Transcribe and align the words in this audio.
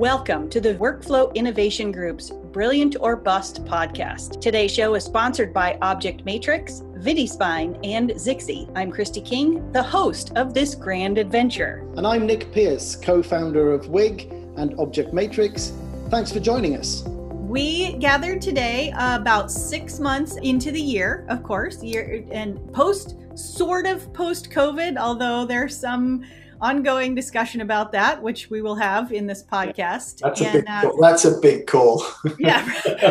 Welcome 0.00 0.48
to 0.48 0.62
the 0.62 0.76
Workflow 0.76 1.34
Innovation 1.34 1.92
Group's 1.92 2.30
Brilliant 2.30 2.96
or 3.00 3.16
Bust 3.16 3.66
podcast. 3.66 4.40
Today's 4.40 4.72
show 4.72 4.94
is 4.94 5.04
sponsored 5.04 5.52
by 5.52 5.76
Object 5.82 6.24
Matrix, 6.24 6.80
VidiSpine, 7.00 7.78
and 7.84 8.08
Zixi. 8.12 8.72
I'm 8.74 8.90
Christy 8.90 9.20
King, 9.20 9.70
the 9.72 9.82
host 9.82 10.32
of 10.36 10.54
this 10.54 10.74
grand 10.74 11.18
adventure. 11.18 11.86
And 11.98 12.06
I'm 12.06 12.24
Nick 12.24 12.50
Pierce, 12.50 12.96
co 12.96 13.22
founder 13.22 13.72
of 13.72 13.88
WIG 13.88 14.32
and 14.56 14.72
Object 14.78 15.12
Matrix. 15.12 15.74
Thanks 16.08 16.32
for 16.32 16.40
joining 16.40 16.78
us. 16.78 17.02
We 17.06 17.92
gathered 17.98 18.40
today 18.40 18.92
uh, 18.92 19.20
about 19.20 19.50
six 19.50 20.00
months 20.00 20.38
into 20.38 20.72
the 20.72 20.80
year, 20.80 21.26
of 21.28 21.42
course, 21.42 21.82
year 21.82 22.24
and 22.30 22.72
post, 22.72 23.16
sort 23.34 23.84
of 23.84 24.10
post 24.14 24.50
COVID, 24.50 24.96
although 24.96 25.44
there's 25.44 25.76
some 25.76 26.24
ongoing 26.60 27.14
discussion 27.14 27.60
about 27.60 27.92
that, 27.92 28.22
which 28.22 28.50
we 28.50 28.62
will 28.62 28.74
have 28.74 29.12
in 29.12 29.26
this 29.26 29.42
podcast. 29.42 30.18
That's, 30.18 30.40
and, 30.40 30.48
a, 30.48 30.58
big, 30.58 30.68
uh, 30.68 30.92
that's 31.00 31.24
a 31.24 31.38
big 31.38 31.66
call. 31.66 32.04
yeah, 32.38 32.66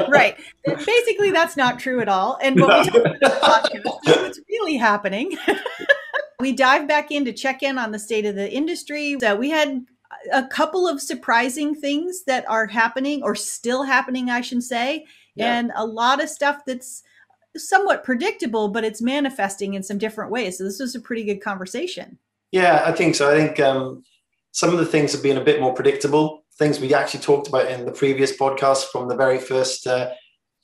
right. 0.10 0.38
Basically, 0.66 1.32
that's 1.32 1.58
not 1.58 1.80
true 1.80 2.00
at 2.00 2.10
all. 2.10 2.38
And 2.42 2.60
what 2.60 2.86
we 2.86 2.92
talk 2.92 3.06
about 3.06 3.20
the 3.20 3.28
podcast 3.28 3.76
is 3.76 4.22
what's 4.22 4.40
really 4.50 4.78
happening. 4.78 5.38
we 6.40 6.54
dive 6.54 6.88
back 6.88 7.12
in 7.12 7.26
to 7.26 7.34
check 7.34 7.64
in 7.64 7.78
on 7.78 7.92
the 7.92 8.00
state 8.00 8.26
of 8.26 8.36
the 8.36 8.52
industry. 8.52 9.18
So 9.20 9.36
we 9.36 9.50
had 9.50 9.86
a 10.32 10.46
couple 10.48 10.88
of 10.88 11.02
surprising 11.02 11.74
things 11.76 12.24
that 12.26 12.48
are 12.50 12.68
happening 12.68 13.24
or 13.24 13.36
still 13.36 13.84
happening, 13.84 14.30
I 14.30 14.42
should 14.42 14.64
say, 14.64 15.06
yeah. 15.36 15.58
and 15.58 15.72
a 15.76 15.86
lot 15.86 16.22
of 16.22 16.30
stuff 16.30 16.62
that's 16.66 17.04
somewhat 17.56 18.04
predictable, 18.04 18.70
but 18.70 18.84
it's 18.84 19.02
manifesting 19.02 19.74
in 19.74 19.82
some 19.82 19.98
different 19.98 20.32
ways. 20.32 20.58
So 20.58 20.64
this 20.64 20.80
was 20.80 20.96
a 20.96 21.00
pretty 21.00 21.24
good 21.24 21.42
conversation. 21.42 22.20
Yeah, 22.52 22.84
I 22.86 22.92
think 22.92 23.16
so. 23.16 23.30
I 23.30 23.36
think 23.36 23.60
um, 23.60 24.04
some 24.52 24.72
of 24.72 24.80
the 24.80 24.86
things 24.86 25.12
have 25.14 25.24
been 25.24 25.38
a 25.38 25.44
bit 25.44 25.62
more 25.62 25.74
predictable. 25.74 26.44
Things 26.58 26.80
we 26.80 26.94
actually 26.94 27.22
talked 27.22 27.48
about 27.48 27.72
in 27.72 27.86
the 27.86 27.92
previous 27.92 28.36
podcast 28.36 28.86
from 28.92 29.08
the 29.08 29.16
very 29.16 29.38
first 29.38 29.88
uh, 29.88 30.12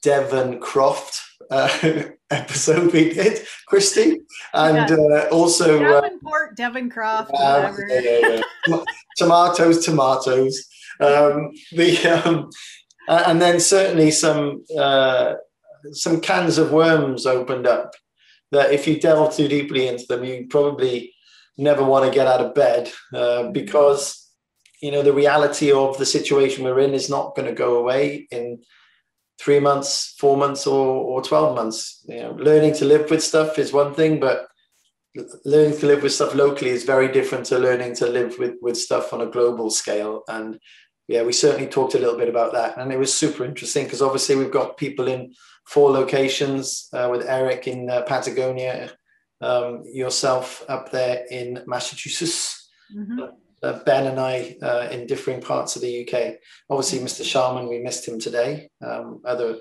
Devon 0.04 0.60
Croft 0.60 1.20
uh, 1.50 2.04
episode 2.30 2.94
we 2.94 3.14
did, 3.14 3.46
Christy, 3.68 4.20
and 4.54 4.90
yeah. 4.90 4.96
uh, 4.96 5.30
also 5.32 5.80
Devonport, 5.80 6.52
uh, 6.52 6.56
Devon 6.56 6.90
Croft, 6.90 7.32
whatever. 7.32 7.88
Yeah, 7.90 8.42
yeah, 8.68 8.84
tomatoes, 9.18 9.86
tomatoes. 9.86 10.66
Um, 11.00 11.52
the 11.72 12.24
um, 12.26 12.50
and 13.08 13.42
then 13.42 13.60
certainly 13.60 14.12
some 14.12 14.64
uh, 14.78 15.34
some 15.92 16.22
cans 16.22 16.58
of 16.58 16.72
worms 16.72 17.26
opened 17.26 17.68
up 17.68 17.94
that 18.52 18.72
if 18.72 18.88
you 18.88 19.00
delve 19.00 19.36
too 19.36 19.48
deeply 19.48 19.88
into 19.88 20.06
them, 20.08 20.24
you 20.24 20.48
probably 20.50 21.15
never 21.58 21.84
want 21.84 22.06
to 22.06 22.16
get 22.16 22.28
out 22.28 22.42
of 22.42 22.56
bed 22.56 22.92
uh, 23.14 23.52
because 23.52 24.30
you 24.82 24.92
know 24.92 25.02
the 25.02 25.14
reality 25.14 25.72
of 25.72 25.98
the 25.98 26.06
situation 26.06 26.64
we're 26.64 26.80
in 26.80 26.94
is 26.94 27.10
not 27.10 27.36
going 27.36 27.48
to 27.48 27.56
go 27.56 27.78
away 27.78 28.28
in 28.32 28.62
three 29.40 29.60
months, 29.60 30.16
four 30.18 30.38
months, 30.38 30.68
or 30.68 30.86
or 30.88 31.22
twelve 31.22 31.56
months. 31.56 32.04
You 32.08 32.20
know, 32.20 32.32
learning 32.32 32.74
to 32.76 32.86
live 32.86 33.10
with 33.10 33.24
stuff 33.24 33.58
is 33.60 33.74
one 33.74 33.94
thing, 33.94 34.20
but 34.20 34.48
learning 35.46 35.78
to 35.80 35.86
live 35.86 36.04
with 36.04 36.14
stuff 36.14 36.36
locally 36.36 36.72
is 36.72 36.84
very 36.84 37.08
different 37.12 37.46
to 37.46 37.60
learning 37.60 37.96
to 37.96 38.08
live 38.08 38.38
with 38.38 38.56
with 38.62 38.78
stuff 38.78 39.14
on 39.14 39.22
a 39.22 39.32
global 39.32 39.70
scale. 39.70 40.24
And 40.28 40.60
yeah, 41.08 41.24
we 41.24 41.34
certainly 41.34 41.68
talked 41.68 41.96
a 41.96 42.00
little 42.00 42.18
bit 42.18 42.30
about 42.30 42.54
that, 42.54 42.78
and 42.78 42.92
it 42.92 43.00
was 43.00 43.14
super 43.14 43.46
interesting 43.46 43.86
because 43.86 44.02
obviously 44.02 44.36
we've 44.36 44.52
got 44.52 44.78
people 44.78 45.08
in 45.08 45.34
four 45.66 45.90
locations 45.92 46.90
uh, 46.94 47.10
with 47.12 47.26
Eric 47.26 47.68
in 47.68 47.90
uh, 47.90 48.04
Patagonia, 48.04 48.92
um, 49.42 49.84
yourself 49.86 50.64
up 50.70 50.92
there 50.92 51.26
in 51.30 51.64
Massachusetts, 51.68 52.70
mm-hmm. 52.96 53.20
uh, 53.64 53.80
Ben 53.84 54.08
and 54.08 54.20
I 54.20 54.58
uh, 54.62 54.88
in 54.92 55.08
differing 55.08 55.42
parts 55.42 55.76
of 55.76 55.82
the 55.82 56.08
UK. 56.08 56.36
Obviously, 56.70 57.00
Mr. 57.00 57.24
Sharman, 57.24 57.68
we 57.68 57.80
missed 57.80 58.08
him 58.08 58.20
today. 58.20 58.70
Um, 58.86 59.22
other 59.26 59.58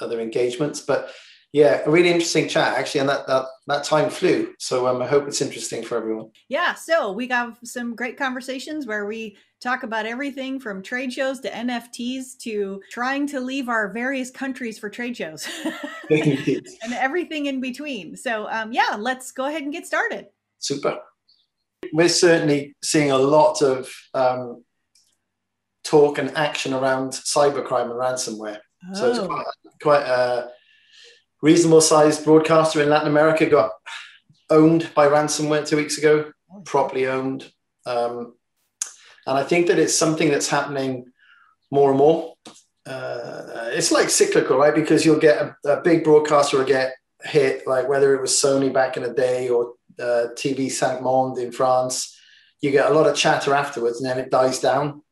other 0.00 0.20
engagements, 0.20 0.80
but 0.80 1.12
yeah, 1.52 1.82
a 1.84 1.90
really 1.90 2.08
interesting 2.08 2.48
chat 2.48 2.78
actually, 2.78 3.00
and 3.00 3.10
that 3.10 3.26
that 3.26 3.44
that 3.66 3.84
time 3.84 4.08
flew. 4.08 4.54
So 4.58 4.86
um, 4.86 5.02
I 5.02 5.06
hope 5.06 5.28
it's 5.28 5.42
interesting 5.42 5.82
for 5.82 5.98
everyone. 5.98 6.30
Yeah, 6.48 6.74
so 6.74 7.12
we 7.12 7.26
got 7.26 7.66
some 7.66 7.94
great 7.94 8.16
conversations 8.16 8.86
where 8.86 9.04
we 9.04 9.36
talk 9.62 9.84
about 9.84 10.06
everything 10.06 10.58
from 10.58 10.82
trade 10.82 11.12
shows 11.12 11.38
to 11.40 11.50
NFTs 11.50 12.36
to 12.38 12.82
trying 12.90 13.26
to 13.28 13.38
leave 13.38 13.68
our 13.68 13.92
various 13.92 14.30
countries 14.30 14.78
for 14.78 14.90
trade 14.90 15.16
shows 15.16 15.46
and 16.10 16.92
everything 16.92 17.46
in 17.46 17.60
between. 17.60 18.16
So 18.16 18.48
um, 18.50 18.72
yeah, 18.72 18.96
let's 18.98 19.30
go 19.30 19.46
ahead 19.46 19.62
and 19.62 19.72
get 19.72 19.86
started. 19.86 20.26
Super. 20.58 20.98
We're 21.92 22.08
certainly 22.08 22.74
seeing 22.82 23.12
a 23.12 23.18
lot 23.18 23.62
of 23.62 23.88
um, 24.14 24.64
talk 25.84 26.18
and 26.18 26.36
action 26.36 26.74
around 26.74 27.10
cybercrime 27.10 27.90
and 27.90 28.00
ransomware. 28.00 28.58
Oh. 28.90 28.94
So 28.94 29.10
it's 29.10 29.18
oh. 29.20 29.26
quite, 29.26 29.44
quite 29.80 30.02
a 30.02 30.50
reasonable 31.40 31.80
sized 31.80 32.24
broadcaster 32.24 32.82
in 32.82 32.88
Latin 32.88 33.08
America 33.08 33.46
got 33.46 33.70
owned 34.50 34.90
by 34.94 35.06
ransomware 35.06 35.66
two 35.66 35.76
weeks 35.76 35.98
ago, 35.98 36.32
properly 36.64 37.06
owned. 37.06 37.50
Um, 37.86 38.34
and 39.26 39.38
I 39.38 39.44
think 39.44 39.68
that 39.68 39.78
it's 39.78 39.96
something 39.96 40.30
that's 40.30 40.48
happening 40.48 41.12
more 41.70 41.90
and 41.90 41.98
more. 41.98 42.34
Uh, 42.84 43.70
it's 43.72 43.92
like 43.92 44.10
cyclical, 44.10 44.58
right? 44.58 44.74
Because 44.74 45.04
you'll 45.04 45.20
get 45.20 45.38
a, 45.38 45.56
a, 45.68 45.80
big 45.80 46.02
broadcaster 46.02 46.58
will 46.58 46.64
get 46.64 46.94
hit, 47.22 47.66
like 47.66 47.88
whether 47.88 48.14
it 48.14 48.20
was 48.20 48.32
Sony 48.32 48.72
back 48.72 48.96
in 48.96 49.04
the 49.04 49.12
day 49.12 49.48
or 49.48 49.74
uh, 50.00 50.26
TV5Monde 50.36 51.38
in 51.38 51.52
France. 51.52 52.18
You 52.60 52.70
get 52.70 52.90
a 52.90 52.94
lot 52.94 53.06
of 53.06 53.16
chatter 53.16 53.54
afterwards, 53.54 54.00
and 54.00 54.10
then 54.10 54.18
it 54.18 54.30
dies 54.30 54.58
down. 54.58 55.02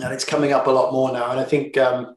And 0.00 0.12
it's 0.12 0.24
coming 0.24 0.52
up 0.52 0.68
a 0.68 0.70
lot 0.70 0.92
more 0.92 1.12
now. 1.12 1.30
And 1.32 1.40
I 1.40 1.44
think 1.44 1.76
um, 1.76 2.14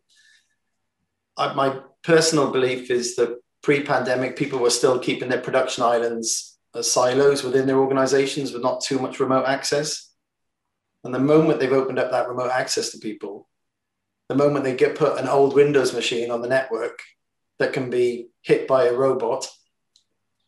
I, 1.38 1.53
my 1.53 1.79
personal 2.03 2.51
belief 2.51 2.91
is 2.91 3.16
that 3.16 3.40
pre-pandemic, 3.63 4.35
people 4.35 4.59
were 4.59 4.69
still 4.69 5.00
keeping 5.00 5.29
their 5.29 5.41
production 5.41 5.84
islands 5.84 6.57
as 6.75 6.91
silos 6.91 7.44
within 7.44 7.67
their 7.67 7.79
organizations 7.79 8.53
with 8.53 8.61
not 8.61 8.81
too 8.81 9.00
much 9.00 9.19
remote 9.19 9.45
access. 9.45 10.10
And 11.03 11.13
the 11.13 11.19
moment 11.19 11.59
they've 11.59 11.72
opened 11.72 12.00
up 12.00 12.12
that 12.12 12.28
remote 12.28 12.51
access 12.51 12.91
to 12.91 13.00
people, 13.00 13.47
the 14.29 14.35
moment 14.35 14.63
they 14.63 14.75
get 14.75 14.95
put 14.95 15.19
an 15.19 15.28
old 15.28 15.56
Windows 15.56 15.94
machine 15.94 16.31
on 16.31 16.41
the 16.41 16.47
network 16.47 17.01
that 17.59 17.73
can 17.73 17.89
be 17.89 18.28
hit 18.41 18.67
by 18.67 18.85
a 18.85 18.94
robot, 18.94 19.47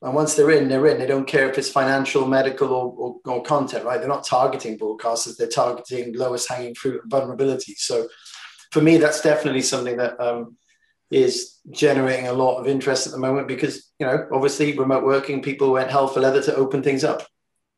and 0.01 0.13
once 0.13 0.35
they're 0.35 0.51
in, 0.51 0.67
they're 0.67 0.85
in. 0.87 0.99
They 0.99 1.07
don't 1.07 1.27
care 1.27 1.49
if 1.49 1.57
it's 1.57 1.69
financial, 1.69 2.27
medical, 2.27 2.73
or, 2.73 2.93
or, 2.97 3.33
or 3.33 3.43
content, 3.43 3.85
right? 3.85 3.99
They're 3.99 4.07
not 4.09 4.25
targeting 4.25 4.77
broadcasters, 4.77 5.37
they're 5.37 5.47
targeting 5.47 6.13
lowest 6.15 6.49
hanging 6.49 6.75
fruit 6.75 7.01
and 7.01 7.09
vulnerability. 7.09 7.75
So 7.77 8.07
for 8.71 8.81
me, 8.81 8.97
that's 8.97 9.21
definitely 9.21 9.61
something 9.61 9.95
that 9.97 10.19
um, 10.19 10.57
is 11.13 11.59
generating 11.69 12.27
a 12.27 12.33
lot 12.33 12.59
of 12.59 12.67
interest 12.67 13.05
at 13.05 13.13
the 13.13 13.19
moment 13.19 13.47
because 13.47 13.91
you 13.99 14.05
know 14.05 14.27
obviously 14.33 14.77
remote 14.77 15.03
working 15.03 15.41
people 15.41 15.71
went 15.71 15.91
hell 15.91 16.07
for 16.07 16.19
leather 16.19 16.41
to 16.41 16.55
open 16.55 16.81
things 16.81 17.03
up 17.03 17.25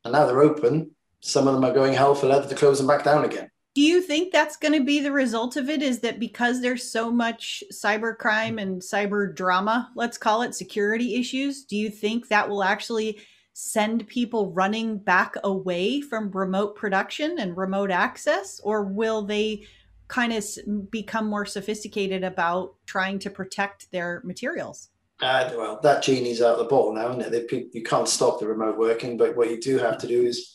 and 0.05 0.13
now 0.13 0.25
they're 0.25 0.41
open 0.41 0.94
some 1.25 1.47
of 1.47 1.53
them 1.53 1.63
are 1.63 1.73
going 1.73 1.93
hell 1.93 2.15
for 2.15 2.27
leather 2.27 2.47
to 2.47 2.55
close 2.55 2.77
them 2.77 2.87
back 2.87 3.03
down 3.03 3.25
again 3.25 3.49
do 3.73 3.81
you 3.81 4.01
think 4.01 4.31
that's 4.31 4.55
going 4.55 4.73
to 4.73 4.85
be 4.85 5.01
the 5.01 5.11
result 5.11 5.57
of 5.57 5.69
it 5.69 5.81
is 5.81 5.99
that 5.99 6.17
because 6.17 6.61
there's 6.61 6.89
so 6.89 7.11
much 7.11 7.61
cyber 7.73 8.17
crime 8.17 8.57
and 8.57 8.81
cyber 8.81 9.35
drama 9.35 9.91
let's 9.95 10.17
call 10.17 10.41
it 10.41 10.55
security 10.55 11.15
issues 11.15 11.63
do 11.65 11.75
you 11.75 11.89
think 11.89 12.27
that 12.27 12.47
will 12.47 12.63
actually 12.63 13.19
send 13.57 14.05
people 14.07 14.51
running 14.51 14.97
back 14.97 15.35
away 15.45 16.01
from 16.01 16.29
remote 16.31 16.75
production 16.75 17.39
and 17.39 17.55
remote 17.55 17.89
access 17.89 18.59
or 18.63 18.83
will 18.83 19.21
they 19.21 19.65
kind 20.07 20.33
of 20.33 20.45
become 20.91 21.27
more 21.27 21.45
sophisticated 21.45 22.23
about 22.23 22.75
trying 22.85 23.19
to 23.19 23.29
protect 23.29 23.91
their 23.91 24.21
materials? 24.23 24.89
Uh, 25.21 25.49
well, 25.55 25.79
that 25.81 26.03
genie's 26.03 26.41
out 26.41 26.53
of 26.53 26.59
the 26.59 26.65
bottle 26.65 26.93
now, 26.93 27.09
isn't 27.17 27.33
it? 27.33 27.69
You 27.73 27.83
can't 27.83 28.07
stop 28.07 28.39
the 28.39 28.47
remote 28.47 28.77
working, 28.77 29.17
but 29.17 29.35
what 29.35 29.49
you 29.49 29.59
do 29.59 29.77
have 29.77 29.97
to 29.99 30.07
do 30.07 30.23
is 30.23 30.54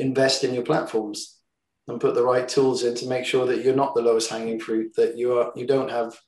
invest 0.00 0.44
in 0.44 0.54
your 0.54 0.62
platforms 0.64 1.38
and 1.88 2.00
put 2.00 2.14
the 2.14 2.24
right 2.24 2.48
tools 2.48 2.84
in 2.84 2.94
to 2.96 3.06
make 3.06 3.24
sure 3.24 3.46
that 3.46 3.62
you're 3.62 3.74
not 3.74 3.94
the 3.94 4.02
lowest 4.02 4.30
hanging 4.30 4.60
fruit, 4.60 4.94
that 4.96 5.16
you 5.16 5.38
are 5.38 5.52
you 5.54 5.66
don't 5.66 5.90
have 5.90 6.18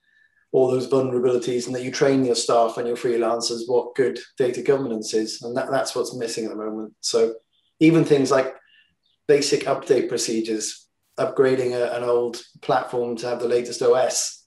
all 0.53 0.71
those 0.71 0.89
vulnerabilities, 0.89 1.67
and 1.67 1.75
that 1.75 1.83
you 1.83 1.91
train 1.91 2.25
your 2.25 2.35
staff 2.35 2.77
and 2.77 2.87
your 2.87 2.97
freelancers 2.97 3.63
what 3.67 3.95
good 3.95 4.19
data 4.37 4.61
governance 4.61 5.15
is, 5.15 5.41
and 5.43 5.57
that, 5.57 5.71
that's 5.71 5.95
what's 5.95 6.15
missing 6.15 6.45
at 6.45 6.51
the 6.51 6.57
moment. 6.57 6.93
So 7.01 7.35
even 7.81 8.05
things 8.05 8.31
like 8.31 8.55
basic 9.27 9.63
update 9.63 10.09
procedures 10.09 10.89
upgrading 11.19 11.73
a, 11.73 11.97
an 11.97 12.05
old 12.05 12.43
platform 12.61 13.17
to 13.17 13.29
have 13.29 13.41
the 13.41 13.49
latest 13.49 13.83
OS. 13.83 14.47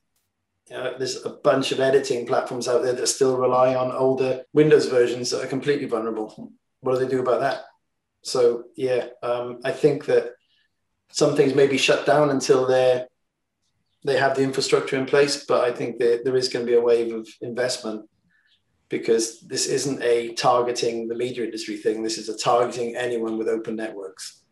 You 0.70 0.78
know, 0.78 0.96
there's 0.98 1.26
a 1.26 1.30
bunch 1.30 1.72
of 1.72 1.80
editing 1.80 2.26
platforms 2.26 2.68
out 2.68 2.84
there 2.84 2.94
that 2.94 3.08
still 3.08 3.38
rely 3.38 3.76
on 3.76 3.92
older 3.92 4.44
Windows 4.54 4.88
versions 4.88 5.30
that 5.30 5.44
are 5.44 5.48
completely 5.48 5.86
vulnerable. 5.86 6.52
What 6.82 6.94
do 6.94 7.06
they 7.06 7.10
do 7.10 7.22
about 7.22 7.40
that? 7.42 7.66
So 8.26 8.64
yeah, 8.76 9.08
um, 9.22 9.60
I 9.64 9.72
think 9.72 10.06
that 10.06 10.34
some 11.12 11.36
things 11.36 11.54
may 11.54 11.68
be 11.68 11.78
shut 11.78 12.06
down 12.06 12.32
until 12.32 12.66
they 12.66 13.06
they 14.04 14.18
have 14.18 14.36
the 14.36 14.44
infrastructure 14.44 14.98
in 14.98 15.06
place. 15.06 15.46
But 15.46 15.64
I 15.64 15.72
think 15.72 16.00
that 16.00 16.24
there 16.26 16.36
is 16.36 16.50
going 16.50 16.66
to 16.66 16.72
be 16.72 16.78
a 16.78 16.82
wave 16.82 17.14
of 17.14 17.28
investment 17.42 18.10
because 18.90 19.42
this 19.42 19.68
isn't 19.68 20.02
a 20.02 20.34
targeting 20.34 21.08
the 21.08 21.16
media 21.16 21.44
industry 21.46 21.78
thing. 21.78 22.02
This 22.02 22.18
is 22.18 22.30
a 22.30 22.38
targeting 22.38 22.96
anyone 22.96 23.38
with 23.38 23.48
open 23.48 23.76
networks. 23.76 24.44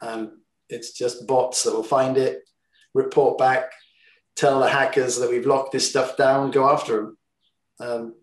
And 0.00 0.30
it's 0.68 0.92
just 0.92 1.26
bots 1.26 1.64
that 1.64 1.74
will 1.74 1.82
find 1.82 2.16
it. 2.16 2.40
report 2.94 3.38
back, 3.38 3.72
tell 4.36 4.60
the 4.60 4.68
hackers 4.68 5.18
that 5.18 5.30
we've 5.30 5.46
locked 5.46 5.72
this 5.72 5.88
stuff 5.88 6.16
down, 6.16 6.50
go 6.50 6.68
after 6.68 6.96
them. 6.96 7.18
Um, 7.80 8.14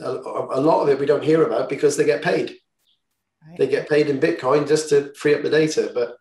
a, 0.00 0.10
a, 0.10 0.60
lot 0.60 0.82
of 0.82 0.88
it 0.88 0.98
we 0.98 1.06
don't 1.06 1.24
hear 1.24 1.44
about 1.44 1.68
because 1.68 1.96
they 1.96 2.04
get 2.04 2.22
paid. 2.22 2.56
They 3.56 3.66
get 3.66 3.88
paid 3.88 4.08
in 4.08 4.20
Bitcoin 4.20 4.66
just 4.66 4.88
to 4.90 5.12
free 5.14 5.34
up 5.34 5.42
the 5.42 5.50
data. 5.50 5.90
But 5.94 6.16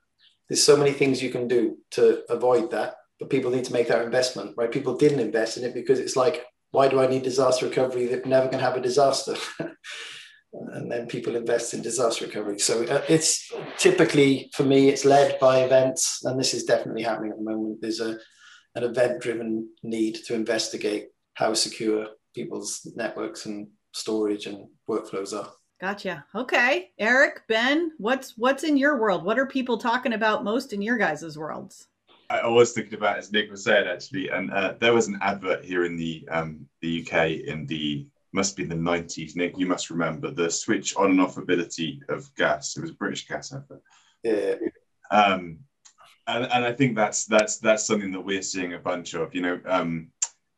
there's 0.48 0.64
so 0.64 0.78
many 0.78 0.92
things 0.92 1.22
you 1.22 1.30
can 1.30 1.48
do 1.48 1.78
to 1.92 2.24
avoid 2.30 2.72
that. 2.72 2.96
But 3.20 3.30
people 3.30 3.52
need 3.52 3.66
to 3.66 3.74
make 3.74 3.88
that 3.88 4.04
investment, 4.04 4.54
right? 4.58 4.72
People 4.72 4.96
didn't 4.96 5.20
invest 5.20 5.58
in 5.58 5.64
it 5.64 5.74
because 5.74 6.00
it's 6.00 6.16
like, 6.16 6.46
why 6.72 6.88
do 6.88 7.00
I 7.00 7.08
need 7.08 7.24
disaster 7.24 7.68
recovery 7.68 8.06
that 8.08 8.26
never 8.26 8.48
can 8.48 8.60
have 8.60 8.76
a 8.76 8.82
disaster? 8.82 9.36
and 10.54 10.92
then 10.92 11.08
people 11.08 11.36
invest 11.36 11.74
in 11.74 11.82
disaster 11.82 12.26
recovery. 12.26 12.60
So 12.60 12.84
uh, 12.86 13.04
it's 13.10 13.52
typically 13.78 14.50
for 14.54 14.64
me, 14.64 14.90
it's 14.90 15.06
led 15.06 15.40
by 15.40 15.60
events, 15.60 16.24
and 16.24 16.40
this 16.40 16.54
is 16.54 16.64
definitely 16.64 17.04
happening 17.04 17.32
at 17.32 17.38
the 17.38 17.44
moment. 17.44 17.80
There's 17.82 18.00
a 18.00 18.18
an 18.76 18.84
event-driven 18.84 19.68
need 19.82 20.16
to 20.28 20.36
investigate 20.36 21.08
how 21.34 21.52
secure 21.56 22.10
people's 22.36 22.88
networks 22.96 23.48
and 23.48 23.70
storage 23.92 24.46
and 24.46 24.68
workflows 24.88 25.36
are. 25.36 25.52
Gotcha. 25.80 26.26
Okay, 26.34 26.92
Eric, 26.98 27.44
Ben, 27.48 27.92
what's 28.00 28.36
what's 28.36 28.64
in 28.64 28.78
your 28.78 29.00
world? 29.00 29.24
What 29.24 29.38
are 29.38 29.46
people 29.46 29.78
talking 29.78 30.14
about 30.14 30.44
most 30.44 30.74
in 30.74 30.82
your 30.82 30.98
guys' 30.98 31.38
worlds? 31.38 31.88
I 32.30 32.48
was 32.48 32.74
thinking 32.74 32.96
about 32.96 33.18
as 33.18 33.32
Nick 33.32 33.50
was 33.52 33.64
saying 33.64 33.88
actually, 33.88 34.30
and 34.30 34.52
uh, 34.52 34.74
there 34.80 34.94
was 34.94 35.08
an 35.08 35.20
advert 35.22 35.64
here 35.64 35.86
in 35.86 35.96
the 35.96 36.28
um, 36.32 36.68
the 36.82 37.06
UK 37.06 37.48
in 37.48 37.68
the 37.68 38.08
must 38.34 38.58
be 38.58 38.66
the 38.66 38.76
90s. 38.76 39.36
Nick, 39.36 39.58
you 39.58 39.66
must 39.66 39.90
remember 39.90 40.32
the 40.32 40.50
switch 40.50 40.96
on 40.96 41.12
and 41.12 41.22
off 41.22 41.38
ability 41.38 42.02
of 42.10 42.34
gas. 42.36 42.76
It 42.76 42.82
was 42.82 42.92
a 42.92 42.96
British 42.96 43.28
gas 43.28 43.54
advert. 43.54 43.82
Yeah. 44.24 44.56
Um, 45.12 45.60
and, 46.28 46.44
and 46.46 46.66
I 46.66 46.74
think 46.74 46.96
that's 46.96 47.26
that's 47.26 47.60
that's 47.60 47.86
something 47.86 48.12
that 48.12 48.22
we're 48.26 48.42
seeing 48.42 48.74
a 48.74 48.80
bunch 48.80 49.14
of. 49.14 49.34
You 49.34 49.42
know, 49.42 49.60
um, 49.66 50.10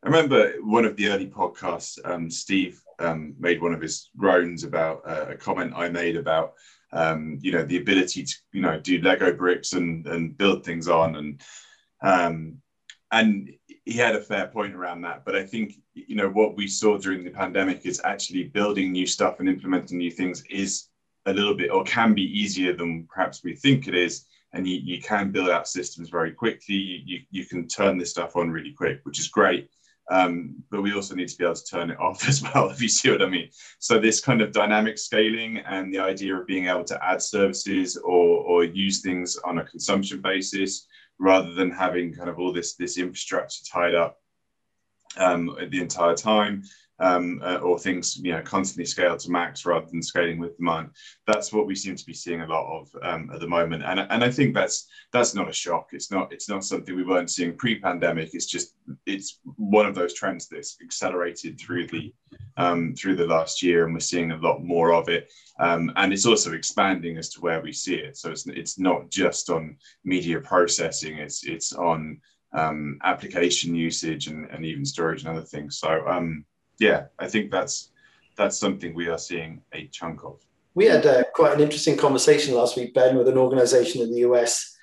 I 0.01 0.07
remember 0.07 0.53
one 0.61 0.85
of 0.85 0.95
the 0.95 1.09
early 1.09 1.27
podcasts. 1.27 1.99
Um, 2.05 2.29
Steve 2.29 2.81
um, 2.99 3.35
made 3.39 3.61
one 3.61 3.73
of 3.73 3.81
his 3.81 4.09
groans 4.17 4.63
about 4.63 5.01
uh, 5.07 5.25
a 5.29 5.35
comment 5.35 5.73
I 5.75 5.89
made 5.89 6.15
about 6.15 6.53
um, 6.91 7.37
you 7.41 7.51
know 7.51 7.63
the 7.63 7.77
ability 7.77 8.23
to 8.23 8.33
you 8.51 8.61
know 8.61 8.79
do 8.79 9.01
Lego 9.01 9.33
bricks 9.33 9.73
and 9.73 10.05
and 10.07 10.37
build 10.37 10.65
things 10.65 10.87
on 10.87 11.15
and 11.15 11.41
um, 12.01 12.57
and 13.11 13.49
he 13.85 13.93
had 13.93 14.15
a 14.15 14.21
fair 14.21 14.47
point 14.47 14.75
around 14.75 15.01
that. 15.01 15.25
But 15.25 15.35
I 15.35 15.45
think 15.45 15.75
you 15.93 16.15
know 16.15 16.29
what 16.29 16.55
we 16.55 16.67
saw 16.67 16.97
during 16.97 17.23
the 17.23 17.31
pandemic 17.31 17.85
is 17.85 18.01
actually 18.03 18.45
building 18.45 18.91
new 18.91 19.05
stuff 19.05 19.39
and 19.39 19.49
implementing 19.49 19.97
new 19.97 20.11
things 20.11 20.43
is 20.49 20.87
a 21.25 21.33
little 21.33 21.55
bit 21.55 21.71
or 21.71 21.83
can 21.83 22.13
be 22.13 22.23
easier 22.23 22.75
than 22.75 23.07
perhaps 23.13 23.43
we 23.43 23.55
think 23.55 23.87
it 23.87 23.95
is 23.95 24.25
and 24.53 24.67
you, 24.67 24.79
you 24.83 25.01
can 25.01 25.31
build 25.31 25.49
out 25.49 25.67
systems 25.67 26.09
very 26.09 26.31
quickly. 26.31 26.75
You, 27.05 27.19
you 27.29 27.45
can 27.45 27.67
turn 27.67 27.97
this 27.97 28.11
stuff 28.11 28.35
on 28.35 28.49
really 28.49 28.73
quick, 28.73 29.01
which 29.03 29.19
is 29.19 29.27
great. 29.27 29.69
Um, 30.11 30.55
but 30.71 30.81
we 30.81 30.93
also 30.93 31.13
need 31.13 31.27
to 31.27 31.37
be 31.37 31.43
able 31.43 31.55
to 31.55 31.65
turn 31.65 31.91
it 31.91 31.99
off 31.99 32.27
as 32.27 32.41
well, 32.41 32.69
if 32.69 32.81
you 32.81 32.89
see 32.89 33.11
what 33.11 33.21
I 33.21 33.29
mean. 33.29 33.49
So 33.79 33.99
this 33.99 34.21
kind 34.21 34.41
of 34.41 34.51
dynamic 34.51 34.97
scaling 34.97 35.57
and 35.59 35.93
the 35.93 35.99
idea 35.99 36.35
of 36.35 36.47
being 36.47 36.67
able 36.67 36.85
to 36.85 37.05
add 37.05 37.21
services 37.21 37.97
or, 37.97 38.39
or 38.39 38.63
use 38.63 39.01
things 39.01 39.37
on 39.45 39.59
a 39.59 39.65
consumption 39.65 40.21
basis 40.21 40.87
rather 41.19 41.53
than 41.53 41.69
having 41.69 42.13
kind 42.13 42.29
of 42.29 42.39
all 42.39 42.53
this, 42.53 42.75
this 42.75 42.97
infrastructure 42.97 43.63
tied 43.71 43.93
up 43.93 44.17
um, 45.17 45.55
the 45.69 45.81
entire 45.81 46.15
time 46.15 46.63
um, 46.99 47.41
uh, 47.43 47.57
or 47.57 47.79
things 47.79 48.17
you 48.17 48.31
know 48.31 48.41
constantly 48.41 48.85
scale 48.85 49.17
to 49.17 49.31
max 49.31 49.65
rather 49.65 49.85
than 49.85 50.01
scaling 50.01 50.39
with 50.39 50.57
demand. 50.57 50.89
That's 51.27 51.53
what 51.53 51.67
we 51.67 51.75
seem 51.75 51.95
to 51.95 52.05
be 52.05 52.13
seeing 52.13 52.41
a 52.41 52.47
lot 52.47 52.79
of 52.79 52.89
um, 53.03 53.29
at 53.33 53.39
the 53.39 53.47
moment, 53.47 53.83
and 53.83 53.99
and 53.99 54.23
I 54.23 54.31
think 54.31 54.53
that's 54.53 54.87
that's 55.11 55.33
not 55.33 55.49
a 55.49 55.53
shock. 55.53 55.89
It's 55.93 56.11
not 56.11 56.31
it's 56.33 56.49
not 56.49 56.63
something 56.63 56.95
we 56.95 57.03
weren't 57.03 57.31
seeing 57.31 57.55
pre-pandemic. 57.55 58.33
It's 58.33 58.45
just 58.45 58.75
it's 59.05 59.39
one 59.55 59.85
of 59.85 59.95
those 59.95 60.13
trends 60.13 60.47
that's 60.47 60.77
accelerated 60.83 61.59
through 61.59 61.87
the 61.87 62.13
um, 62.57 62.93
through 62.95 63.15
the 63.15 63.27
last 63.27 63.63
year, 63.63 63.85
and 63.85 63.93
we're 63.93 63.99
seeing 63.99 64.31
a 64.31 64.37
lot 64.37 64.63
more 64.63 64.93
of 64.93 65.09
it. 65.09 65.31
Um, 65.59 65.91
and 65.95 66.13
it's 66.13 66.25
also 66.25 66.53
expanding 66.53 67.17
as 67.17 67.29
to 67.29 67.41
where 67.41 67.61
we 67.61 67.73
see 67.73 67.95
it. 67.95 68.17
So 68.17 68.31
it's 68.31 68.45
it's 68.47 68.79
not 68.79 69.09
just 69.09 69.49
on 69.49 69.77
media 70.03 70.39
processing. 70.39 71.17
It's 71.17 71.45
it's 71.45 71.73
on 71.73 72.19
um, 72.53 72.99
application 73.03 73.75
usage 73.75 74.27
and, 74.27 74.49
and 74.49 74.65
even 74.65 74.85
storage 74.85 75.23
and 75.23 75.29
other 75.29 75.45
things. 75.45 75.77
So 75.77 76.07
um, 76.07 76.45
yeah, 76.79 77.05
I 77.19 77.27
think 77.27 77.51
that's 77.51 77.91
that's 78.37 78.57
something 78.57 78.93
we 78.93 79.09
are 79.09 79.17
seeing 79.17 79.61
a 79.73 79.87
chunk 79.87 80.23
of. 80.23 80.39
We 80.73 80.85
had 80.85 81.05
uh, 81.05 81.23
quite 81.33 81.53
an 81.53 81.59
interesting 81.59 81.97
conversation 81.97 82.55
last 82.55 82.77
week, 82.77 82.93
Ben, 82.93 83.17
with 83.17 83.27
an 83.27 83.37
organization 83.37 84.01
in 84.01 84.11
the 84.11 84.19
US, 84.19 84.77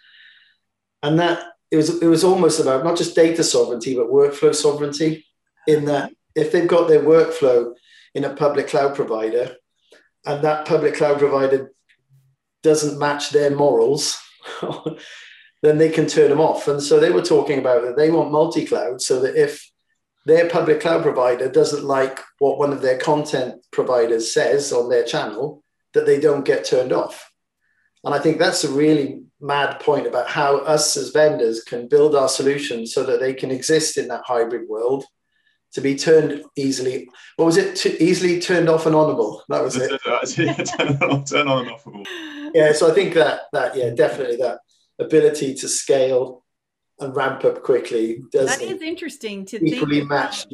and 1.03 1.19
that 1.19 1.43
it 1.71 1.77
was 1.77 2.03
it 2.03 2.07
was 2.07 2.23
almost 2.23 2.61
about 2.61 2.85
not 2.85 2.97
just 2.97 3.17
data 3.17 3.43
sovereignty 3.43 3.95
but 3.95 4.09
workflow 4.09 4.55
sovereignty. 4.55 5.25
In 5.67 5.87
that, 5.87 6.13
if 6.37 6.53
they've 6.53 6.69
got 6.69 6.87
their 6.87 7.03
workflow 7.03 7.73
in 8.15 8.25
a 8.25 8.35
public 8.35 8.69
cloud 8.69 8.95
provider, 8.95 9.57
and 10.25 10.45
that 10.45 10.67
public 10.67 10.95
cloud 10.95 11.19
provider 11.19 11.73
doesn't 12.63 12.99
match 12.99 13.31
their 13.31 13.51
morals, 13.51 14.19
then 15.63 15.79
they 15.79 15.89
can 15.89 16.07
turn 16.07 16.31
them 16.31 16.41
off. 16.41 16.69
And 16.69 16.83
so 16.83 17.01
they 17.01 17.11
were 17.11 17.23
talking 17.23 17.59
about 17.59 17.83
that 17.83 17.97
they 17.97 18.11
want 18.11 18.31
multi-cloud 18.31 19.01
so 19.01 19.21
that 19.21 19.35
if 19.35 19.71
their 20.27 20.49
public 20.51 20.81
cloud 20.81 21.03
provider 21.03 21.49
doesn't 21.49 21.85
like 21.85 22.21
what 22.41 22.59
one 22.59 22.73
of 22.73 22.83
their 22.83 22.99
content 22.99 23.65
providers 23.71 24.33
says 24.33 24.73
on 24.73 24.91
their 24.91 25.05
channel, 25.05 25.63
that 25.95 26.05
they 26.05 26.19
don't 26.19 26.45
get 26.45 26.65
turned 26.65 26.93
off. 26.93 27.31
And 28.05 28.13
I 28.13 28.19
think 28.19 28.39
that's 28.39 28.65
a 28.65 28.71
really 28.71 29.23
mad 29.41 29.79
point 29.81 30.07
about 30.07 30.29
how 30.29 30.59
us 30.59 30.97
as 30.97 31.11
vendors 31.11 31.63
can 31.63 31.89
build 31.89 32.17
our 32.17 32.29
solutions 32.29 32.93
so 32.93 33.05
that 33.05 33.21
they 33.21 33.35
can 33.35 33.53
exist 33.53 33.97
in 33.97 34.09
that 34.09 34.23
hybrid 34.25 34.69
world 34.69 35.05
to 35.75 35.81
be 35.81 35.95
turned 35.95 36.43
easily. 36.57 37.09
What 37.37 37.47
was 37.47 37.57
it? 37.57 37.77
To 37.77 38.03
easily 38.03 38.41
turned 38.41 38.69
off 38.69 38.87
and 38.87 38.97
onable. 38.97 39.43
That 39.49 39.63
was 39.63 39.77
it. 39.81 40.01
turn 40.67 40.97
on, 41.03 41.25
turn 41.25 41.49
on 41.49 41.67
and 41.67 41.77
offable. 41.77 42.05
Yeah. 42.53 42.73
So 42.73 42.91
I 42.91 42.95
think 42.95 43.15
that 43.15 43.43
that 43.53 43.77
yeah 43.77 43.91
definitely 43.91 44.37
that 44.37 44.59
ability 44.99 45.55
to 45.55 45.69
scale 45.69 46.45
and 47.01 47.15
ramp 47.15 47.45
up 47.45 47.63
quickly. 47.63 48.23
Does 48.33 48.59
that 48.59 48.63
is 48.63 48.83
interesting 48.83 49.45
to 49.47 49.65
equally 49.65 49.99
think 49.99 50.11
match. 50.11 50.47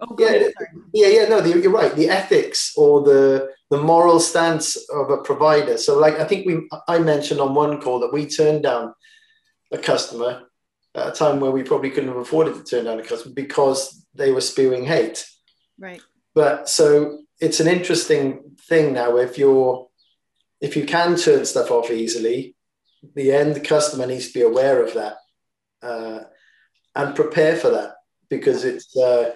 Oh, 0.00 0.16
yeah, 0.18 0.48
yeah, 0.92 1.06
yeah. 1.06 1.28
No, 1.28 1.40
the, 1.40 1.60
you're 1.60 1.70
right. 1.70 1.94
The 1.94 2.08
ethics 2.08 2.74
or 2.76 3.02
the 3.02 3.50
the 3.70 3.78
moral 3.78 4.20
stance 4.20 4.76
of 4.90 5.10
a 5.10 5.18
provider. 5.18 5.76
So, 5.78 5.98
like, 5.98 6.18
I 6.18 6.24
think 6.24 6.46
we 6.46 6.68
I 6.88 6.98
mentioned 6.98 7.40
on 7.40 7.54
one 7.54 7.80
call 7.80 8.00
that 8.00 8.12
we 8.12 8.26
turned 8.26 8.64
down 8.64 8.94
a 9.72 9.78
customer 9.78 10.42
at 10.94 11.08
a 11.08 11.12
time 11.12 11.40
where 11.40 11.50
we 11.50 11.62
probably 11.62 11.90
couldn't 11.90 12.10
have 12.10 12.18
afforded 12.18 12.54
to 12.54 12.64
turn 12.64 12.84
down 12.84 13.00
a 13.00 13.04
customer 13.04 13.34
because 13.34 14.06
they 14.14 14.30
were 14.30 14.40
spewing 14.40 14.84
hate. 14.84 15.26
Right. 15.78 16.02
But 16.34 16.68
so 16.68 17.20
it's 17.40 17.60
an 17.60 17.68
interesting 17.68 18.56
thing 18.68 18.92
now. 18.92 19.16
If 19.16 19.38
you're 19.38 19.88
if 20.60 20.76
you 20.76 20.84
can 20.84 21.16
turn 21.16 21.44
stuff 21.44 21.70
off 21.70 21.90
easily, 21.90 22.56
the 23.14 23.32
end 23.32 23.64
customer 23.64 24.06
needs 24.06 24.28
to 24.28 24.34
be 24.34 24.42
aware 24.42 24.82
of 24.82 24.94
that 24.94 25.16
uh, 25.84 26.24
and 26.94 27.14
prepare 27.14 27.56
for 27.56 27.70
that 27.70 27.94
because 28.28 28.64
it's 28.64 28.96
uh, 28.96 29.34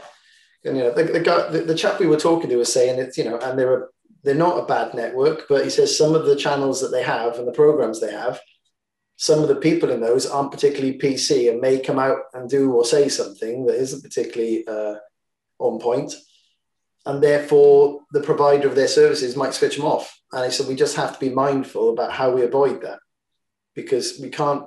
you 0.65 0.73
know 0.73 0.93
the, 0.93 1.05
the 1.05 1.21
guy 1.21 1.49
the, 1.51 1.61
the, 1.61 1.75
chap 1.75 2.01
we 2.01 2.07
were 2.07 2.17
talking 2.17 2.49
to 2.51 2.57
was 2.57 2.73
saying 2.73 2.99
it's 2.99 3.19
you 3.19 3.25
know 3.25 3.39
and 3.39 3.59
they're 3.59 3.89
they're 4.25 4.35
not 4.35 4.59
a 4.59 4.67
bad 4.67 4.95
network 4.95 5.47
but 5.49 5.65
he 5.65 5.71
says 5.71 5.97
some 5.97 6.15
of 6.15 6.27
the 6.27 6.37
channels 6.37 6.81
that 6.81 6.89
they 6.89 7.03
have 7.03 7.39
and 7.39 7.47
the 7.47 7.53
programs 7.53 8.01
they 8.01 8.11
have 8.11 8.41
some 9.19 9.43
of 9.43 9.49
the 9.49 9.57
people 9.57 9.91
in 9.91 10.01
those 10.01 10.27
aren't 10.27 10.53
particularly 10.53 10.97
PC 10.97 11.51
and 11.51 11.61
may 11.61 11.81
come 11.81 11.99
out 11.99 12.19
and 12.35 12.49
do 12.49 12.73
or 12.73 12.85
say 12.85 13.09
something 13.09 13.67
that 13.67 13.75
isn't 13.75 14.05
particularly 14.05 14.65
uh, 14.69 14.95
on 15.59 15.81
point. 15.81 16.15
And 17.05 17.21
therefore 17.21 18.03
the 18.13 18.23
provider 18.23 18.69
of 18.69 18.77
their 18.77 18.87
services 18.87 19.35
might 19.35 19.55
switch 19.55 19.77
them 19.77 19.87
off. 19.87 20.17
And 20.33 20.45
he 20.45 20.53
said 20.53 20.69
we 20.69 20.77
just 20.77 20.95
have 20.95 21.15
to 21.15 21.19
be 21.19 21.35
mindful 21.35 21.91
about 21.91 22.13
how 22.13 22.31
we 22.31 22.43
avoid 22.43 22.83
that 22.83 23.01
because 23.75 24.21
we 24.21 24.29
can't 24.29 24.65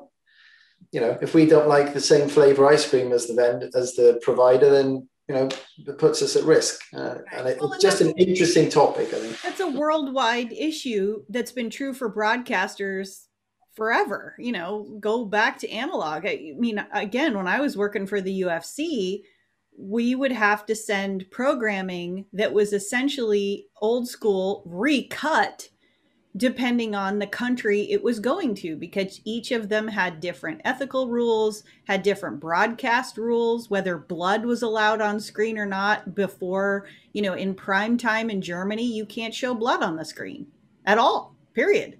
you 0.91 0.99
know, 0.99 1.17
if 1.21 1.33
we 1.33 1.45
don't 1.45 1.67
like 1.67 1.93
the 1.93 2.01
same 2.01 2.27
flavor 2.27 2.67
ice 2.67 2.89
cream 2.89 3.11
as 3.11 3.27
the 3.27 3.33
vendor, 3.33 3.69
as 3.75 3.95
the 3.95 4.19
provider, 4.23 4.69
then 4.69 5.07
you 5.27 5.35
know, 5.35 5.49
it 5.87 5.97
puts 5.97 6.21
us 6.21 6.35
at 6.35 6.43
risk. 6.43 6.81
Uh, 6.93 7.19
and 7.31 7.47
it, 7.47 7.57
well, 7.61 7.71
it's 7.71 7.81
just 7.81 8.01
an 8.01 8.11
interesting 8.17 8.69
topic, 8.69 9.13
I 9.13 9.19
think. 9.19 9.41
That's 9.41 9.61
a 9.61 9.69
worldwide 9.69 10.51
issue 10.51 11.23
that's 11.29 11.53
been 11.53 11.69
true 11.69 11.93
for 11.93 12.13
broadcasters 12.13 13.27
forever. 13.73 14.35
You 14.37 14.51
know, 14.51 14.97
go 14.99 15.23
back 15.23 15.57
to 15.59 15.69
analog. 15.69 16.25
I 16.25 16.53
mean, 16.57 16.85
again, 16.91 17.37
when 17.37 17.47
I 17.47 17.61
was 17.61 17.77
working 17.77 18.07
for 18.07 18.19
the 18.19 18.41
UFC, 18.41 19.21
we 19.77 20.15
would 20.15 20.33
have 20.33 20.65
to 20.65 20.75
send 20.75 21.31
programming 21.31 22.25
that 22.33 22.51
was 22.51 22.73
essentially 22.73 23.67
old 23.81 24.09
school 24.09 24.63
recut 24.65 25.69
depending 26.35 26.95
on 26.95 27.19
the 27.19 27.27
country 27.27 27.91
it 27.91 28.01
was 28.01 28.19
going 28.19 28.55
to 28.55 28.75
because 28.77 29.19
each 29.25 29.51
of 29.51 29.67
them 29.67 29.87
had 29.89 30.21
different 30.21 30.61
ethical 30.63 31.09
rules 31.09 31.63
had 31.87 32.01
different 32.03 32.39
broadcast 32.39 33.17
rules 33.17 33.69
whether 33.69 33.97
blood 33.97 34.45
was 34.45 34.61
allowed 34.61 35.01
on 35.01 35.19
screen 35.19 35.57
or 35.57 35.65
not 35.65 36.15
before 36.15 36.87
you 37.11 37.21
know 37.21 37.33
in 37.33 37.53
prime 37.53 37.97
time 37.97 38.29
in 38.29 38.41
germany 38.41 38.85
you 38.85 39.05
can't 39.05 39.33
show 39.33 39.53
blood 39.53 39.83
on 39.83 39.97
the 39.97 40.05
screen 40.05 40.47
at 40.85 40.97
all 40.97 41.35
period 41.53 41.97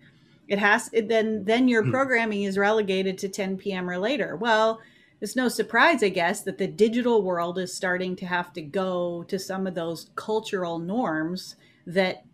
it 0.48 0.60
has 0.60 0.90
it, 0.94 1.10
then 1.10 1.44
then 1.44 1.68
your 1.68 1.84
hmm. 1.84 1.92
programming 1.92 2.44
is 2.44 2.58
relegated 2.58 3.18
to 3.18 3.28
10 3.28 3.58
p.m 3.58 3.90
or 3.90 3.98
later 3.98 4.38
well 4.38 4.80
it's 5.22 5.36
no 5.36 5.50
surprise, 5.50 6.02
I 6.02 6.10
guess, 6.10 6.42
that 6.42 6.58
the 6.58 6.68
digital 6.68 7.22
world 7.22 7.60
is 7.60 7.72
starting 7.72 8.16
to 8.18 8.26
have 8.26 8.52
to 8.54 8.62
go 8.62 9.24
to 9.28 9.38
some 9.38 9.68
of 9.68 9.76
those 9.76 10.10
cultural 10.16 10.80
norms 10.80 11.58
that 11.86 12.26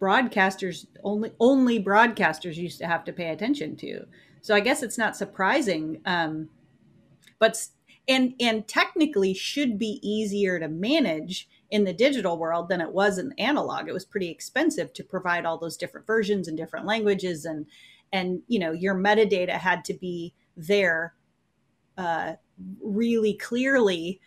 broadcasters 0.00 0.86
only 1.04 1.32
only 1.40 1.82
broadcasters 1.82 2.56
used 2.56 2.78
to 2.78 2.86
have 2.86 3.04
to 3.04 3.12
pay 3.12 3.30
attention 3.30 3.76
to. 3.76 4.06
So 4.40 4.54
I 4.54 4.60
guess 4.60 4.82
it's 4.82 4.98
not 4.98 5.16
surprising, 5.16 6.00
um, 6.06 6.48
but 7.38 7.66
and 8.08 8.34
and 8.40 8.66
technically 8.66 9.34
should 9.34 9.78
be 9.78 10.00
easier 10.02 10.58
to 10.58 10.68
manage 10.68 11.48
in 11.70 11.84
the 11.84 11.92
digital 11.92 12.38
world 12.38 12.68
than 12.68 12.80
it 12.80 12.92
was 12.92 13.18
in 13.18 13.32
analog. 13.38 13.88
It 13.88 13.92
was 13.92 14.04
pretty 14.04 14.28
expensive 14.28 14.92
to 14.94 15.04
provide 15.04 15.46
all 15.46 15.58
those 15.58 15.76
different 15.76 16.06
versions 16.06 16.48
and 16.48 16.56
different 16.56 16.86
languages 16.86 17.44
and 17.44 17.66
and 18.12 18.42
you 18.48 18.58
know 18.58 18.72
your 18.72 18.94
metadata 18.94 19.50
had 19.50 19.84
to 19.86 19.94
be 19.94 20.34
there 20.56 21.14
uh, 21.96 22.34
really 22.82 23.34
clearly 23.34 24.20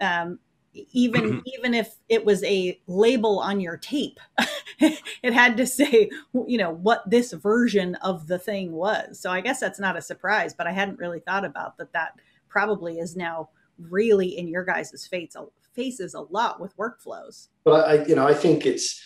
um, 0.00 0.38
even 0.72 1.22
mm-hmm. 1.22 1.38
even 1.46 1.74
if 1.74 1.96
it 2.08 2.24
was 2.24 2.42
a 2.44 2.80
label 2.86 3.40
on 3.40 3.60
your 3.60 3.76
tape 3.76 4.20
it 4.78 5.32
had 5.32 5.56
to 5.56 5.66
say 5.66 6.08
you 6.46 6.58
know 6.58 6.70
what 6.70 7.08
this 7.08 7.32
version 7.32 7.96
of 7.96 8.26
the 8.26 8.38
thing 8.38 8.72
was. 8.72 9.18
So 9.18 9.30
i 9.30 9.40
guess 9.40 9.60
that's 9.60 9.80
not 9.80 9.96
a 9.96 10.02
surprise 10.02 10.54
but 10.54 10.66
i 10.66 10.72
hadn't 10.72 10.98
really 10.98 11.20
thought 11.20 11.44
about 11.44 11.76
that 11.78 11.92
that 11.92 12.18
probably 12.48 12.98
is 12.98 13.16
now 13.16 13.48
really 13.78 14.38
in 14.38 14.46
your 14.48 14.64
guys' 14.64 15.06
faces 15.06 15.48
faces 15.72 16.14
a 16.14 16.20
lot 16.20 16.60
with 16.60 16.76
workflows. 16.76 17.48
But 17.64 17.88
i 17.88 18.04
you 18.06 18.14
know 18.14 18.26
i 18.26 18.34
think 18.34 18.66
it's 18.66 19.02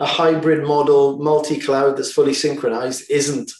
a 0.00 0.06
hybrid 0.06 0.66
model 0.66 1.18
multi-cloud 1.18 1.96
that's 1.96 2.12
fully 2.12 2.34
synchronized 2.34 3.08
isn't 3.10 3.52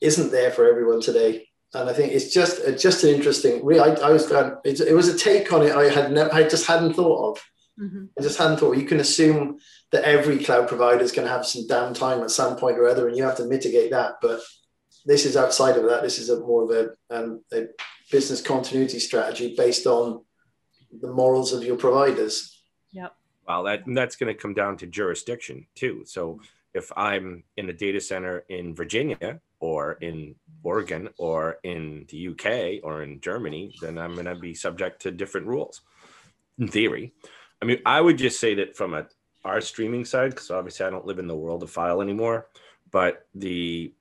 isn't 0.00 0.30
there 0.30 0.50
for 0.50 0.68
everyone 0.68 1.00
today 1.00 1.48
and 1.74 1.88
I 1.88 1.92
think 1.92 2.12
it's 2.12 2.32
just 2.32 2.60
just 2.78 3.04
an 3.04 3.10
interesting. 3.10 3.62
I, 3.80 3.94
I 3.94 4.10
was 4.10 4.30
it, 4.64 4.80
it 4.80 4.94
was 4.94 5.08
a 5.08 5.18
take 5.18 5.52
on 5.52 5.62
it 5.62 5.74
I 5.74 5.88
had 5.88 6.12
never, 6.12 6.32
I 6.32 6.42
just 6.42 6.66
hadn't 6.66 6.94
thought 6.94 7.30
of. 7.30 7.42
Mm-hmm. 7.80 8.04
I 8.18 8.22
just 8.22 8.38
hadn't 8.38 8.58
thought. 8.58 8.76
You 8.76 8.84
can 8.84 9.00
assume 9.00 9.58
that 9.90 10.04
every 10.04 10.38
cloud 10.38 10.68
provider 10.68 11.02
is 11.02 11.12
going 11.12 11.26
to 11.26 11.32
have 11.32 11.46
some 11.46 11.66
downtime 11.66 12.22
at 12.22 12.30
some 12.30 12.56
point 12.56 12.78
or 12.78 12.86
other, 12.88 13.08
and 13.08 13.16
you 13.16 13.24
have 13.24 13.38
to 13.38 13.46
mitigate 13.46 13.90
that. 13.90 14.16
But 14.20 14.40
this 15.06 15.24
is 15.24 15.36
outside 15.36 15.76
of 15.76 15.84
that. 15.88 16.02
This 16.02 16.18
is 16.18 16.28
a 16.28 16.40
more 16.40 16.64
of 16.64 16.70
a, 16.70 17.16
um, 17.16 17.42
a 17.52 17.66
business 18.10 18.42
continuity 18.42 18.98
strategy 18.98 19.54
based 19.56 19.86
on 19.86 20.22
the 21.00 21.10
morals 21.10 21.52
of 21.52 21.64
your 21.64 21.76
providers. 21.76 22.62
Yep. 22.92 23.14
Well, 23.48 23.62
that 23.64 23.84
that's 23.86 24.16
going 24.16 24.34
to 24.34 24.40
come 24.40 24.54
down 24.54 24.76
to 24.78 24.86
jurisdiction 24.86 25.66
too. 25.74 26.02
So 26.06 26.40
if 26.74 26.92
I'm 26.96 27.44
in 27.56 27.68
a 27.68 27.72
data 27.72 28.00
center 28.00 28.44
in 28.48 28.74
Virginia 28.74 29.40
or 29.60 29.94
in 29.94 30.34
Oregon 30.62 31.08
or 31.18 31.58
in 31.62 32.06
the 32.08 32.28
UK 32.28 32.84
or 32.84 33.02
in 33.02 33.20
Germany, 33.20 33.74
then 33.80 33.98
I'm 33.98 34.14
going 34.14 34.26
to 34.26 34.34
be 34.34 34.54
subject 34.54 35.02
to 35.02 35.10
different 35.10 35.46
rules 35.46 35.80
in 36.58 36.68
theory. 36.68 37.12
I 37.60 37.64
mean, 37.64 37.80
I 37.86 38.00
would 38.00 38.18
just 38.18 38.40
say 38.40 38.54
that 38.54 38.76
from 38.76 38.94
a 38.94 39.06
our 39.44 39.60
streaming 39.60 40.04
side, 40.04 40.30
because 40.30 40.50
obviously 40.50 40.86
I 40.86 40.90
don't 40.90 41.06
live 41.06 41.18
in 41.18 41.26
the 41.26 41.36
world 41.36 41.62
of 41.62 41.70
file 41.70 42.00
anymore, 42.00 42.46
but 42.90 43.26
the 43.34 43.92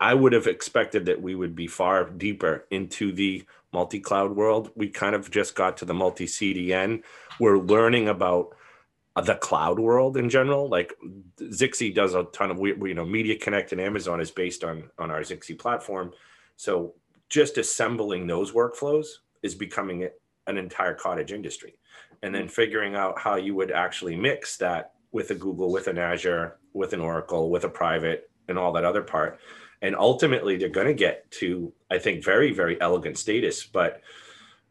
I 0.00 0.14
would 0.14 0.32
have 0.32 0.46
expected 0.46 1.06
that 1.06 1.20
we 1.20 1.34
would 1.34 1.54
be 1.54 1.66
far 1.66 2.08
deeper 2.08 2.66
into 2.70 3.12
the 3.12 3.44
multi-cloud 3.72 4.34
world. 4.34 4.70
We 4.74 4.88
kind 4.88 5.14
of 5.14 5.30
just 5.30 5.54
got 5.54 5.76
to 5.78 5.84
the 5.84 5.94
multi-CDN. 5.94 7.02
We're 7.38 7.58
learning 7.58 8.08
about 8.08 8.56
the 9.20 9.34
cloud 9.36 9.78
world 9.78 10.16
in 10.16 10.28
general. 10.28 10.68
Like 10.68 10.94
Zixi 11.40 11.94
does 11.94 12.14
a 12.14 12.24
ton 12.24 12.50
of 12.50 12.58
you 12.58 12.94
know 12.94 13.04
Media 13.04 13.36
Connect 13.36 13.72
and 13.72 13.80
Amazon 13.80 14.20
is 14.20 14.30
based 14.30 14.64
on 14.64 14.90
on 14.98 15.10
our 15.10 15.20
Zixi 15.20 15.58
platform. 15.58 16.12
So 16.56 16.94
just 17.28 17.58
assembling 17.58 18.26
those 18.26 18.52
workflows 18.52 19.06
is 19.42 19.54
becoming 19.54 20.08
an 20.46 20.58
entire 20.58 20.94
cottage 20.94 21.32
industry, 21.32 21.78
and 22.22 22.34
then 22.34 22.48
figuring 22.48 22.94
out 22.94 23.18
how 23.18 23.36
you 23.36 23.54
would 23.54 23.70
actually 23.70 24.16
mix 24.16 24.56
that 24.58 24.92
with 25.12 25.30
a 25.30 25.34
Google, 25.34 25.72
with 25.72 25.88
an 25.88 25.98
Azure, 25.98 26.58
with 26.72 26.92
an 26.92 27.00
Oracle, 27.00 27.50
with 27.50 27.64
a 27.64 27.68
private, 27.68 28.30
and 28.48 28.58
all 28.58 28.72
that 28.72 28.84
other 28.84 29.02
part. 29.02 29.38
And 29.80 29.94
ultimately, 29.94 30.56
they're 30.56 30.68
going 30.68 30.86
to 30.88 30.94
get 30.94 31.30
to 31.32 31.72
I 31.90 31.98
think 31.98 32.24
very 32.24 32.52
very 32.52 32.80
elegant 32.80 33.18
status. 33.18 33.64
But 33.64 34.02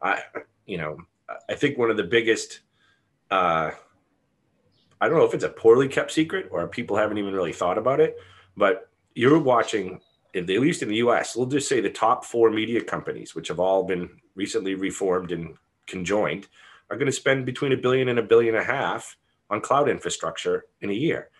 I 0.02 0.22
you 0.66 0.78
know 0.78 0.98
I 1.48 1.54
think 1.54 1.78
one 1.78 1.90
of 1.90 1.96
the 1.96 2.04
biggest 2.04 2.60
uh, 3.30 3.72
I 5.00 5.08
don't 5.08 5.18
know 5.18 5.24
if 5.24 5.34
it's 5.34 5.44
a 5.44 5.48
poorly 5.48 5.88
kept 5.88 6.10
secret 6.10 6.48
or 6.50 6.66
people 6.66 6.96
haven't 6.96 7.18
even 7.18 7.34
really 7.34 7.52
thought 7.52 7.78
about 7.78 8.00
it, 8.00 8.16
but 8.56 8.88
you're 9.14 9.38
watching, 9.38 10.00
at 10.34 10.48
least 10.48 10.82
in 10.82 10.88
the 10.88 10.96
US, 10.96 11.36
we'll 11.36 11.46
just 11.46 11.68
say 11.68 11.80
the 11.80 11.90
top 11.90 12.24
four 12.24 12.50
media 12.50 12.82
companies, 12.82 13.34
which 13.34 13.48
have 13.48 13.60
all 13.60 13.84
been 13.84 14.10
recently 14.34 14.74
reformed 14.74 15.32
and 15.32 15.56
conjoined, 15.86 16.48
are 16.90 16.96
going 16.96 17.06
to 17.06 17.12
spend 17.12 17.46
between 17.46 17.72
a 17.72 17.76
billion 17.76 18.08
and 18.08 18.18
a 18.18 18.22
billion 18.22 18.54
and 18.54 18.62
a 18.62 18.66
half 18.66 19.16
on 19.50 19.60
cloud 19.60 19.88
infrastructure 19.88 20.66
in 20.80 20.90
a 20.90 20.94
year. 20.94 21.30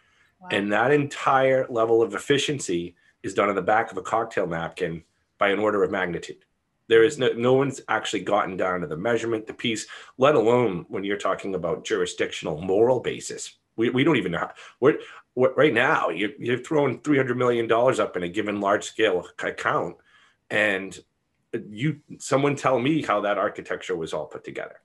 Wow. 0.40 0.48
And 0.52 0.72
that 0.72 0.92
entire 0.92 1.66
level 1.68 2.02
of 2.02 2.14
efficiency 2.14 2.94
is 3.22 3.34
done 3.34 3.48
on 3.48 3.54
the 3.54 3.62
back 3.62 3.90
of 3.90 3.96
a 3.96 4.02
cocktail 4.02 4.46
napkin 4.46 5.02
by 5.38 5.48
an 5.48 5.58
order 5.58 5.82
of 5.82 5.90
magnitude. 5.90 6.44
There 6.88 7.04
is 7.04 7.18
no, 7.18 7.28
no 7.32 7.54
one's 7.54 7.80
actually 7.88 8.20
gotten 8.20 8.56
down 8.56 8.80
to 8.80 8.86
the 8.86 8.96
measurement, 8.96 9.46
the 9.46 9.54
piece, 9.54 9.86
let 10.16 10.34
alone 10.34 10.86
when 10.88 11.04
you're 11.04 11.16
talking 11.16 11.54
about 11.54 11.84
jurisdictional 11.84 12.60
moral 12.60 13.00
basis. 13.00 13.56
We, 13.76 13.90
we 13.90 14.04
don't 14.04 14.16
even 14.16 14.32
know 14.32 14.38
how, 14.38 14.52
we're, 14.80 14.98
we're 15.34 15.54
right 15.54 15.72
now, 15.72 16.08
you, 16.08 16.32
you're 16.38 16.58
throwing 16.58 17.00
$300 17.00 17.36
million 17.36 17.70
up 17.70 18.16
in 18.16 18.22
a 18.22 18.28
given 18.28 18.60
large 18.60 18.84
scale 18.84 19.26
account. 19.38 19.96
And 20.50 20.98
you, 21.70 22.00
someone 22.18 22.56
tell 22.56 22.78
me 22.78 23.02
how 23.02 23.20
that 23.20 23.38
architecture 23.38 23.96
was 23.96 24.12
all 24.12 24.26
put 24.26 24.44
together. 24.44 24.80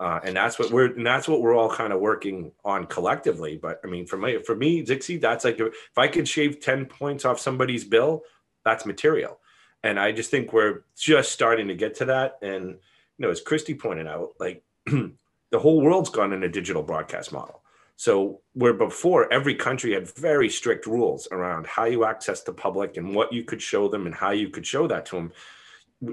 Uh, 0.00 0.20
and 0.22 0.36
that's 0.36 0.60
what 0.60 0.70
we're 0.70 0.94
and 0.94 1.04
that's 1.04 1.26
what 1.26 1.40
we're 1.42 1.56
all 1.56 1.68
kind 1.68 1.92
of 1.92 1.98
working 1.98 2.52
on 2.64 2.86
collectively. 2.86 3.58
But 3.60 3.80
I 3.82 3.88
mean, 3.88 4.06
for 4.06 4.16
me, 4.16 4.40
for 4.44 4.54
me, 4.54 4.84
Zixi, 4.84 5.20
that's 5.20 5.44
like 5.44 5.58
if 5.58 5.98
I 5.98 6.06
could 6.06 6.28
shave 6.28 6.60
ten 6.60 6.86
points 6.86 7.24
off 7.24 7.40
somebody's 7.40 7.82
bill, 7.82 8.22
that's 8.64 8.86
material. 8.86 9.40
And 9.82 9.98
I 9.98 10.12
just 10.12 10.30
think 10.30 10.52
we're 10.52 10.82
just 10.96 11.32
starting 11.32 11.68
to 11.68 11.74
get 11.74 11.94
to 11.96 12.06
that. 12.06 12.38
And, 12.42 12.70
you 12.70 12.78
know, 13.18 13.30
as 13.30 13.40
Christy 13.40 13.74
pointed 13.74 14.06
out, 14.06 14.30
like 14.40 14.62
the 14.86 15.58
whole 15.58 15.80
world's 15.80 16.10
gone 16.10 16.32
in 16.32 16.42
a 16.42 16.48
digital 16.48 16.82
broadcast 16.82 17.32
model. 17.32 17.62
So 17.96 18.40
where 18.52 18.74
before 18.74 19.32
every 19.32 19.56
country 19.56 19.92
had 19.92 20.08
very 20.14 20.48
strict 20.48 20.86
rules 20.86 21.26
around 21.32 21.66
how 21.66 21.84
you 21.84 22.04
access 22.04 22.42
the 22.42 22.52
public 22.52 22.96
and 22.96 23.14
what 23.14 23.32
you 23.32 23.42
could 23.42 23.60
show 23.60 23.88
them 23.88 24.06
and 24.06 24.14
how 24.14 24.30
you 24.30 24.50
could 24.50 24.66
show 24.66 24.86
that 24.86 25.06
to 25.06 25.16
them. 25.16 25.32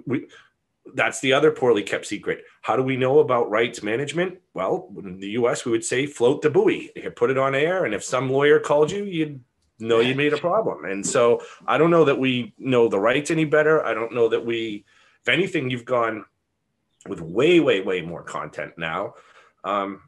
We, 0.06 0.28
that's 0.94 1.20
the 1.20 1.34
other 1.34 1.52
poorly 1.52 1.84
kept 1.84 2.06
secret. 2.06 2.44
How 2.62 2.76
do 2.76 2.84
we 2.84 2.98
know 2.98 3.20
about 3.20 3.50
rights 3.50 3.84
management? 3.84 4.40
Well, 4.54 4.90
in 4.98 5.20
the 5.20 5.30
US, 5.30 5.66
we 5.66 5.72
would 5.72 5.86
say 5.86 6.06
float 6.06 6.42
the 6.42 6.50
buoy. 6.50 6.92
Put 7.16 7.32
it 7.32 7.38
on 7.38 7.56
air, 7.56 7.86
and 7.86 7.94
if 7.94 8.04
some 8.04 8.30
lawyer 8.30 8.60
called 8.60 8.92
you, 8.92 9.04
you'd 9.04 9.44
know 9.80 10.00
you 10.00 10.16
made 10.16 10.34
a 10.34 10.38
problem. 10.38 10.86
And 10.86 11.06
so 11.06 11.42
I 11.68 11.78
don't 11.78 11.92
know 11.92 12.06
that 12.06 12.20
we 12.20 12.54
know 12.58 12.88
the 12.88 13.00
rights 13.00 13.32
any 13.32 13.46
better. 13.46 13.86
I 13.86 13.94
don't 13.94 14.14
know 14.14 14.30
that 14.30 14.46
we, 14.46 14.86
if 15.22 15.30
anything, 15.30 15.70
you've 15.70 15.86
gone 15.86 16.26
with 17.08 17.22
way, 17.22 17.60
way, 17.60 17.82
way 17.82 18.02
more 18.02 18.24
content 18.24 18.74
now. 18.78 19.16
Um, 19.64 20.02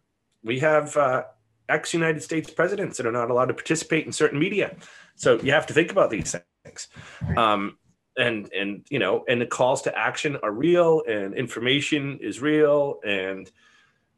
we 0.44 0.60
have 0.60 0.96
uh, 0.96 1.24
ex 1.68 1.94
United 1.94 2.24
States 2.24 2.50
presidents 2.50 2.98
that 2.98 3.06
are 3.06 3.12
not 3.12 3.30
allowed 3.30 3.48
to 3.48 3.54
participate 3.54 4.06
in 4.06 4.12
certain 4.12 4.40
media. 4.40 4.76
So 5.16 5.40
you 5.40 5.52
have 5.52 5.68
to 5.68 5.74
think 5.74 5.92
about 5.92 6.10
these 6.10 6.36
things. 6.64 6.88
Um, 7.36 7.78
and, 8.18 8.52
and, 8.54 8.86
you 8.90 9.00
know, 9.00 9.26
and 9.28 9.42
the 9.42 9.46
calls 9.46 9.84
to 9.84 9.98
action 9.98 10.38
are 10.42 10.52
real 10.52 11.04
and 11.08 11.36
information 11.36 12.20
is 12.22 12.42
real. 12.42 13.00
And, 13.06 13.52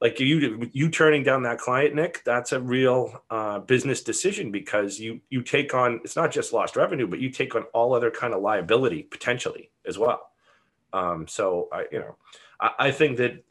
like 0.01 0.19
you 0.19 0.69
you 0.71 0.89
turning 0.89 1.23
down 1.23 1.43
that 1.43 1.59
client 1.59 1.93
nick 1.93 2.23
that's 2.23 2.51
a 2.51 2.59
real 2.59 3.23
uh, 3.29 3.59
business 3.59 4.01
decision 4.01 4.51
because 4.51 4.99
you 4.99 5.19
you 5.29 5.41
take 5.41 5.73
on 5.73 5.99
it's 6.03 6.15
not 6.15 6.31
just 6.31 6.53
lost 6.53 6.75
revenue 6.75 7.07
but 7.07 7.19
you 7.19 7.29
take 7.29 7.55
on 7.55 7.63
all 7.73 7.93
other 7.93 8.11
kind 8.11 8.33
of 8.33 8.41
liability 8.41 9.03
potentially 9.03 9.71
as 9.85 9.97
well. 9.97 10.29
Um, 10.91 11.27
so 11.27 11.69
i 11.71 11.85
you 11.91 11.99
know 11.99 12.15
I, 12.59 12.71
I, 12.79 12.91
think 12.91 13.17
that 13.17 13.43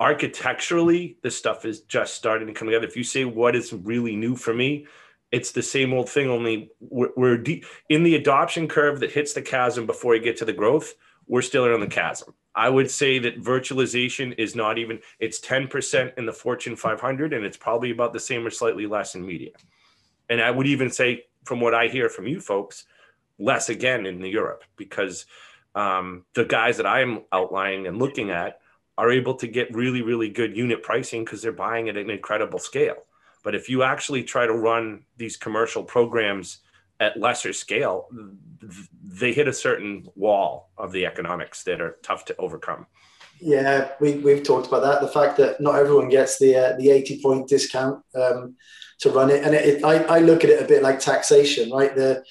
architecturally 0.00 1.16
this 1.22 1.36
stuff 1.36 1.64
is 1.64 1.80
just 1.82 2.14
starting 2.14 2.46
to 2.46 2.52
come 2.52 2.68
together. 2.68 2.86
If 2.86 2.96
you 2.96 3.04
say 3.04 3.24
what 3.24 3.56
is 3.56 3.72
really 3.72 4.16
new 4.16 4.36
for 4.36 4.52
me 4.52 4.86
it's 5.34 5.50
the 5.50 5.62
same 5.62 5.92
old 5.92 6.08
thing 6.08 6.28
only 6.28 6.70
we're, 6.80 7.10
we're 7.16 7.36
de- 7.36 7.64
in 7.88 8.04
the 8.04 8.14
adoption 8.14 8.68
curve 8.68 9.00
that 9.00 9.10
hits 9.10 9.32
the 9.32 9.42
chasm 9.42 9.84
before 9.84 10.14
you 10.14 10.22
get 10.22 10.36
to 10.36 10.44
the 10.44 10.52
growth 10.52 10.94
we're 11.26 11.42
still 11.42 11.72
in 11.74 11.80
the 11.80 11.86
chasm 11.86 12.32
I 12.54 12.68
would 12.68 12.90
say 12.90 13.18
that 13.18 13.42
virtualization 13.42 14.34
is 14.38 14.54
not 14.54 14.78
even, 14.78 15.00
it's 15.18 15.40
10% 15.40 16.16
in 16.16 16.26
the 16.26 16.32
Fortune 16.32 16.76
500, 16.76 17.32
and 17.32 17.44
it's 17.44 17.56
probably 17.56 17.90
about 17.90 18.12
the 18.12 18.20
same 18.20 18.46
or 18.46 18.50
slightly 18.50 18.86
less 18.86 19.14
in 19.14 19.26
media. 19.26 19.50
And 20.28 20.40
I 20.40 20.50
would 20.50 20.66
even 20.66 20.90
say, 20.90 21.24
from 21.44 21.60
what 21.60 21.74
I 21.74 21.88
hear 21.88 22.08
from 22.08 22.26
you 22.26 22.40
folks, 22.40 22.84
less 23.38 23.68
again 23.68 24.06
in 24.06 24.24
Europe, 24.24 24.62
because 24.76 25.26
um, 25.74 26.24
the 26.34 26.44
guys 26.44 26.76
that 26.76 26.86
I'm 26.86 27.22
outlining 27.32 27.86
and 27.86 27.98
looking 27.98 28.30
at 28.30 28.60
are 28.96 29.10
able 29.10 29.34
to 29.34 29.48
get 29.48 29.74
really, 29.74 30.02
really 30.02 30.28
good 30.28 30.56
unit 30.56 30.82
pricing 30.82 31.24
because 31.24 31.42
they're 31.42 31.52
buying 31.52 31.88
at 31.88 31.96
an 31.96 32.10
incredible 32.10 32.60
scale. 32.60 33.06
But 33.42 33.54
if 33.54 33.68
you 33.68 33.82
actually 33.82 34.22
try 34.22 34.46
to 34.46 34.52
run 34.52 35.04
these 35.16 35.36
commercial 35.36 35.82
programs 35.82 36.58
at 37.04 37.18
lesser 37.18 37.52
scale, 37.52 38.08
they 39.20 39.32
hit 39.32 39.46
a 39.46 39.52
certain 39.52 40.08
wall 40.14 40.70
of 40.78 40.90
the 40.92 41.06
economics 41.06 41.62
that 41.64 41.80
are 41.80 41.96
tough 42.02 42.24
to 42.26 42.36
overcome. 42.36 42.86
Yeah, 43.40 43.90
we, 44.00 44.14
we've 44.14 44.42
talked 44.42 44.68
about 44.68 44.82
that. 44.82 45.00
The 45.00 45.08
fact 45.18 45.36
that 45.36 45.60
not 45.60 45.76
everyone 45.76 46.08
gets 46.08 46.38
the 46.38 46.56
uh, 46.56 46.76
the 46.78 46.90
80 46.90 47.22
point 47.22 47.48
discount 47.48 48.02
um, 48.14 48.56
to 49.00 49.10
run 49.10 49.30
it. 49.30 49.44
And 49.44 49.54
it, 49.54 49.68
it, 49.68 49.84
I, 49.84 49.96
I 50.04 50.18
look 50.20 50.44
at 50.44 50.50
it 50.50 50.62
a 50.62 50.66
bit 50.66 50.82
like 50.82 50.98
taxation, 50.98 51.70
right? 51.70 51.94
The, 51.94 52.24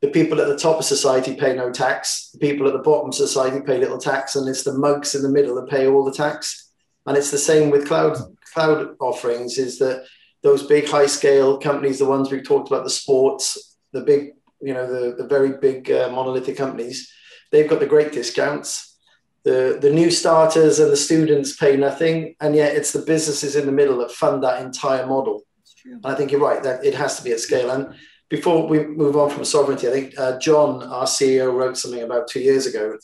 the 0.00 0.08
people 0.08 0.40
at 0.40 0.48
the 0.48 0.56
top 0.56 0.78
of 0.78 0.84
society 0.84 1.34
pay 1.34 1.54
no 1.54 1.72
tax. 1.72 2.30
The 2.32 2.38
people 2.38 2.66
at 2.66 2.72
the 2.72 2.78
bottom 2.90 3.08
of 3.08 3.14
society 3.14 3.60
pay 3.60 3.78
little 3.78 3.98
tax. 3.98 4.36
And 4.36 4.48
it's 4.48 4.62
the 4.62 4.78
mugs 4.78 5.14
in 5.14 5.22
the 5.22 5.28
middle 5.28 5.56
that 5.56 5.68
pay 5.68 5.86
all 5.86 6.04
the 6.04 6.12
tax. 6.12 6.70
And 7.06 7.16
it's 7.16 7.30
the 7.30 7.38
same 7.38 7.70
with 7.70 7.88
cloud 7.88 8.16
cloud 8.52 8.96
offerings 9.00 9.58
is 9.58 9.78
that 9.78 10.04
those 10.42 10.66
big 10.66 10.88
high 10.88 11.06
scale 11.06 11.58
companies, 11.58 11.98
the 11.98 12.06
ones 12.06 12.30
we've 12.30 12.46
talked 12.46 12.68
about, 12.68 12.84
the 12.84 12.90
sports, 12.90 13.69
the 13.92 14.00
big, 14.00 14.32
you 14.60 14.74
know, 14.74 14.86
the, 14.86 15.16
the 15.16 15.26
very 15.26 15.52
big 15.52 15.90
uh, 15.90 16.08
monolithic 16.10 16.56
companies, 16.56 17.12
they've 17.50 17.68
got 17.68 17.80
the 17.80 17.86
great 17.86 18.12
discounts. 18.12 18.98
The, 19.42 19.78
the 19.80 19.90
new 19.90 20.10
starters 20.10 20.80
and 20.80 20.92
the 20.92 20.96
students 20.96 21.56
pay 21.56 21.76
nothing. 21.76 22.36
And 22.40 22.54
yet 22.54 22.76
it's 22.76 22.92
the 22.92 23.02
businesses 23.02 23.56
in 23.56 23.66
the 23.66 23.72
middle 23.72 23.98
that 23.98 24.10
fund 24.10 24.42
that 24.42 24.62
entire 24.62 25.06
model. 25.06 25.42
And 25.84 26.04
I 26.04 26.14
think 26.14 26.30
you're 26.30 26.40
right 26.40 26.62
that 26.62 26.84
it 26.84 26.94
has 26.94 27.16
to 27.16 27.24
be 27.24 27.32
at 27.32 27.40
scale. 27.40 27.70
And 27.70 27.94
before 28.28 28.66
we 28.68 28.84
move 28.84 29.16
on 29.16 29.30
from 29.30 29.44
sovereignty, 29.44 29.88
I 29.88 29.92
think 29.92 30.18
uh, 30.18 30.38
John, 30.38 30.82
our 30.82 31.06
CEO, 31.06 31.52
wrote 31.52 31.76
something 31.76 32.02
about 32.02 32.28
two 32.28 32.40
years 32.40 32.66
ago. 32.66 32.96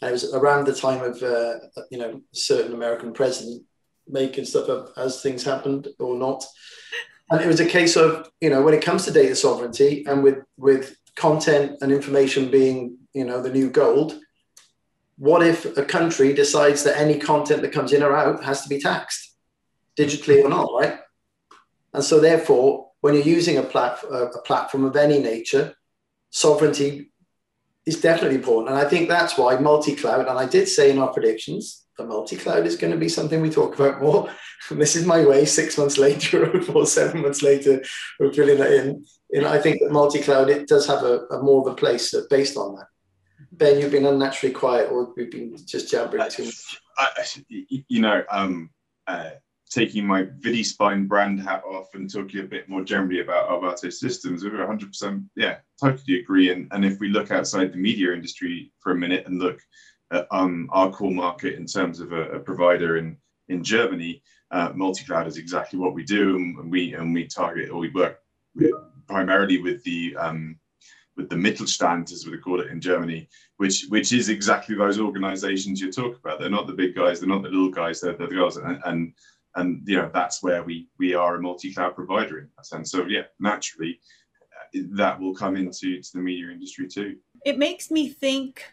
And 0.00 0.10
it 0.10 0.12
was 0.12 0.34
around 0.34 0.66
the 0.66 0.74
time 0.74 1.02
of, 1.02 1.22
uh, 1.22 1.54
you 1.90 1.98
know, 1.98 2.20
certain 2.32 2.74
American 2.74 3.12
president 3.12 3.62
making 4.06 4.44
stuff 4.44 4.68
up 4.68 4.92
as 4.96 5.22
things 5.22 5.44
happened 5.44 5.88
or 5.98 6.16
not. 6.16 6.44
And 7.30 7.40
it 7.40 7.46
was 7.46 7.60
a 7.60 7.66
case 7.66 7.96
of, 7.96 8.30
you 8.40 8.50
know, 8.50 8.62
when 8.62 8.74
it 8.74 8.84
comes 8.84 9.04
to 9.04 9.10
data 9.10 9.34
sovereignty 9.34 10.04
and 10.06 10.22
with, 10.22 10.38
with 10.56 10.96
content 11.16 11.78
and 11.80 11.90
information 11.90 12.50
being, 12.50 12.98
you 13.14 13.24
know, 13.24 13.40
the 13.40 13.50
new 13.50 13.70
gold, 13.70 14.18
what 15.16 15.46
if 15.46 15.76
a 15.76 15.84
country 15.84 16.32
decides 16.32 16.82
that 16.84 16.98
any 16.98 17.18
content 17.18 17.62
that 17.62 17.72
comes 17.72 17.92
in 17.92 18.02
or 18.02 18.14
out 18.14 18.44
has 18.44 18.62
to 18.62 18.68
be 18.68 18.78
taxed 18.80 19.34
digitally 19.96 20.44
or 20.44 20.48
not, 20.48 20.68
right? 20.78 20.98
And 21.92 22.02
so, 22.02 22.18
therefore, 22.20 22.90
when 23.00 23.14
you're 23.14 23.22
using 23.22 23.56
a, 23.56 23.62
a 23.62 24.40
platform 24.44 24.84
of 24.84 24.96
any 24.96 25.20
nature, 25.20 25.74
sovereignty 26.30 27.12
is 27.86 28.00
definitely 28.00 28.36
important. 28.36 28.70
And 28.70 28.78
I 28.78 28.88
think 28.88 29.08
that's 29.08 29.36
why 29.36 29.56
multi 29.56 29.94
cloud, 29.94 30.26
and 30.28 30.38
I 30.38 30.46
did 30.46 30.68
say 30.68 30.90
in 30.90 30.98
our 30.98 31.12
predictions, 31.12 31.84
that 31.98 32.06
multi 32.06 32.36
cloud 32.36 32.66
is 32.66 32.76
going 32.76 32.92
to 32.92 32.98
be 32.98 33.08
something 33.08 33.40
we 33.40 33.50
talk 33.50 33.74
about 33.74 34.02
more. 34.02 34.28
And 34.70 34.80
this 34.80 34.96
is 34.96 35.06
my 35.06 35.24
way, 35.24 35.44
six 35.44 35.78
months 35.78 35.98
later 35.98 36.60
or 36.72 36.86
seven 36.86 37.22
months 37.22 37.42
later, 37.42 37.82
we're 38.18 38.32
filling 38.32 38.58
that 38.58 38.72
in. 38.72 39.04
And 39.32 39.46
I 39.46 39.58
think 39.58 39.80
that 39.80 39.92
multi 39.92 40.20
cloud, 40.20 40.48
it 40.48 40.68
does 40.68 40.86
have 40.86 41.02
a, 41.02 41.20
a, 41.30 41.42
more 41.42 41.66
of 41.66 41.72
a 41.72 41.76
place 41.76 42.14
based 42.30 42.56
on 42.56 42.76
that. 42.76 42.86
Ben, 43.52 43.80
you've 43.80 43.92
been 43.92 44.06
unnaturally 44.06 44.52
quiet, 44.52 44.90
or 44.90 45.12
we've 45.16 45.30
been 45.30 45.56
just 45.64 45.90
jabbering 45.90 46.28
too 46.30 46.46
much. 46.46 46.80
I, 46.98 47.24
you 47.88 48.00
know, 48.00 48.22
um, 48.30 48.70
uh, 49.06 49.30
taking 49.74 50.06
my 50.06 50.22
VidiSpine 50.22 51.08
brand 51.08 51.42
hat 51.42 51.64
off 51.64 51.94
and 51.94 52.10
talking 52.10 52.40
a 52.40 52.44
bit 52.44 52.68
more 52.68 52.84
generally 52.84 53.20
about 53.20 53.48
Arvato 53.48 53.92
systems, 53.92 54.44
we're 54.44 54.52
100%, 54.52 55.24
yeah, 55.34 55.56
totally 55.82 56.20
agree. 56.20 56.52
And, 56.52 56.68
and 56.70 56.84
if 56.84 57.00
we 57.00 57.08
look 57.08 57.32
outside 57.32 57.72
the 57.72 57.78
media 57.78 58.12
industry 58.12 58.72
for 58.78 58.92
a 58.92 58.96
minute 58.96 59.26
and 59.26 59.40
look 59.40 59.60
at 60.12 60.28
um, 60.30 60.68
our 60.70 60.92
core 60.92 61.10
market 61.10 61.56
in 61.56 61.66
terms 61.66 61.98
of 61.98 62.12
a, 62.12 62.30
a 62.30 62.38
provider 62.38 62.98
in, 62.98 63.16
in 63.48 63.64
Germany, 63.64 64.22
uh, 64.52 64.70
multi-cloud 64.76 65.26
is 65.26 65.38
exactly 65.38 65.76
what 65.76 65.92
we 65.92 66.04
do. 66.04 66.36
And 66.36 66.70
we, 66.70 66.94
and 66.94 67.12
we 67.12 67.26
target 67.26 67.70
or 67.70 67.78
we 67.78 67.90
work 67.90 68.20
primarily 69.08 69.60
with 69.60 69.82
the, 69.82 70.14
um, 70.16 70.56
with 71.16 71.28
the 71.28 71.36
Mittelstand, 71.36 72.12
as 72.12 72.26
we 72.26 72.38
call 72.38 72.60
it 72.60 72.70
in 72.70 72.80
Germany, 72.80 73.28
which 73.58 73.86
which 73.88 74.12
is 74.12 74.28
exactly 74.28 74.74
those 74.74 74.98
organizations 74.98 75.80
you 75.80 75.92
talk 75.92 76.18
about. 76.18 76.40
They're 76.40 76.50
not 76.50 76.66
the 76.66 76.72
big 76.72 76.96
guys, 76.96 77.20
they're 77.20 77.28
not 77.28 77.42
the 77.42 77.50
little 77.50 77.70
guys, 77.70 78.00
they're, 78.00 78.14
they're 78.14 78.26
the 78.26 78.34
girls. 78.34 78.56
And, 78.56 78.80
and 78.84 79.12
and 79.56 79.82
you 79.86 79.96
know 79.96 80.10
that's 80.12 80.42
where 80.42 80.62
we 80.62 80.88
we 80.98 81.14
are 81.14 81.36
a 81.36 81.42
multi-cloud 81.42 81.94
provider 81.94 82.38
in 82.40 82.48
that 82.56 82.66
sense. 82.66 82.90
So 82.90 83.06
yeah 83.06 83.22
naturally 83.38 84.00
uh, 84.74 84.82
that 84.92 85.20
will 85.20 85.34
come 85.34 85.56
into 85.56 86.00
to 86.00 86.12
the 86.12 86.20
media 86.20 86.50
industry 86.50 86.88
too. 86.88 87.16
It 87.44 87.58
makes 87.58 87.90
me 87.90 88.08
think 88.08 88.64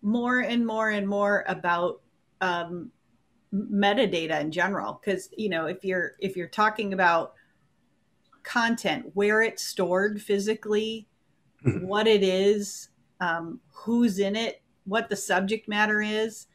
more 0.00 0.40
and 0.40 0.66
more 0.66 0.90
and 0.90 1.06
more 1.06 1.44
about 1.46 2.02
um, 2.40 2.90
metadata 3.54 4.40
in 4.40 4.50
general. 4.50 5.00
Because 5.02 5.28
you 5.36 5.48
know 5.48 5.66
if 5.66 5.84
you're 5.84 6.12
if 6.20 6.36
you're 6.36 6.48
talking 6.48 6.92
about 6.92 7.34
content 8.42 9.06
where 9.14 9.42
it's 9.42 9.62
stored 9.62 10.20
physically 10.20 11.06
mm-hmm. 11.64 11.86
what 11.86 12.06
it 12.06 12.22
is 12.22 12.88
um, 13.20 13.60
who's 13.72 14.18
in 14.18 14.34
it 14.34 14.62
what 14.84 15.08
the 15.08 15.14
subject 15.14 15.68
matter 15.68 16.02
is 16.02 16.48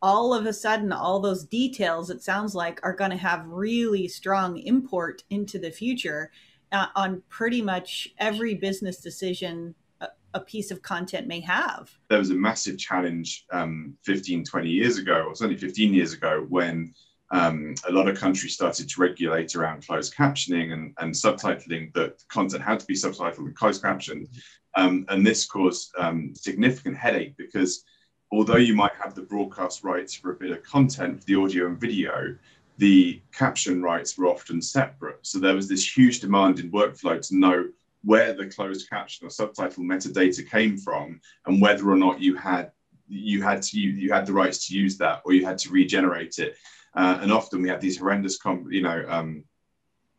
all 0.00 0.32
of 0.32 0.46
a 0.46 0.52
sudden 0.52 0.92
all 0.92 1.20
those 1.20 1.44
details 1.44 2.10
it 2.10 2.22
sounds 2.22 2.54
like 2.54 2.80
are 2.82 2.94
going 2.94 3.10
to 3.10 3.16
have 3.16 3.46
really 3.46 4.06
strong 4.06 4.58
import 4.58 5.24
into 5.30 5.58
the 5.58 5.70
future 5.70 6.30
uh, 6.72 6.86
on 6.94 7.22
pretty 7.28 7.62
much 7.62 8.08
every 8.18 8.54
business 8.54 8.98
decision 8.98 9.74
a, 10.00 10.08
a, 10.34 10.40
piece 10.40 10.70
of 10.70 10.82
content 10.82 11.26
may 11.26 11.40
have. 11.40 11.90
There 12.10 12.18
was 12.18 12.30
a 12.30 12.34
massive 12.34 12.78
challenge 12.78 13.46
um, 13.52 13.96
15 14.04 14.44
20 14.44 14.68
years 14.68 14.98
ago 14.98 15.24
or 15.28 15.34
certainly 15.34 15.58
15 15.58 15.94
years 15.94 16.12
ago 16.12 16.44
when 16.48 16.92
um, 17.30 17.74
a 17.86 17.92
lot 17.92 18.08
of 18.08 18.18
countries 18.18 18.54
started 18.54 18.88
to 18.88 19.00
regulate 19.00 19.54
around 19.54 19.86
closed 19.86 20.14
captioning 20.14 20.72
and, 20.72 20.94
and 20.98 21.12
subtitling 21.12 21.92
that 21.94 22.22
content 22.28 22.62
had 22.62 22.80
to 22.80 22.86
be 22.86 22.94
subtitled 22.94 23.38
and 23.38 23.56
closed 23.56 23.82
captioned. 23.82 24.28
Um, 24.76 25.04
and 25.08 25.26
this 25.26 25.46
caused 25.46 25.92
um, 25.98 26.32
significant 26.34 26.96
headache 26.96 27.34
because 27.36 27.84
although 28.32 28.56
you 28.56 28.74
might 28.74 28.94
have 29.02 29.14
the 29.14 29.22
broadcast 29.22 29.84
rights 29.84 30.14
for 30.14 30.32
a 30.32 30.36
bit 30.36 30.50
of 30.50 30.62
content 30.62 31.20
for 31.20 31.24
the 31.24 31.34
audio 31.34 31.66
and 31.66 31.80
video, 31.80 32.36
the 32.78 33.20
caption 33.32 33.82
rights 33.82 34.16
were 34.16 34.26
often 34.26 34.62
separate. 34.62 35.18
So 35.22 35.38
there 35.38 35.54
was 35.54 35.68
this 35.68 35.96
huge 35.96 36.20
demand 36.20 36.60
in 36.60 36.70
workflow 36.70 37.20
to 37.28 37.36
know 37.36 37.68
where 38.04 38.32
the 38.32 38.46
closed 38.46 38.88
caption 38.88 39.26
or 39.26 39.30
subtitle 39.30 39.82
metadata 39.82 40.48
came 40.48 40.76
from 40.78 41.20
and 41.46 41.60
whether 41.60 41.90
or 41.90 41.96
not 41.96 42.20
you 42.20 42.36
had 42.36 42.70
you 43.08 43.42
had 43.42 43.62
to 43.62 43.80
you 43.80 43.90
you 43.90 44.12
had 44.12 44.26
the 44.26 44.32
rights 44.32 44.68
to 44.68 44.74
use 44.74 44.96
that 44.98 45.22
or 45.24 45.32
you 45.32 45.44
had 45.44 45.58
to 45.58 45.70
regenerate 45.70 46.38
it. 46.38 46.56
Uh, 46.94 47.18
and 47.20 47.32
often 47.32 47.62
we 47.62 47.68
had 47.68 47.80
these 47.80 47.98
horrendous, 47.98 48.38
you 48.70 48.82
know, 48.82 49.04
um, 49.08 49.44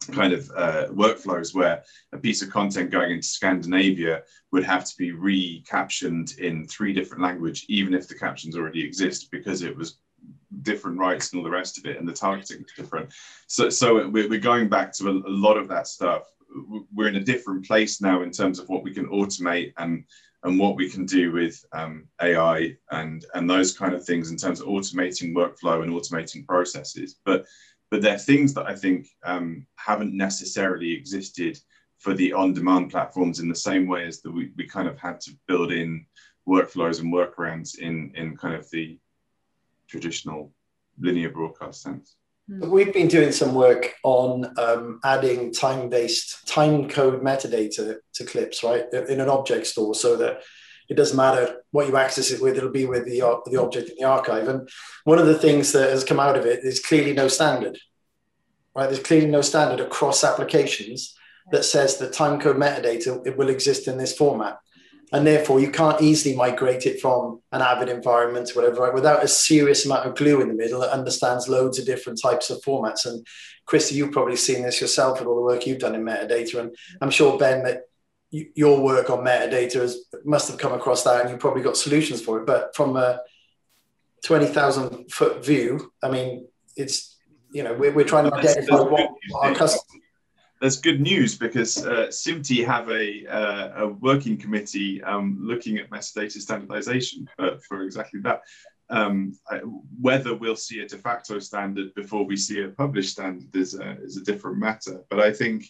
kind 0.08 0.34
of 0.34 0.50
uh, 0.56 0.88
workflows 0.88 1.54
where 1.54 1.84
a 2.14 2.18
piece 2.18 2.42
of 2.42 2.50
content 2.50 2.90
going 2.90 3.12
into 3.12 3.28
Scandinavia 3.28 4.24
would 4.52 4.64
have 4.64 4.86
to 4.86 4.98
be 4.98 5.12
recaptioned 5.12 6.38
in 6.40 6.68
three 6.68 6.94
different 6.94 7.24
language, 7.24 7.66
even 7.70 7.94
if 7.94 8.08
the 8.08 8.16
captions 8.16 8.56
already 8.56 8.84
exist, 8.84 9.30
because 9.32 9.62
it 9.62 9.76
was 9.76 9.98
different 10.62 10.98
rights 10.98 11.32
and 11.32 11.40
all 11.40 11.44
the 11.44 11.50
rest 11.50 11.78
of 11.78 11.86
it, 11.86 11.98
and 11.98 12.08
the 12.08 12.14
targeting 12.14 12.62
is 12.62 12.74
different. 12.76 13.12
So, 13.48 13.70
so 13.70 14.08
we're 14.08 14.40
going 14.40 14.70
back 14.70 14.94
to 14.94 15.10
a, 15.10 15.12
a 15.12 15.36
lot 15.36 15.58
of 15.58 15.68
that 15.70 15.88
stuff. 15.88 16.24
We're 16.94 17.10
in 17.10 17.18
a 17.18 17.24
different 17.24 17.66
place 17.66 18.02
now 18.02 18.24
in 18.24 18.32
terms 18.32 18.60
of 18.60 18.70
what 18.70 18.84
we 18.84 18.94
can 18.94 19.08
automate 19.08 19.74
and 19.78 20.04
and 20.44 20.58
what 20.58 20.78
we 20.78 20.90
can 20.90 21.06
do 21.06 21.34
with 21.34 21.64
um, 21.74 22.08
AI 22.22 22.76
and 22.92 23.26
and 23.34 23.50
those 23.50 23.78
kind 23.78 23.94
of 23.94 24.06
things 24.06 24.32
in 24.32 24.38
terms 24.38 24.62
of 24.62 24.68
automating 24.68 25.34
workflow 25.34 25.84
and 25.84 25.92
automating 25.92 26.48
processes. 26.48 27.18
But 27.26 27.46
but 27.92 28.02
they're 28.02 28.18
things 28.18 28.54
that 28.54 28.68
I 28.68 28.76
think 28.76 29.08
um, 29.24 29.66
haven't 29.76 30.16
necessarily 30.16 30.94
existed 30.94 31.60
for 31.98 32.14
the 32.14 32.32
on-demand 32.34 32.92
platforms 32.92 33.40
in 33.40 33.50
the 33.50 33.56
same 33.56 33.88
way 33.88 34.06
as 34.06 34.22
that 34.22 34.32
we, 34.32 34.52
we 34.56 34.66
kind 34.66 34.88
of 34.88 34.98
had 34.98 35.20
to 35.22 35.32
build 35.48 35.72
in 35.72 36.06
workflows 36.48 37.02
and 37.02 37.14
workarounds 37.14 37.78
in 37.80 38.12
in 38.16 38.36
kind 38.38 38.56
of 38.56 38.70
the 38.72 38.98
traditional 39.88 40.52
linear 41.00 41.30
broadcast 41.30 41.82
sense. 41.82 42.16
Hmm. 42.48 42.70
We've 42.70 42.94
been 42.94 43.08
doing 43.08 43.32
some 43.32 43.54
work 43.54 43.96
on 44.04 44.54
um, 44.58 45.00
adding 45.04 45.52
time-based 45.52 46.48
time 46.48 46.90
code 46.90 47.22
metadata 47.22 47.98
to 48.14 48.24
clips, 48.26 48.64
right, 48.64 48.86
in 48.94 49.20
an 49.20 49.30
object 49.30 49.68
store, 49.68 49.94
so 49.94 50.16
that 50.18 50.42
it 50.90 50.98
doesn't 50.98 51.16
matter 51.16 51.62
what 51.72 51.88
you 51.88 51.96
access 51.96 52.32
it 52.32 52.42
with; 52.42 52.58
it'll 52.58 52.72
be 52.72 52.86
with 52.86 53.06
the 53.06 53.22
uh, 53.22 53.38
the 53.46 53.62
object 53.62 53.90
in 53.90 53.96
the 54.00 54.08
archive. 54.08 54.48
And 54.48 54.68
one 55.04 55.20
of 55.20 55.28
the 55.28 55.38
things 55.38 55.72
that 55.72 55.92
has 55.92 56.04
come 56.04 56.20
out 56.20 56.38
of 56.38 56.46
it 56.46 56.64
is 56.64 56.80
clearly 56.80 57.14
no 57.14 57.28
standard. 57.28 57.78
Right, 58.76 58.88
there's 58.88 59.04
clearly 59.04 59.28
no 59.28 59.42
standard 59.42 59.80
across 59.80 60.24
applications 60.24 61.16
that 61.52 61.66
says 61.66 61.98
the 61.98 62.08
timecode 62.08 62.58
metadata 62.58 63.26
it 63.26 63.38
will 63.38 63.50
exist 63.50 63.88
in 63.88 63.98
this 63.98 64.16
format, 64.16 64.58
and 65.12 65.26
therefore 65.26 65.60
you 65.60 65.72
can't 65.72 66.02
easily 66.02 66.36
migrate 66.36 66.86
it 66.86 67.00
from 67.00 67.42
an 67.52 67.62
Avid 67.62 67.90
environment 67.90 68.48
to 68.48 68.56
whatever 68.56 68.82
right, 68.82 68.94
without 68.94 69.24
a 69.24 69.28
serious 69.28 69.86
amount 69.86 70.08
of 70.08 70.16
glue 70.16 70.42
in 70.42 70.48
the 70.48 70.54
middle 70.54 70.82
that 70.82 70.92
understands 70.92 71.48
loads 71.48 71.78
of 71.78 71.86
different 71.86 72.20
types 72.22 72.50
of 72.50 72.62
formats. 72.62 73.06
And 73.06 73.26
Christy, 73.66 73.96
you've 73.96 74.12
probably 74.12 74.36
seen 74.36 74.64
this 74.64 74.82
yourself 74.82 75.20
with 75.20 75.28
all 75.28 75.36
the 75.36 75.42
work 75.42 75.68
you've 75.68 75.80
done 75.80 75.96
in 75.96 76.04
metadata, 76.04 76.60
and 76.60 76.76
I'm 77.02 77.12
sure 77.12 77.38
Ben 77.38 77.64
that 77.64 77.84
your 78.32 78.82
work 78.82 79.10
on 79.10 79.26
metadata 79.26 79.74
has, 79.74 80.06
must 80.24 80.50
have 80.50 80.60
come 80.60 80.74
across 80.74 81.04
that 81.04 81.22
and 81.22 81.30
you've 81.30 81.40
probably 81.40 81.64
got 81.64 81.78
solutions 81.78 82.22
for 82.22 82.40
it. 82.40 82.46
But 82.46 82.76
from 82.76 82.96
a 82.96 83.22
20,000 84.24 85.12
foot 85.12 85.44
view, 85.44 85.92
I 86.04 86.10
mean, 86.10 86.48
it's, 86.76 87.18
you 87.52 87.64
know, 87.64 87.74
we're, 87.74 87.94
we're 87.94 88.06
trying 88.06 88.30
to 88.30 88.36
identify 88.36 88.82
what 88.82 89.12
our 89.34 89.56
customers. 89.56 90.04
that's 90.62 90.78
good 90.78 91.02
news 91.02 91.38
because 91.38 91.84
uh, 91.86 92.08
SMPTE 92.10 92.66
have 92.66 92.90
a, 92.92 93.26
uh, 93.26 93.86
a 93.86 93.88
working 93.88 94.38
committee 94.38 95.02
um, 95.04 95.40
looking 95.42 95.78
at 95.78 95.90
metadata 95.90 96.40
standardization 96.40 97.28
uh, 97.40 97.52
for 97.68 97.82
exactly 97.82 98.20
that. 98.22 98.42
Um, 98.92 99.34
whether 100.02 100.36
we'll 100.36 100.56
see 100.56 100.80
a 100.80 100.88
de 100.88 100.98
facto 100.98 101.38
standard 101.40 101.94
before 101.94 102.26
we 102.26 102.36
see 102.36 102.64
a 102.64 102.70
published 102.70 103.12
standard 103.12 103.56
is 103.56 103.76
a, 103.76 103.98
is 104.02 104.18
a 104.18 104.24
different 104.24 104.58
matter. 104.58 105.04
But 105.10 105.20
I 105.20 105.32
think, 105.32 105.66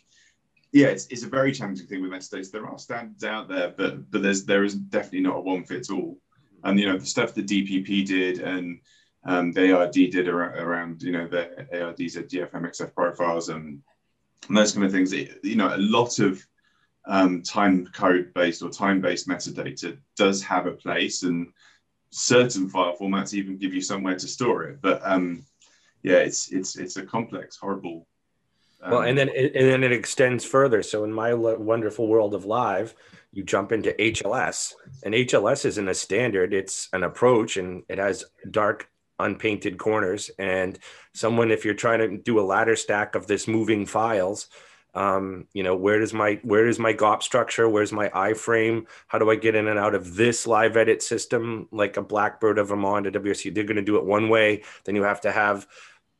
yeah, 0.71 0.87
it's, 0.87 1.07
it's 1.07 1.23
a 1.23 1.29
very 1.29 1.51
challenging 1.51 1.87
thing 1.87 2.01
with 2.01 2.11
metadata. 2.11 2.51
There 2.51 2.67
are 2.67 2.77
standards 2.77 3.23
out 3.23 3.47
there, 3.47 3.73
but 3.75 4.09
but 4.11 4.21
there's 4.21 4.45
there 4.45 4.63
is 4.63 4.75
definitely 4.75 5.21
not 5.21 5.37
a 5.37 5.41
one 5.41 5.63
fits 5.63 5.89
all. 5.89 6.17
And 6.63 6.79
you 6.79 6.85
know 6.85 6.97
the 6.97 7.05
stuff 7.05 7.33
that 7.33 7.47
DPP 7.47 8.05
did 8.05 8.39
and 8.39 8.79
um, 9.25 9.51
the 9.51 9.73
ARD 9.75 9.93
did 9.93 10.27
around, 10.27 10.57
around 10.57 11.01
you 11.01 11.11
know 11.11 11.27
the 11.27 11.67
ARD 11.81 11.97
ZDF 11.97 12.51
MXF 12.51 12.93
profiles 12.93 13.49
and, 13.49 13.81
and 14.47 14.57
those 14.57 14.73
kind 14.73 14.85
of 14.85 14.91
things. 14.91 15.11
It, 15.13 15.39
you 15.43 15.55
know, 15.55 15.75
a 15.75 15.77
lot 15.77 16.19
of 16.19 16.45
um, 17.05 17.41
time 17.41 17.87
code 17.87 18.33
based 18.33 18.61
or 18.61 18.69
time 18.69 19.01
based 19.01 19.27
metadata 19.27 19.97
does 20.15 20.41
have 20.43 20.67
a 20.67 20.71
place, 20.71 21.23
and 21.23 21.47
certain 22.11 22.69
file 22.69 22.95
formats 22.95 23.33
even 23.33 23.57
give 23.57 23.73
you 23.73 23.81
somewhere 23.81 24.15
to 24.15 24.27
store 24.27 24.63
it. 24.63 24.81
But 24.81 25.01
um, 25.03 25.43
yeah, 26.03 26.17
it's 26.17 26.51
it's 26.51 26.77
it's 26.77 26.97
a 26.97 27.03
complex, 27.03 27.57
horrible. 27.57 28.07
Um, 28.81 28.91
well, 28.91 29.01
and 29.01 29.17
then 29.17 29.29
it, 29.29 29.55
and 29.55 29.69
then 29.69 29.83
it 29.83 29.91
extends 29.91 30.45
further. 30.45 30.83
So 30.83 31.03
in 31.03 31.11
my 31.11 31.33
wonderful 31.33 32.07
world 32.07 32.33
of 32.33 32.45
live, 32.45 32.95
you 33.31 33.43
jump 33.43 33.71
into 33.71 33.91
HLS, 33.93 34.73
and 35.03 35.13
HLS 35.13 35.65
isn't 35.65 35.87
a 35.87 35.93
standard; 35.93 36.53
it's 36.53 36.89
an 36.93 37.03
approach, 37.03 37.57
and 37.57 37.83
it 37.89 37.97
has 37.97 38.25
dark 38.49 38.89
unpainted 39.19 39.77
corners. 39.77 40.31
And 40.39 40.79
someone, 41.13 41.51
if 41.51 41.65
you're 41.65 41.73
trying 41.73 41.99
to 41.99 42.17
do 42.17 42.39
a 42.39 42.41
ladder 42.41 42.75
stack 42.75 43.15
of 43.15 43.27
this 43.27 43.47
moving 43.47 43.85
files, 43.85 44.47
um, 44.95 45.45
you 45.53 45.61
know, 45.61 45.75
where 45.75 45.99
does 45.99 46.13
my 46.13 46.39
where 46.43 46.67
is 46.67 46.79
my 46.79 46.93
GOP 46.93 47.21
structure? 47.21 47.69
Where's 47.69 47.91
my 47.91 48.09
iframe? 48.09 48.87
How 49.07 49.19
do 49.19 49.29
I 49.29 49.35
get 49.35 49.55
in 49.55 49.67
and 49.67 49.77
out 49.77 49.93
of 49.93 50.15
this 50.15 50.47
live 50.47 50.77
edit 50.77 51.03
system 51.03 51.67
like 51.71 51.97
a 51.97 52.01
Blackbird 52.01 52.57
of 52.57 52.69
them 52.69 52.85
on 52.85 53.03
to 53.03 53.11
WSC? 53.11 53.53
They're 53.53 53.63
going 53.65 53.75
to 53.75 53.83
do 53.83 53.97
it 53.97 54.05
one 54.05 54.29
way. 54.29 54.63
Then 54.85 54.95
you 54.95 55.03
have 55.03 55.21
to 55.21 55.31
have 55.31 55.67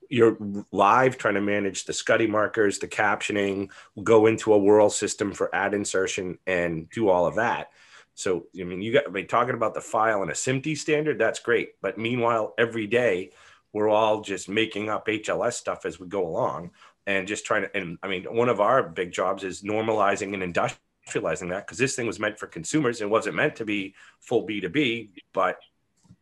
your 0.10 0.38
live 0.72 1.18
trying 1.18 1.36
to 1.36 1.42
manage 1.42 1.86
the 1.86 1.94
SCTE 1.94 2.30
markers, 2.30 2.80
the 2.80 2.88
captioning, 2.88 3.70
go 4.04 4.26
into 4.26 4.54
a 4.54 4.60
WURL 4.60 4.90
system 4.92 5.32
for 5.32 5.54
ad 5.56 5.74
insertion 5.74 6.38
and 6.48 6.90
do 6.90 7.10
all 7.10 7.28
of 7.28 7.36
that. 7.36 7.72
So, 8.16 8.48
I 8.60 8.64
mean, 8.64 8.82
you 8.82 8.92
got, 8.92 9.08
I 9.08 9.12
mean, 9.12 9.28
talking 9.28 9.54
about 9.54 9.74
the 9.74 9.82
file 9.82 10.22
and 10.22 10.32
a 10.32 10.34
SMPTE 10.34 10.78
standard, 10.78 11.20
that's 11.20 11.40
great. 11.40 11.80
But 11.82 11.98
meanwhile, 11.98 12.54
every 12.58 12.88
day 12.88 13.32
we're 13.72 13.88
all 13.88 14.22
just 14.22 14.50
making 14.50 14.90
up 14.90 15.08
HLS 15.08 15.54
stuff 15.54 15.86
as 15.86 16.00
we 16.00 16.08
go 16.08 16.28
along 16.28 16.72
and 17.08 17.28
just 17.28 17.46
trying 17.46 17.62
to, 17.62 17.78
and 17.78 17.98
I 18.04 18.08
mean, 18.08 18.26
one 18.26 18.50
of 18.50 18.60
our 18.60 18.84
big 18.84 19.12
jobs 19.12 19.44
is 19.44 19.62
normalizing 19.62 20.34
and 20.34 20.54
industrializing 20.54 21.50
that 21.50 21.66
because 21.66 21.78
this 21.78 21.96
thing 21.96 22.08
was 22.08 22.20
meant 22.20 22.40
for 22.40 22.48
consumers 22.48 23.02
and 23.02 23.10
wasn't 23.10 23.36
meant 23.36 23.56
to 23.58 23.66
be 23.66 23.96
full 24.20 24.46
B2B, 24.46 25.10
but 25.34 25.60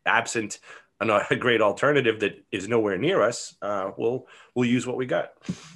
absent 0.06 0.60
a 1.00 1.36
great 1.36 1.62
alternative 1.62 2.20
that 2.22 2.44
is 2.52 2.68
nowhere 2.68 2.98
near 2.98 3.22
us, 3.22 3.56
uh, 3.62 3.92
we'll, 3.98 4.28
we'll 4.56 4.68
use 4.68 4.88
what 4.88 4.98
we 4.98 5.06
got. 5.06 5.30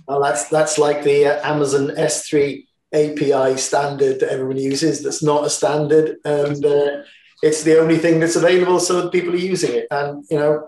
Well, 0.08 0.22
that's, 0.22 0.50
that's 0.50 0.78
like 0.78 1.04
the 1.04 1.26
uh, 1.26 1.48
Amazon 1.48 1.90
S3 1.90 2.66
API 2.94 3.58
standard 3.58 4.20
that 4.20 4.32
everyone 4.32 4.58
uses 4.58 5.04
that's 5.04 5.24
not 5.24 5.46
a 5.46 5.50
standard, 5.50 6.18
and 6.26 6.66
uh, 6.66 7.04
it's 7.42 7.64
the 7.64 7.80
only 7.80 7.98
thing 7.98 8.20
that's 8.20 8.36
available, 8.36 8.80
so 8.80 9.10
people 9.10 9.34
are 9.34 9.38
using 9.38 9.74
it. 9.74 9.88
And 9.92 10.26
you 10.30 10.38
know, 10.38 10.68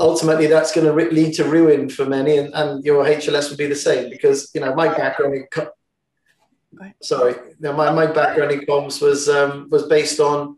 ultimately, 0.00 0.48
that's 0.48 0.74
going 0.74 0.86
to 0.86 0.92
re- 0.92 1.10
lead 1.10 1.34
to 1.34 1.44
ruin 1.44 1.88
for 1.88 2.04
many, 2.04 2.38
and, 2.38 2.52
and 2.54 2.84
your 2.84 3.04
HLS 3.04 3.48
would 3.50 3.58
be 3.58 3.66
the 3.66 3.76
same 3.76 4.10
because 4.10 4.50
you 4.54 4.60
know 4.60 4.74
my 4.74 4.88
background 4.88 5.34
in 5.34 5.46
co- 5.50 5.70
sorry, 7.00 7.34
no, 7.60 7.72
my, 7.72 7.90
my 7.92 8.06
background 8.06 8.50
in 8.50 8.60
comms 8.60 9.00
was 9.00 9.28
um, 9.28 9.68
was 9.70 9.84
based 9.84 10.18
on 10.18 10.56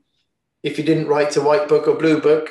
if 0.62 0.78
you 0.78 0.84
didn't 0.84 1.06
write 1.06 1.32
to 1.32 1.42
white 1.42 1.68
book 1.68 1.86
or 1.86 1.96
blue 1.96 2.20
book, 2.20 2.50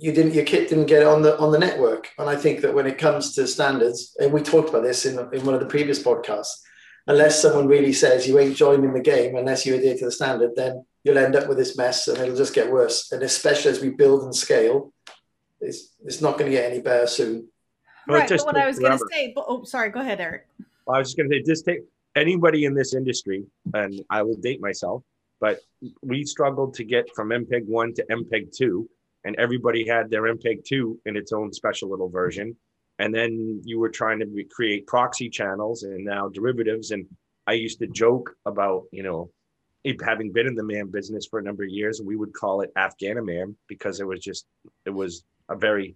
you 0.00 0.12
didn't 0.12 0.34
your 0.34 0.44
kit 0.44 0.68
didn't 0.68 0.86
get 0.86 1.06
on 1.06 1.22
the 1.22 1.38
on 1.38 1.52
the 1.52 1.58
network. 1.58 2.10
And 2.18 2.28
I 2.28 2.36
think 2.36 2.60
that 2.60 2.74
when 2.74 2.86
it 2.86 2.98
comes 2.98 3.34
to 3.34 3.46
standards, 3.46 4.16
and 4.18 4.32
we 4.32 4.42
talked 4.42 4.70
about 4.70 4.82
this 4.82 5.06
in, 5.06 5.18
in 5.32 5.44
one 5.44 5.54
of 5.54 5.60
the 5.60 5.66
previous 5.66 6.02
podcasts 6.02 6.60
unless 7.06 7.40
someone 7.40 7.66
really 7.66 7.92
says 7.92 8.26
you 8.26 8.38
ain't 8.38 8.56
joining 8.56 8.92
the 8.92 9.00
game 9.00 9.36
unless 9.36 9.66
you 9.66 9.74
adhere 9.74 9.96
to 9.96 10.06
the 10.06 10.12
standard, 10.12 10.52
then 10.56 10.84
you'll 11.02 11.18
end 11.18 11.36
up 11.36 11.48
with 11.48 11.58
this 11.58 11.76
mess 11.76 12.08
and 12.08 12.18
it'll 12.18 12.36
just 12.36 12.54
get 12.54 12.70
worse. 12.70 13.12
And 13.12 13.22
especially 13.22 13.70
as 13.70 13.80
we 13.80 13.90
build 13.90 14.22
and 14.22 14.34
scale, 14.34 14.92
it's, 15.60 15.94
it's 16.04 16.20
not 16.20 16.38
going 16.38 16.50
to 16.50 16.56
get 16.56 16.70
any 16.70 16.80
better 16.80 17.06
soon. 17.06 17.48
Right. 18.08 18.28
But 18.28 18.44
what 18.44 18.56
I 18.56 18.66
was 18.66 18.78
going 18.78 18.98
to 18.98 19.06
say, 19.12 19.32
but, 19.34 19.44
oh, 19.48 19.64
sorry, 19.64 19.90
go 19.90 20.00
ahead, 20.00 20.20
Eric. 20.20 20.46
I 20.88 20.98
was 20.98 21.08
just 21.08 21.16
going 21.16 21.30
to 21.30 21.36
say, 21.36 21.42
just 21.42 21.64
take 21.64 21.80
anybody 22.14 22.64
in 22.64 22.74
this 22.74 22.94
industry, 22.94 23.44
and 23.72 24.02
I 24.10 24.22
will 24.22 24.36
date 24.36 24.60
myself, 24.60 25.02
but 25.40 25.60
we 26.02 26.24
struggled 26.24 26.74
to 26.74 26.84
get 26.84 27.08
from 27.14 27.30
MPEG 27.30 27.66
1 27.66 27.94
to 27.94 28.06
MPEG 28.10 28.54
2, 28.54 28.88
and 29.24 29.36
everybody 29.36 29.86
had 29.86 30.10
their 30.10 30.22
MPEG 30.22 30.64
2 30.64 31.00
in 31.06 31.16
its 31.16 31.32
own 31.32 31.52
special 31.52 31.90
little 31.90 32.08
version. 32.08 32.56
And 32.98 33.14
then 33.14 33.60
you 33.64 33.80
were 33.80 33.88
trying 33.88 34.20
to 34.20 34.44
create 34.50 34.86
proxy 34.86 35.28
channels 35.28 35.82
and 35.82 36.04
now 36.04 36.28
derivatives. 36.28 36.90
And 36.90 37.06
i 37.46 37.52
used 37.52 37.78
to 37.78 37.86
joke 37.86 38.34
about 38.46 38.84
you 38.90 39.02
know 39.02 39.30
having 40.02 40.32
been 40.32 40.46
in 40.46 40.54
the 40.54 40.64
man 40.64 40.90
business 40.90 41.26
for 41.26 41.38
a 41.38 41.42
number 41.42 41.62
of 41.62 41.68
years 41.68 42.00
we 42.02 42.16
would 42.16 42.32
call 42.32 42.62
it 42.62 42.72
afghaniman 42.74 43.54
because 43.68 44.00
it 44.00 44.06
was 44.06 44.20
just 44.20 44.46
it 44.86 44.90
was 44.90 45.24
a 45.50 45.56
very 45.56 45.94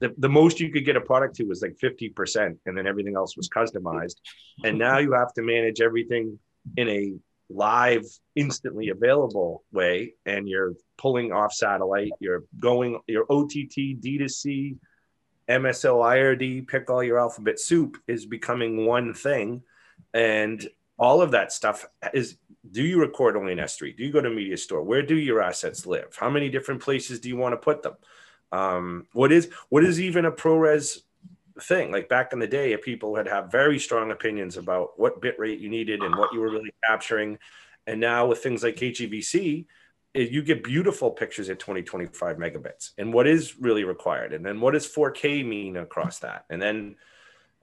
the, 0.00 0.14
the 0.18 0.28
most 0.28 0.60
you 0.60 0.70
could 0.70 0.84
get 0.84 0.96
a 0.96 1.00
product 1.00 1.36
to 1.36 1.44
was 1.44 1.62
like 1.62 1.76
50% 1.82 2.56
and 2.66 2.78
then 2.78 2.86
everything 2.86 3.16
else 3.16 3.36
was 3.36 3.48
customized. 3.48 4.14
And 4.62 4.78
now 4.78 4.98
you 4.98 5.12
have 5.12 5.32
to 5.34 5.42
manage 5.42 5.80
everything 5.80 6.38
in 6.76 6.88
a 6.88 7.14
live 7.50 8.04
instantly 8.34 8.90
available 8.90 9.64
way 9.72 10.14
and 10.26 10.48
you're 10.48 10.74
pulling 10.98 11.32
off 11.32 11.52
satellite 11.52 12.12
you're 12.20 12.44
going 12.60 13.00
your 13.06 13.24
ott 13.30 13.50
d2c 13.50 14.76
MSO 15.48 16.04
IRD, 16.04 16.68
pick 16.68 16.90
all 16.90 17.02
your 17.02 17.18
alphabet 17.18 17.58
soup 17.58 17.96
is 18.06 18.26
becoming 18.26 18.84
one 18.84 19.14
thing. 19.14 19.62
And 20.12 20.68
all 20.98 21.22
of 21.22 21.30
that 21.30 21.52
stuff 21.52 21.86
is 22.12 22.36
do 22.70 22.82
you 22.82 23.00
record 23.00 23.36
only 23.36 23.52
in 23.52 23.58
S3? 23.58 23.96
Do 23.96 24.04
you 24.04 24.12
go 24.12 24.20
to 24.20 24.28
media 24.28 24.56
store? 24.56 24.82
Where 24.82 25.02
do 25.02 25.16
your 25.16 25.40
assets 25.40 25.86
live? 25.86 26.14
How 26.18 26.28
many 26.28 26.50
different 26.50 26.82
places 26.82 27.20
do 27.20 27.28
you 27.28 27.36
want 27.36 27.54
to 27.54 27.56
put 27.56 27.82
them? 27.82 27.94
Um, 28.52 29.06
what 29.12 29.32
is 29.32 29.50
what 29.68 29.84
is 29.84 30.00
even 30.00 30.24
a 30.24 30.32
ProRes 30.32 30.98
thing? 31.60 31.90
Like 31.90 32.08
back 32.08 32.32
in 32.32 32.38
the 32.38 32.46
day, 32.46 32.76
people 32.76 33.16
had 33.16 33.28
have 33.28 33.50
very 33.50 33.78
strong 33.78 34.10
opinions 34.10 34.56
about 34.56 34.98
what 34.98 35.20
bit 35.20 35.38
rate 35.38 35.60
you 35.60 35.68
needed 35.68 36.02
and 36.02 36.16
what 36.16 36.32
you 36.32 36.40
were 36.40 36.50
really 36.50 36.72
capturing. 36.84 37.38
And 37.86 38.00
now 38.00 38.26
with 38.26 38.42
things 38.42 38.62
like 38.62 38.76
HEVC, 38.76 39.66
you 40.14 40.42
get 40.42 40.64
beautiful 40.64 41.10
pictures 41.10 41.48
at 41.50 41.58
20 41.58 41.82
25 41.82 42.36
megabits 42.36 42.90
and 42.98 43.12
what 43.12 43.26
is 43.26 43.58
really 43.58 43.84
required? 43.84 44.32
And 44.32 44.44
then 44.44 44.60
what 44.60 44.72
does 44.72 44.86
4k 44.86 45.46
mean 45.46 45.76
across 45.76 46.18
that? 46.20 46.44
And 46.50 46.60
then 46.60 46.96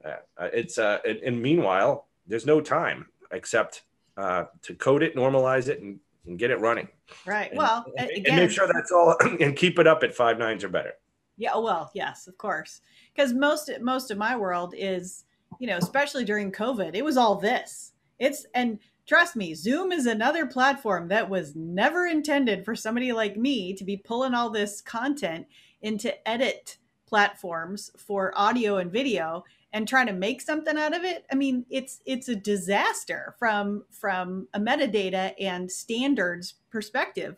uh, 0.04 0.16
uh 0.38 0.48
it's 0.52 0.78
uh 0.78 0.98
and, 1.04 1.18
and, 1.18 1.42
meanwhile 1.42 2.06
there's 2.26 2.46
no 2.46 2.60
time 2.60 3.06
except 3.30 3.82
uh 4.16 4.44
to 4.62 4.74
code 4.74 5.02
it 5.02 5.16
normalize 5.16 5.68
it 5.68 5.80
and, 5.80 5.98
and 6.26 6.38
get 6.38 6.50
it 6.50 6.60
running. 6.60 6.88
Right. 7.26 7.50
And, 7.50 7.58
well 7.58 7.84
and, 7.98 8.10
again, 8.10 8.24
and 8.26 8.36
make 8.36 8.50
sure 8.50 8.68
that's 8.72 8.92
all 8.92 9.16
and 9.40 9.56
keep 9.56 9.78
it 9.78 9.86
up 9.86 10.02
at 10.02 10.14
five 10.14 10.38
nines 10.38 10.64
or 10.64 10.68
better 10.68 10.94
yeah 11.36 11.50
oh, 11.54 11.62
well 11.62 11.90
yes 11.94 12.26
of 12.26 12.36
course 12.38 12.80
because 13.14 13.32
most 13.32 13.70
most 13.80 14.10
of 14.10 14.18
my 14.18 14.36
world 14.36 14.74
is 14.76 15.24
you 15.58 15.66
know 15.66 15.76
especially 15.76 16.24
during 16.24 16.52
covid 16.52 16.94
it 16.94 17.04
was 17.04 17.16
all 17.16 17.36
this 17.36 17.92
it's 18.18 18.46
and 18.54 18.78
Trust 19.06 19.36
me, 19.36 19.54
Zoom 19.54 19.92
is 19.92 20.06
another 20.06 20.46
platform 20.46 21.08
that 21.08 21.30
was 21.30 21.54
never 21.54 22.06
intended 22.06 22.64
for 22.64 22.74
somebody 22.74 23.12
like 23.12 23.36
me 23.36 23.72
to 23.74 23.84
be 23.84 23.96
pulling 23.96 24.34
all 24.34 24.50
this 24.50 24.80
content 24.80 25.46
into 25.80 26.28
edit 26.28 26.78
platforms 27.06 27.92
for 27.96 28.32
audio 28.36 28.78
and 28.78 28.90
video 28.90 29.44
and 29.72 29.86
trying 29.86 30.08
to 30.08 30.12
make 30.12 30.40
something 30.40 30.76
out 30.76 30.96
of 30.96 31.04
it. 31.04 31.24
I 31.30 31.36
mean, 31.36 31.66
it's 31.70 32.00
it's 32.04 32.28
a 32.28 32.34
disaster 32.34 33.36
from 33.38 33.84
from 33.90 34.48
a 34.52 34.58
metadata 34.58 35.34
and 35.38 35.70
standards 35.70 36.54
perspective. 36.68 37.36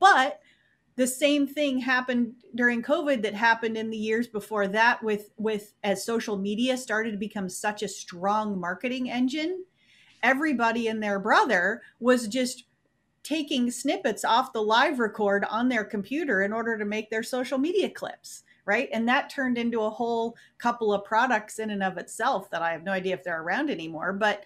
But 0.00 0.40
the 0.96 1.06
same 1.06 1.46
thing 1.46 1.78
happened 1.78 2.34
during 2.54 2.82
covid 2.82 3.22
that 3.22 3.34
happened 3.34 3.76
in 3.76 3.90
the 3.90 3.96
years 3.96 4.26
before 4.26 4.66
that 4.66 5.02
with 5.02 5.30
with 5.36 5.74
as 5.84 6.04
social 6.04 6.36
media 6.36 6.76
started 6.76 7.12
to 7.12 7.18
become 7.18 7.48
such 7.48 7.82
a 7.82 7.88
strong 7.88 8.58
marketing 8.58 9.10
engine 9.10 9.64
everybody 10.22 10.88
and 10.88 11.02
their 11.02 11.18
brother 11.18 11.82
was 12.00 12.26
just 12.28 12.64
taking 13.22 13.70
snippets 13.70 14.24
off 14.24 14.52
the 14.52 14.62
live 14.62 14.98
record 14.98 15.44
on 15.50 15.68
their 15.68 15.84
computer 15.84 16.42
in 16.42 16.52
order 16.52 16.78
to 16.78 16.84
make 16.84 17.10
their 17.10 17.22
social 17.22 17.58
media 17.58 17.90
clips 17.90 18.44
right? 18.66 18.88
And 18.92 19.08
that 19.08 19.30
turned 19.30 19.56
into 19.56 19.80
a 19.80 19.90
whole 19.90 20.36
couple 20.58 20.92
of 20.92 21.04
products 21.04 21.58
in 21.58 21.70
and 21.70 21.82
of 21.82 21.96
itself 21.96 22.50
that 22.50 22.62
i 22.62 22.72
have 22.72 22.82
no 22.82 22.92
idea 22.92 23.14
if 23.14 23.24
they're 23.24 23.40
around 23.40 23.70
anymore. 23.70 24.12
But 24.12 24.44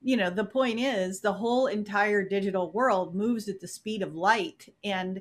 you 0.00 0.16
know 0.16 0.30
the 0.30 0.44
point 0.44 0.78
is 0.78 1.20
the 1.20 1.32
whole 1.32 1.66
entire 1.66 2.22
digital 2.26 2.70
world 2.70 3.16
moves 3.16 3.48
at 3.48 3.60
the 3.60 3.68
speed 3.68 4.02
of 4.02 4.14
light. 4.14 4.72
And 4.84 5.20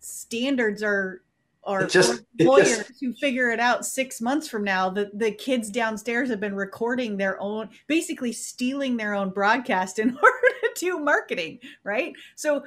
standards 0.00 0.82
are 0.82 1.22
or, 1.62 1.86
just, 1.86 2.22
lawyers 2.40 2.78
just, 2.78 3.00
who 3.00 3.12
figure 3.12 3.50
it 3.50 3.60
out 3.60 3.84
six 3.84 4.22
months 4.22 4.48
from 4.48 4.64
now 4.64 4.88
the, 4.88 5.10
the 5.12 5.30
kids 5.30 5.68
downstairs 5.68 6.30
have 6.30 6.40
been 6.40 6.54
recording 6.54 7.18
their 7.18 7.38
own 7.38 7.68
basically 7.86 8.32
stealing 8.32 8.96
their 8.96 9.12
own 9.12 9.28
broadcast 9.28 9.98
in 9.98 10.08
order 10.22 10.48
to 10.62 10.70
do 10.74 10.98
marketing 11.00 11.58
right? 11.84 12.14
So 12.34 12.64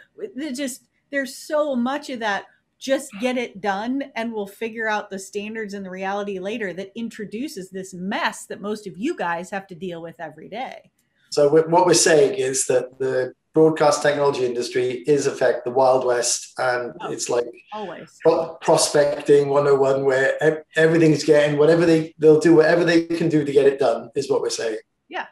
just 0.54 0.84
there's 1.14 1.38
so 1.38 1.76
much 1.76 2.10
of 2.10 2.20
that. 2.20 2.46
Just 2.80 3.12
get 3.22 3.38
it 3.38 3.62
done 3.62 4.04
and 4.16 4.34
we'll 4.34 4.48
figure 4.48 4.90
out 4.90 5.10
the 5.10 5.20
standards 5.20 5.74
and 5.74 5.86
the 5.86 5.90
reality 5.90 6.40
later 6.40 6.74
that 6.74 6.92
introduces 6.96 7.70
this 7.70 7.94
mess 7.94 8.46
that 8.48 8.60
most 8.60 8.88
of 8.88 8.98
you 8.98 9.16
guys 9.16 9.50
have 9.52 9.68
to 9.68 9.76
deal 9.76 10.02
with 10.02 10.20
every 10.20 10.50
day. 10.50 10.92
So 11.30 11.48
what 11.50 11.86
we're 11.86 11.94
saying 11.94 12.34
is 12.34 12.66
that 12.66 13.00
the 13.00 13.34
broadcast 13.54 14.02
technology 14.02 14.46
industry 14.46 15.04
is 15.06 15.28
affect 15.28 15.64
the 15.64 15.72
wild 15.72 16.06
west 16.06 16.54
and 16.58 16.92
oh, 17.02 17.12
it's 17.12 17.30
like 17.30 17.46
always. 17.72 18.20
pro- 18.22 18.56
prospecting 18.56 19.50
101 19.50 20.04
where 20.04 20.64
everything's 20.76 21.24
getting 21.24 21.58
whatever 21.58 21.86
they 21.86 22.14
they'll 22.18 22.40
do 22.40 22.56
whatever 22.56 22.84
they 22.84 23.06
can 23.06 23.30
do 23.30 23.46
to 23.46 23.52
get 23.52 23.66
it 23.66 23.80
done 23.80 24.10
is 24.16 24.30
what 24.30 24.42
we're 24.42 24.50
saying. 24.50 24.78
Yeah. 25.08 25.28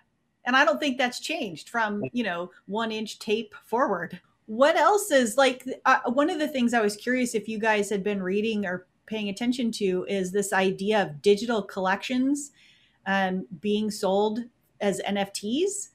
And 0.45 0.55
i 0.55 0.63
don't 0.63 0.79
think 0.79 0.97
that's 0.97 1.19
changed 1.19 1.69
from 1.69 2.03
you 2.13 2.23
know 2.23 2.51
one 2.67 2.91
inch 2.91 3.19
tape 3.19 3.53
forward. 3.65 4.19
What 4.45 4.75
else 4.75 5.11
is 5.11 5.37
like 5.37 5.65
uh, 5.85 5.99
one 6.11 6.29
of 6.29 6.37
the 6.37 6.47
things 6.47 6.73
i 6.73 6.81
was 6.81 6.95
curious 6.95 7.33
if 7.33 7.47
you 7.47 7.57
guys 7.57 7.89
had 7.89 8.03
been 8.03 8.21
reading 8.21 8.65
or 8.65 8.87
paying 9.07 9.29
attention 9.29 9.71
to 9.71 10.05
is 10.07 10.31
this 10.31 10.53
idea 10.53 11.01
of 11.01 11.21
digital 11.21 11.61
collections 11.61 12.51
um, 13.07 13.47
being 13.59 13.89
sold 13.89 14.39
as 14.79 15.01
nfts 15.07 15.90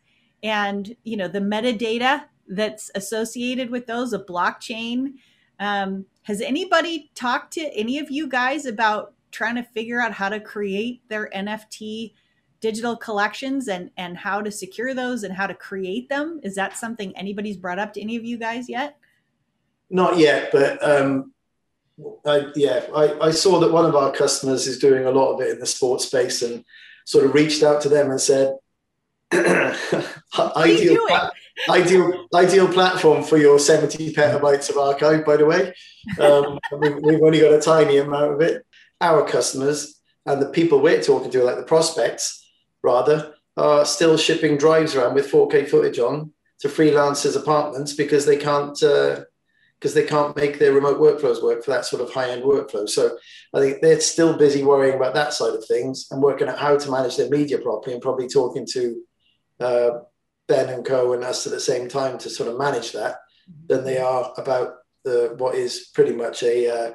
and 0.46 0.94
you 1.02 1.16
know 1.16 1.26
the 1.26 1.40
metadata 1.40 2.24
that's 2.46 2.88
associated 2.94 3.68
with 3.68 3.86
those 3.86 4.12
a 4.12 4.18
blockchain 4.18 5.14
um, 5.58 6.06
has 6.22 6.40
anybody 6.40 7.10
talked 7.16 7.52
to 7.54 7.62
any 7.74 7.98
of 7.98 8.10
you 8.10 8.28
guys 8.28 8.64
about 8.64 9.14
trying 9.32 9.56
to 9.56 9.64
figure 9.64 10.00
out 10.00 10.12
how 10.12 10.28
to 10.28 10.38
create 10.38 11.02
their 11.08 11.28
nft 11.34 12.12
digital 12.60 12.96
collections 12.96 13.66
and 13.68 13.90
and 13.96 14.16
how 14.16 14.40
to 14.40 14.52
secure 14.52 14.94
those 14.94 15.24
and 15.24 15.34
how 15.34 15.46
to 15.46 15.54
create 15.54 16.08
them? 16.08 16.40
Is 16.42 16.54
that 16.54 16.76
something 16.76 17.16
anybody's 17.16 17.56
brought 17.56 17.80
up 17.80 17.92
to 17.94 18.00
any 18.00 18.16
of 18.16 18.24
you 18.24 18.38
guys 18.38 18.68
yet? 18.68 18.96
Not 19.90 20.16
yet 20.16 20.52
but 20.52 20.82
um 20.88 21.32
I, 22.24 22.52
yeah 22.54 22.86
I, 22.94 23.18
I 23.20 23.30
saw 23.32 23.58
that 23.60 23.72
one 23.72 23.84
of 23.84 23.96
our 23.96 24.12
customers 24.12 24.66
is 24.68 24.78
doing 24.78 25.06
a 25.06 25.10
lot 25.10 25.32
of 25.32 25.40
it 25.40 25.50
in 25.50 25.58
the 25.58 25.66
sports 25.66 26.06
space 26.06 26.42
and 26.42 26.64
sort 27.04 27.24
of 27.24 27.34
reached 27.34 27.62
out 27.62 27.80
to 27.82 27.88
them 27.88 28.10
and 28.10 28.20
said 28.20 28.56
ideal, 30.56 31.06
ideal, 31.68 32.26
ideal 32.34 32.68
platform 32.68 33.24
for 33.24 33.36
your 33.36 33.58
70 33.58 34.12
petabytes 34.14 34.70
of 34.70 34.76
archive, 34.76 35.24
by 35.24 35.36
the 35.36 35.46
way. 35.46 35.74
Um, 36.20 36.58
we've 36.72 37.22
only 37.22 37.40
got 37.40 37.52
a 37.52 37.60
tiny 37.60 37.98
amount 37.98 38.34
of 38.34 38.40
it. 38.40 38.64
Our 39.00 39.26
customers 39.26 40.00
and 40.24 40.40
the 40.40 40.48
people 40.48 40.80
we're 40.80 41.02
talking 41.02 41.30
to, 41.30 41.42
like 41.42 41.56
the 41.56 41.62
prospects, 41.62 42.48
rather, 42.82 43.34
are 43.56 43.84
still 43.84 44.16
shipping 44.16 44.56
drives 44.56 44.94
around 44.94 45.14
with 45.14 45.30
4K 45.30 45.68
footage 45.68 45.98
on 45.98 46.32
to 46.60 46.68
freelancers' 46.68 47.36
apartments 47.36 47.94
because 47.94 48.26
they 48.26 48.36
can't 48.36 48.78
because 48.78 49.92
uh, 49.92 49.94
they 49.94 50.04
can't 50.04 50.36
make 50.36 50.58
their 50.58 50.72
remote 50.72 50.98
workflows 50.98 51.42
work 51.42 51.64
for 51.64 51.70
that 51.70 51.84
sort 51.84 52.02
of 52.02 52.12
high-end 52.12 52.42
workflow. 52.42 52.88
So 52.88 53.18
I 53.54 53.60
think 53.60 53.80
they're 53.80 54.00
still 54.00 54.36
busy 54.36 54.62
worrying 54.62 54.96
about 54.96 55.14
that 55.14 55.32
side 55.32 55.54
of 55.54 55.64
things 55.64 56.06
and 56.10 56.22
working 56.22 56.48
out 56.48 56.58
how 56.58 56.78
to 56.78 56.90
manage 56.90 57.16
their 57.16 57.30
media 57.30 57.58
properly 57.58 57.94
and 57.94 58.02
probably 58.02 58.28
talking 58.28 58.66
to 58.72 59.02
uh, 59.60 59.90
Ben 60.48 60.68
and 60.68 60.84
Co 60.84 61.12
and 61.12 61.24
us 61.24 61.46
at 61.46 61.52
the 61.52 61.60
same 61.60 61.88
time 61.88 62.18
to 62.18 62.30
sort 62.30 62.48
of 62.48 62.58
manage 62.58 62.92
that 62.92 63.16
than 63.68 63.84
they 63.84 63.98
are 63.98 64.32
about 64.36 64.74
the 65.04 65.34
what 65.38 65.54
is 65.54 65.90
pretty 65.94 66.12
much 66.12 66.42
a 66.42 66.68
uh, 66.68 66.92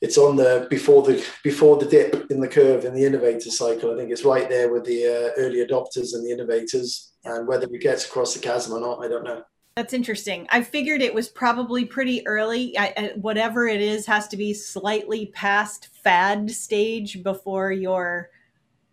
it's 0.00 0.18
on 0.18 0.36
the 0.36 0.66
before 0.70 1.02
the 1.02 1.24
before 1.42 1.76
the 1.76 1.86
dip 1.86 2.30
in 2.30 2.40
the 2.40 2.48
curve 2.48 2.84
in 2.84 2.94
the 2.94 3.04
innovator 3.04 3.50
cycle. 3.50 3.92
I 3.92 3.96
think 3.96 4.10
it's 4.10 4.24
right 4.24 4.48
there 4.48 4.72
with 4.72 4.84
the 4.84 5.06
uh, 5.06 5.40
early 5.40 5.64
adopters 5.64 6.14
and 6.14 6.24
the 6.24 6.32
innovators, 6.32 7.12
and 7.24 7.46
whether 7.46 7.66
it 7.66 7.80
gets 7.80 8.06
across 8.06 8.34
the 8.34 8.40
chasm 8.40 8.72
or 8.72 8.80
not, 8.80 9.04
I 9.04 9.08
don't 9.08 9.24
know. 9.24 9.42
That's 9.76 9.92
interesting. 9.92 10.46
I 10.50 10.62
figured 10.62 11.02
it 11.02 11.14
was 11.14 11.28
probably 11.28 11.84
pretty 11.84 12.24
early. 12.26 12.78
I, 12.78 12.92
I, 12.96 13.12
whatever 13.16 13.66
it 13.66 13.80
is 13.80 14.06
has 14.06 14.28
to 14.28 14.36
be 14.36 14.54
slightly 14.54 15.26
past 15.34 15.88
fad 16.04 16.48
stage 16.50 17.24
before 17.24 17.72
you're 17.72 18.30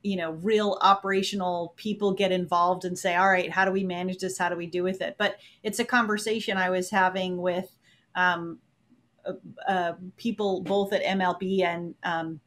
you 0.03 0.15
know 0.15 0.31
real 0.31 0.77
operational 0.81 1.73
people 1.77 2.13
get 2.13 2.31
involved 2.31 2.85
and 2.85 2.97
say 2.97 3.15
all 3.15 3.29
right 3.29 3.51
how 3.51 3.65
do 3.65 3.71
we 3.71 3.83
manage 3.83 4.19
this? 4.19 4.37
How 4.37 4.49
do 4.49 4.55
we 4.55 4.67
do 4.67 4.83
with 4.83 5.01
it? 5.01 5.15
But 5.17 5.37
it's 5.63 5.79
a 5.79 5.85
conversation 5.85 6.57
i 6.57 6.69
was 6.69 6.89
having 6.89 7.37
with 7.37 7.77
um, 8.15 8.59
uh, 9.25 9.33
uh, 9.67 9.93
people 10.17 10.61
both 10.61 10.91
at 10.93 11.03
mlb 11.03 11.63
and 11.63 11.95
um, 12.03 12.39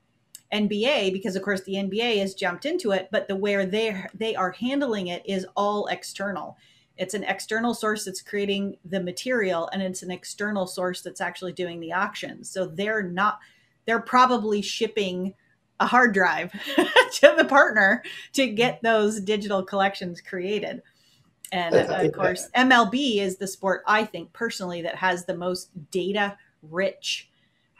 nba 0.53 1.13
because 1.13 1.37
of 1.37 1.43
course 1.43 1.63
the 1.63 1.75
nba 1.75 2.19
has 2.19 2.35
jumped 2.35 2.67
into 2.67 2.91
it 2.91 3.09
but 3.11 3.29
the 3.29 3.37
where 3.37 3.65
they 3.65 4.05
they 4.15 4.35
are 4.35 4.53
handling 4.53 5.09
it 5.09 5.23
is 5.27 5.47
all 5.57 5.87
external. 5.87 6.57
It's 6.97 7.15
an 7.15 7.25
external 7.25 7.75
source 7.75 8.05
that's 8.05 8.23
creating 8.23 8.77
the 8.85 9.01
material 9.01 9.69
and 9.73 9.83
it's 9.83 10.03
an 10.03 10.13
external 10.13 10.67
source 10.67 11.01
that's 11.03 11.21
actually 11.21 11.53
doing 11.53 11.81
the 11.81 11.93
auctions. 11.93 12.49
So 12.51 12.67
they're 12.67 13.03
not 13.03 13.41
they're 13.85 14.01
probably 14.01 14.63
shipping 14.63 15.35
a 15.81 15.87
hard 15.87 16.15
drive 16.15 16.53
to 17.13 17.35
the 17.37 17.45
partner 17.45 18.03
to 18.33 18.47
get 18.47 18.83
those 18.83 19.21
digital 19.21 19.63
collections 19.63 20.21
created. 20.21 20.83
And 21.53 21.75
of 21.75 22.13
course, 22.13 22.49
MLB 22.57 23.19
is 23.21 23.37
the 23.37 23.47
sport 23.47 23.83
I 23.87 24.05
think 24.05 24.33
personally 24.33 24.83
that 24.83 24.97
has 24.97 25.25
the 25.25 25.37
most 25.37 25.71
data 25.91 26.37
rich 26.63 27.31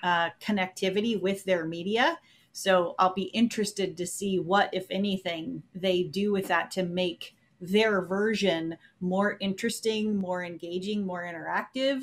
uh, 0.03 0.31
connectivity 0.41 1.21
with 1.21 1.45
their 1.45 1.65
media. 1.65 2.19
So 2.53 2.95
I'll 2.99 3.15
be 3.15 3.25
interested 3.25 3.97
to 3.97 4.07
see 4.07 4.39
what, 4.39 4.71
if 4.73 4.87
anything, 4.91 5.65
they 5.75 6.05
do 6.05 6.31
with 6.31 6.47
that 6.49 6.71
to 6.73 6.85
make 6.85 7.35
their 7.61 8.03
version 8.03 8.77
more 9.01 9.37
interesting, 9.41 10.17
more 10.17 10.45
engaging, 10.45 11.05
more 11.05 11.23
interactive. 11.23 12.03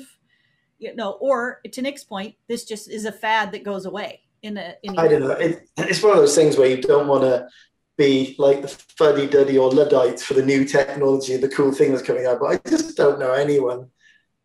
You 0.78 0.94
know, 0.94 1.12
or 1.12 1.60
to 1.70 1.80
Nick's 1.80 2.04
point, 2.04 2.34
this 2.48 2.64
just 2.64 2.90
is 2.90 3.04
a 3.04 3.12
fad 3.12 3.52
that 3.52 3.64
goes 3.64 3.86
away 3.86 4.22
in 4.42 4.56
a 4.56 4.74
in 4.82 4.98
I 4.98 5.08
don't 5.08 5.20
know. 5.20 5.30
It, 5.30 5.68
it's 5.76 6.02
one 6.02 6.12
of 6.12 6.18
those 6.18 6.34
things 6.34 6.56
where 6.56 6.68
you 6.68 6.82
don't 6.82 7.08
want 7.08 7.22
to 7.22 7.48
be 7.96 8.34
like 8.38 8.62
the 8.62 8.68
fuddy 8.68 9.26
duddy 9.26 9.58
or 9.58 9.70
luddites 9.70 10.22
for 10.22 10.34
the 10.34 10.44
new 10.44 10.64
technology, 10.64 11.34
and 11.34 11.42
the 11.42 11.48
cool 11.48 11.72
thing 11.72 11.92
that's 11.92 12.02
coming 12.02 12.26
out. 12.26 12.40
But 12.40 12.46
I 12.46 12.68
just 12.68 12.96
don't 12.96 13.20
know 13.20 13.32
anyone 13.32 13.90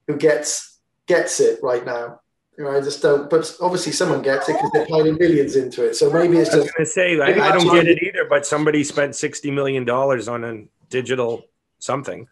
who 0.08 0.18
gets 0.18 0.80
gets 1.08 1.40
it 1.40 1.60
right 1.64 1.86
now. 1.86 2.22
You 2.58 2.64
know, 2.64 2.72
I 2.72 2.82
just 2.82 3.02
don't. 3.02 3.30
But 3.30 3.56
obviously, 3.62 3.92
someone 3.92 4.22
gets 4.22 4.50
it 4.50 4.54
because 4.54 4.72
they're 4.74 4.88
piling 4.88 5.18
millions 5.18 5.56
into 5.56 5.86
it. 5.88 5.96
So 5.96 6.12
maybe 6.12 6.38
it's 6.38 6.50
just. 6.50 6.58
I 6.58 6.62
was 6.62 6.72
going 6.72 6.86
to 6.86 6.92
say 6.92 7.20
I, 7.20 7.50
I 7.50 7.52
don't 7.52 7.74
get 7.74 7.88
it 7.88 8.02
either. 8.02 8.26
But 8.28 8.46
somebody 8.46 8.84
spent 8.84 9.16
sixty 9.16 9.52
million 9.52 9.86
dollars 9.86 10.28
on 10.28 10.44
a 10.44 10.64
digital 10.90 11.46
something, 11.80 12.28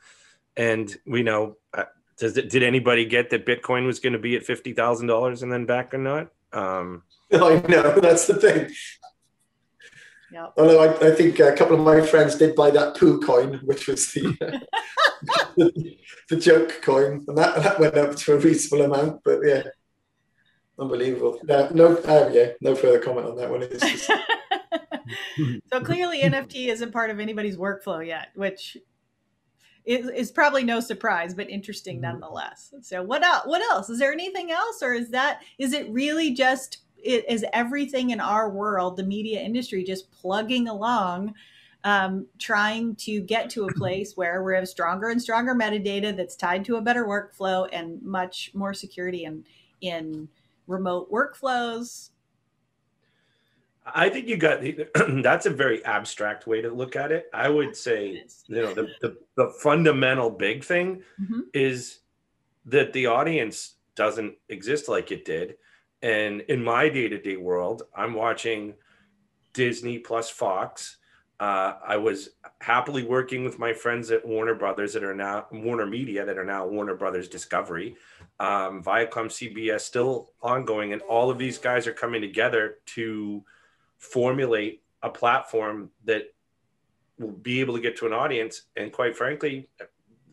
and 0.58 0.96
we 1.06 1.24
know. 1.24 1.58
Uh, 1.74 1.84
does 2.18 2.38
it, 2.38 2.50
did 2.50 2.64
anybody 2.64 3.06
get 3.06 3.30
that 3.32 3.46
Bitcoin 3.46 3.86
was 3.86 4.00
going 4.00 4.14
to 4.14 4.20
be 4.20 4.36
at 4.36 4.44
fifty 4.44 4.74
thousand 4.74 5.08
dollars 5.08 5.44
and 5.44 5.52
then 5.52 5.66
back 5.66 5.94
or 5.94 5.98
not? 5.98 6.30
Um, 6.54 7.04
I 7.34 7.64
know 7.68 8.00
that's 8.00 8.28
the 8.28 8.36
thing. 8.36 8.72
Yep. 10.32 10.54
Although 10.58 10.84
I, 10.84 11.08
I, 11.08 11.12
think 11.12 11.40
a 11.40 11.54
couple 11.54 11.76
of 11.76 11.82
my 11.82 12.02
friends 12.06 12.36
did 12.36 12.56
buy 12.56 12.70
that 12.72 12.98
poo 12.98 13.22
coin, 13.22 13.62
which 13.64 13.88
was 13.88 14.12
the 14.12 14.36
the, 15.56 15.96
the, 16.30 16.36
joke 16.36 16.82
coin, 16.82 17.24
and 17.28 17.38
that 17.38 17.64
that 17.64 17.80
went 17.80 17.96
up 17.96 18.16
to 18.16 18.34
a 18.34 18.38
reasonable 18.38 18.86
amount. 18.86 19.22
But 19.24 19.40
yeah, 19.46 19.64
unbelievable. 20.78 21.40
No, 21.44 21.70
no, 21.74 21.96
uh, 21.98 22.30
yeah, 22.34 22.48
no 22.60 22.76
further 22.76 23.00
comment 23.00 23.28
on 23.28 23.38
that 23.38 23.50
one. 23.50 23.62
Just... 23.62 24.12
so 25.72 25.80
clearly, 25.82 26.22
NFT 26.22 26.68
isn't 26.68 26.92
part 26.92 27.12
of 27.12 27.20
anybody's 27.20 27.56
workflow 27.56 28.06
yet, 28.06 28.30
which 28.36 28.78
is, 29.86 30.10
is 30.10 30.32
probably 30.32 30.64
no 30.64 30.80
surprise, 30.80 31.34
but 31.34 31.50
interesting 31.50 31.98
mm-hmm. 31.98 32.12
nonetheless. 32.20 32.74
So 32.82 33.04
what 33.04 33.24
else? 33.24 33.46
What 33.46 33.62
else? 33.62 33.90
Is 33.90 34.00
there 34.00 34.12
anything 34.12 34.52
else, 34.52 34.82
or 34.82 34.94
is 34.94 35.12
that 35.12 35.42
is 35.60 35.74
it 35.74 35.90
really 35.90 36.34
just 36.34 36.80
it 37.06 37.30
is 37.30 37.46
everything 37.54 38.10
in 38.10 38.20
our 38.20 38.50
world, 38.50 38.98
the 38.98 39.04
media 39.04 39.40
industry, 39.40 39.84
just 39.84 40.12
plugging 40.12 40.68
along, 40.68 41.34
um, 41.84 42.26
trying 42.40 42.96
to 42.96 43.22
get 43.22 43.50
to 43.52 43.66
a 43.66 43.74
place 43.78 44.18
where 44.18 44.44
we 44.44 44.56
have 44.56 44.68
stronger 44.68 45.10
and 45.10 45.22
stronger 45.22 45.56
metadata 45.56 46.16
that's 46.16 46.36
tied 46.36 46.66
to 46.66 46.78
a 46.78 46.82
better 46.82 47.06
workflow 47.06 47.70
and 47.72 48.02
much 48.02 48.52
more 48.54 48.74
security 48.74 49.26
in 49.26 49.46
in 49.82 50.28
remote 50.68 51.12
workflows. 51.12 52.10
I 53.86 54.10
think 54.10 54.28
you 54.28 54.38
got 54.38 54.62
that's 55.22 55.46
a 55.46 55.52
very 55.52 55.86
abstract 55.86 56.48
way 56.48 56.62
to 56.62 56.72
look 56.72 56.96
at 56.96 57.12
it. 57.12 57.30
I 57.34 57.50
would 57.50 57.76
say, 57.76 58.24
you 58.48 58.62
know, 58.62 58.74
the, 58.74 58.88
the, 59.02 59.18
the 59.36 59.54
fundamental 59.62 60.32
big 60.32 60.64
thing 60.64 61.04
mm-hmm. 61.22 61.42
is 61.54 62.00
that 62.66 62.94
the 62.94 63.06
audience 63.06 63.76
doesn't 63.94 64.36
exist 64.50 64.90
like 64.90 65.12
it 65.12 65.24
did. 65.24 65.58
And 66.06 66.42
in 66.42 66.64
my 66.64 66.88
day 66.88 67.10
to 67.10 67.20
day 67.20 67.36
world, 67.36 67.82
I'm 67.96 68.14
watching 68.14 68.76
Disney 69.54 69.98
plus 69.98 70.30
Fox 70.30 70.98
Uh, 71.38 71.74
I 71.86 71.98
was 71.98 72.30
happily 72.62 73.04
working 73.04 73.44
with 73.44 73.60
my 73.60 73.74
friends 73.74 74.10
at 74.10 74.26
Warner 74.26 74.56
Brothers 74.56 74.94
that 74.94 75.04
are 75.04 75.16
now 75.16 75.48
Warner 75.52 75.86
Media 75.86 76.24
that 76.26 76.38
are 76.38 76.46
now 76.46 76.66
Warner 76.66 76.96
Brothers 76.96 77.28
Discovery. 77.28 77.98
Um, 78.40 78.82
Viacom 78.82 79.28
CBS 79.28 79.82
still 79.82 80.32
ongoing, 80.42 80.94
and 80.94 81.02
all 81.02 81.30
of 81.30 81.38
these 81.38 81.58
guys 81.58 81.88
are 81.88 81.94
coming 81.94 82.22
together 82.22 82.78
to 82.96 83.44
formulate 83.98 84.84
a 85.02 85.10
platform 85.10 85.90
that 86.06 86.34
will 87.20 87.32
be 87.32 87.60
able 87.60 87.76
to 87.76 87.82
get 87.82 87.98
to 87.98 88.06
an 88.06 88.14
audience. 88.14 88.62
And 88.78 88.94
quite 88.94 89.18
frankly, 89.18 89.68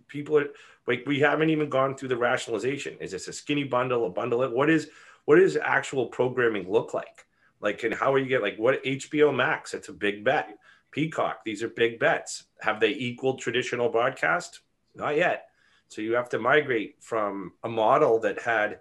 people 0.06 0.38
are 0.38 0.50
like, 0.86 1.02
we 1.06 1.18
haven't 1.18 1.50
even 1.50 1.68
gone 1.68 1.96
through 1.96 2.10
the 2.10 2.16
rationalization. 2.16 2.96
Is 3.00 3.10
this 3.10 3.26
a 3.26 3.32
skinny 3.32 3.64
bundle, 3.64 4.06
a 4.06 4.10
bundle? 4.10 4.48
What 4.50 4.70
is 4.70 4.88
what 5.24 5.36
does 5.36 5.56
actual 5.56 6.06
programming 6.06 6.70
look 6.70 6.94
like? 6.94 7.26
Like, 7.60 7.84
and 7.84 7.94
how 7.94 8.12
are 8.12 8.18
you 8.18 8.26
get 8.26 8.42
like 8.42 8.56
what 8.56 8.82
HBO 8.84 9.34
Max? 9.34 9.74
It's 9.74 9.88
a 9.88 9.92
big 9.92 10.24
bet. 10.24 10.58
Peacock, 10.90 11.44
these 11.44 11.62
are 11.62 11.68
big 11.68 11.98
bets. 11.98 12.44
Have 12.60 12.80
they 12.80 12.90
equaled 12.90 13.40
traditional 13.40 13.88
broadcast? 13.88 14.60
Not 14.94 15.16
yet. 15.16 15.46
So 15.88 16.02
you 16.02 16.14
have 16.14 16.28
to 16.30 16.38
migrate 16.38 16.96
from 17.00 17.52
a 17.64 17.68
model 17.68 18.18
that 18.20 18.40
had 18.40 18.80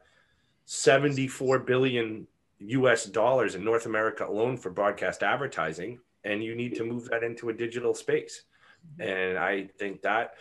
74 0.65 1.59
billion 1.59 2.27
US 2.59 3.05
dollars 3.05 3.55
in 3.55 3.63
North 3.63 3.85
America 3.85 4.25
alone 4.25 4.57
for 4.57 4.69
broadcast 4.69 5.23
advertising, 5.23 5.99
and 6.23 6.43
you 6.43 6.55
need 6.55 6.75
to 6.75 6.83
move 6.83 7.09
that 7.09 7.23
into 7.23 7.49
a 7.49 7.53
digital 7.53 7.93
space. 7.93 8.43
And 8.99 9.37
I 9.37 9.69
think 9.77 10.01
that 10.01 10.35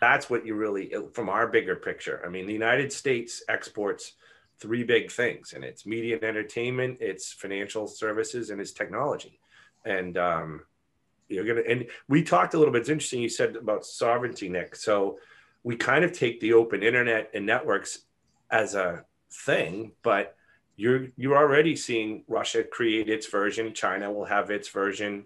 that's 0.00 0.28
what 0.28 0.44
you 0.44 0.54
really, 0.54 0.92
from 1.12 1.28
our 1.28 1.46
bigger 1.46 1.76
picture. 1.76 2.22
I 2.24 2.28
mean, 2.28 2.46
the 2.46 2.52
United 2.52 2.92
States 2.92 3.42
exports 3.48 4.12
three 4.58 4.84
big 4.84 5.10
things, 5.10 5.52
and 5.52 5.64
it's 5.64 5.86
media 5.86 6.16
and 6.16 6.24
entertainment, 6.24 6.98
it's 7.00 7.32
financial 7.32 7.86
services, 7.86 8.50
and 8.50 8.60
it's 8.60 8.72
technology. 8.72 9.40
And 9.84 10.16
um, 10.16 10.62
you're 11.28 11.44
gonna, 11.44 11.62
and 11.68 11.86
we 12.08 12.22
talked 12.22 12.54
a 12.54 12.58
little 12.58 12.72
bit. 12.72 12.80
It's 12.80 12.88
interesting 12.90 13.20
you 13.20 13.28
said 13.28 13.56
about 13.56 13.84
sovereignty, 13.84 14.48
Nick. 14.48 14.76
So 14.76 15.18
we 15.62 15.76
kind 15.76 16.04
of 16.04 16.12
take 16.12 16.40
the 16.40 16.52
open 16.52 16.82
internet 16.82 17.30
and 17.34 17.46
networks 17.46 18.00
as 18.50 18.74
a 18.74 19.04
thing, 19.30 19.92
but 20.02 20.36
you're 20.76 21.08
you're 21.16 21.36
already 21.36 21.76
seeing 21.76 22.24
Russia 22.28 22.64
create 22.64 23.08
its 23.08 23.26
version, 23.26 23.74
China 23.74 24.12
will 24.12 24.24
have 24.24 24.50
its 24.50 24.68
version. 24.68 25.24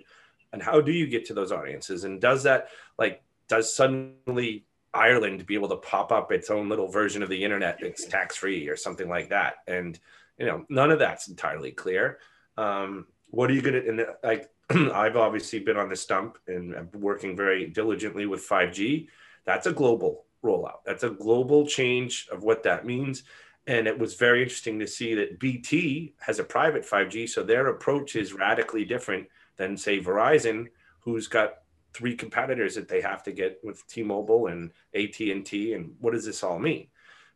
And 0.53 0.63
how 0.63 0.81
do 0.81 0.93
you 0.93 1.07
get 1.07 1.27
to 1.27 1.35
those 1.35 1.53
audiences? 1.53 2.05
And 2.05 2.21
does 2.21 2.43
that 2.45 2.69
like 2.99 3.23
does 3.49 3.75
suddenly 3.75 4.65
Ireland 4.95 5.41
to 5.41 5.45
be 5.45 5.55
able 5.55 5.69
to 5.69 5.77
pop 5.77 6.13
up 6.13 6.33
its 6.33 6.51
own 6.51 6.69
little 6.69 6.89
version 6.89 7.23
of 7.23 7.29
the 7.29 7.45
internet 7.45 7.79
that's 7.81 8.07
tax 8.09 8.37
free 8.37 8.69
or 8.69 8.77
something 8.77 9.09
like 9.09 9.31
that? 9.31 9.57
And 9.67 9.99
you 10.39 10.47
know, 10.47 10.65
none 10.69 10.91
of 10.91 10.99
that's 10.99 11.29
entirely 11.29 11.73
clear. 11.73 12.19
Um, 12.57 13.07
what 13.31 13.51
are 13.51 13.55
you 13.55 13.63
gonna 13.63 13.79
and 13.79 14.07
like 14.23 14.51
I've 14.71 15.17
obviously 15.17 15.61
been 15.61 15.77
on 15.77 15.89
the 15.89 15.97
stump 15.97 16.39
and 16.47 16.75
I'm 16.75 16.91
working 16.95 17.37
very 17.37 17.67
diligently 17.67 18.27
with 18.27 18.47
5G. 18.47 19.09
That's 19.45 19.67
a 19.67 19.73
global 19.73 20.27
rollout. 20.45 20.85
That's 20.85 21.05
a 21.05 21.11
global 21.11 21.67
change 21.67 22.29
of 22.31 22.43
what 22.43 22.63
that 22.65 22.85
means. 22.85 23.25
And 23.67 23.87
it 23.87 23.99
was 23.99 24.15
very 24.15 24.43
interesting 24.43 24.79
to 24.79 24.87
see 24.87 25.15
that 25.15 25.39
BT 25.39 26.15
has 26.21 26.39
a 26.39 26.45
private 26.45 26.85
5G, 26.85 27.29
so 27.29 27.43
their 27.43 27.67
approach 27.67 28.17
is 28.17 28.33
radically 28.33 28.85
different 28.85 29.27
than, 29.57 29.77
say, 29.77 30.01
Verizon, 30.01 30.69
who's 31.01 31.29
got 31.29 31.58
three 31.95 32.15
competitors 32.15 32.75
that 32.75 32.89
they 32.89 33.01
have 33.01 33.23
to 33.25 33.33
get 33.33 33.61
with 33.63 33.87
T-Mobile 33.89 34.49
and 34.49 34.71
AT&T. 34.95 35.73
And 35.73 35.95
what 36.01 36.13
does 36.13 36.25
this 36.25 36.43
all 36.43 36.59
mean? 36.59 36.89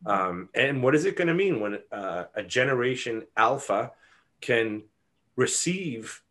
Um, 0.04 0.48
and 0.54 0.82
what 0.82 0.94
is 0.94 1.04
it 1.04 1.16
going 1.16 1.28
to 1.28 1.34
mean 1.34 1.60
when 1.60 1.78
uh, 1.90 2.24
a 2.34 2.42
generation 2.42 3.24
alpha 3.36 3.92
can 4.40 4.82
receive 5.36 6.22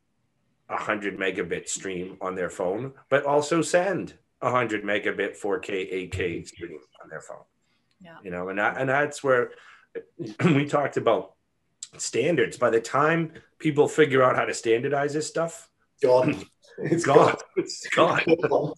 a 0.69 0.75
100 0.75 1.17
megabit 1.17 1.67
stream 1.67 2.17
on 2.21 2.35
their 2.35 2.49
phone, 2.49 2.93
but 3.09 3.25
also 3.25 3.61
send 3.61 4.13
a 4.41 4.51
100 4.51 4.83
megabit 4.83 5.39
4K, 5.39 6.11
8K 6.11 6.47
stream 6.47 6.79
on 7.01 7.09
their 7.09 7.21
phone? 7.21 7.43
Yeah. 8.01 8.17
You 8.23 8.31
know, 8.31 8.49
and, 8.49 8.59
that, 8.59 8.77
and 8.77 8.89
that's 8.89 9.23
where 9.23 9.51
we 10.45 10.65
talked 10.65 10.97
about 10.97 11.33
standards. 11.97 12.57
By 12.57 12.69
the 12.69 12.81
time 12.81 13.33
people 13.59 13.87
figure 13.87 14.23
out 14.23 14.35
how 14.35 14.45
to 14.45 14.53
standardize 14.53 15.13
this 15.13 15.27
stuff, 15.27 15.69
gone. 16.01 16.43
It's 16.91 17.05
gone. 17.05 17.35
It's 17.55 17.87
gone. 17.89 18.73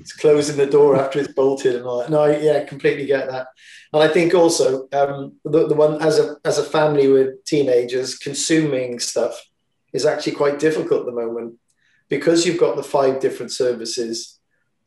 It's 0.00 0.14
closing 0.14 0.56
the 0.56 0.66
door 0.66 0.96
after 0.96 1.18
it's 1.20 1.32
bolted 1.32 1.76
and 1.76 1.84
all 1.84 1.98
that. 1.98 2.10
No, 2.10 2.24
yeah, 2.24 2.64
completely 2.64 3.04
get 3.04 3.30
that. 3.30 3.48
And 3.92 4.02
I 4.02 4.08
think 4.08 4.34
also 4.34 4.88
um, 4.92 5.34
the, 5.44 5.68
the 5.68 5.74
one 5.74 6.00
as 6.00 6.18
a 6.18 6.36
as 6.46 6.56
a 6.56 6.64
family 6.64 7.08
with 7.08 7.44
teenagers 7.44 8.16
consuming 8.16 8.98
stuff 8.98 9.38
is 9.92 10.06
actually 10.06 10.32
quite 10.32 10.58
difficult 10.58 11.00
at 11.00 11.06
the 11.06 11.12
moment 11.12 11.56
because 12.08 12.46
you've 12.46 12.60
got 12.60 12.76
the 12.76 12.82
five 12.82 13.20
different 13.20 13.52
services. 13.52 14.38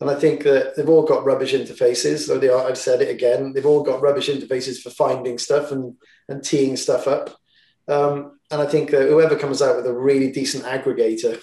And 0.01 0.10
I 0.10 0.15
think 0.15 0.43
that 0.43 0.75
they've 0.75 0.89
all 0.89 1.04
got 1.04 1.23
rubbish 1.23 1.54
interfaces. 1.54 2.28
Though 2.28 2.39
they 2.39 2.49
are, 2.49 2.67
I've 2.67 2.78
said 2.80 3.01
it 3.01 3.10
again, 3.10 3.54
they've 3.54 3.65
all 3.65 3.84
got 3.84 4.01
rubbish 4.01 4.28
interfaces 4.28 4.82
for 4.82 4.89
finding 4.89 5.38
stuff 5.38 5.71
and, 5.71 5.95
and 6.28 6.43
teeing 6.43 6.75
stuff 6.75 7.08
up. 7.08 7.30
Um, 7.88 8.39
and 8.51 8.62
I 8.62 8.65
think 8.65 8.89
that 8.89 9.08
whoever 9.08 9.36
comes 9.38 9.62
out 9.62 9.78
with 9.78 9.86
a 9.86 9.93
really 9.93 10.32
decent 10.32 10.65
aggregator 10.65 11.39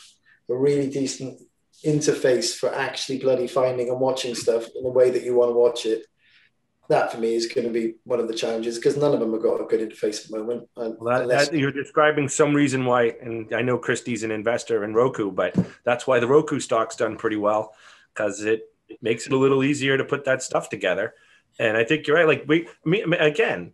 a 0.49 0.55
really 0.55 0.89
decent 0.89 1.41
interface 1.85 2.55
for 2.55 2.73
actually 2.75 3.19
bloody 3.19 3.47
finding 3.47 3.89
and 3.89 4.01
watching 4.01 4.35
stuff 4.35 4.67
in 4.77 4.85
the 4.85 4.91
way 4.91 5.11
that 5.11 5.23
you 5.23 5.35
want 5.35 5.51
to 5.51 5.55
watch 5.55 5.87
it. 5.87 6.07
That 6.89 7.13
for 7.13 7.19
me 7.19 7.35
is 7.35 7.47
going 7.47 7.67
to 7.67 7.73
be 7.73 7.95
one 8.05 8.21
of 8.21 8.29
the 8.29 8.35
challenges 8.35 8.77
because 8.77 8.97
none 8.97 9.15
of 9.15 9.21
them 9.21 9.33
have 9.33 9.43
got 9.43 9.61
a 9.61 9.65
good 9.65 9.81
interface 9.81 10.25
at 10.25 10.31
the 10.31 10.39
moment. 10.39 10.69
Well, 10.77 10.97
that, 11.07 11.29
that, 11.29 11.55
you're 11.55 11.73
describing 11.73 12.29
some 12.29 12.55
reason 12.55 12.85
why, 12.85 13.15
and 13.23 13.53
I 13.55 13.63
know 13.63 13.79
Christy's 13.79 14.25
an 14.25 14.31
investor 14.31 14.85
in 14.85 14.93
Roku, 14.93 15.31
but 15.31 15.57
that's 15.85 16.07
why 16.07 16.19
the 16.19 16.27
Roku 16.27 16.61
stock's 16.61 16.97
done 16.97 17.17
pretty 17.17 17.37
well 17.37 17.75
because 18.13 18.43
it, 18.43 18.65
it 18.89 19.03
makes 19.03 19.27
it 19.27 19.33
a 19.33 19.39
little 19.39 19.65
easier 19.65 19.97
to 19.97 20.05
put 20.05 20.25
that 20.27 20.43
stuff 20.43 20.69
together. 20.69 21.15
And 21.59 21.77
I 21.77 21.85
think 21.85 22.07
you're 22.07 22.17
right. 22.17 22.27
Like 22.27 22.45
we, 22.47 22.69
me, 22.85 23.03
again, 23.03 23.73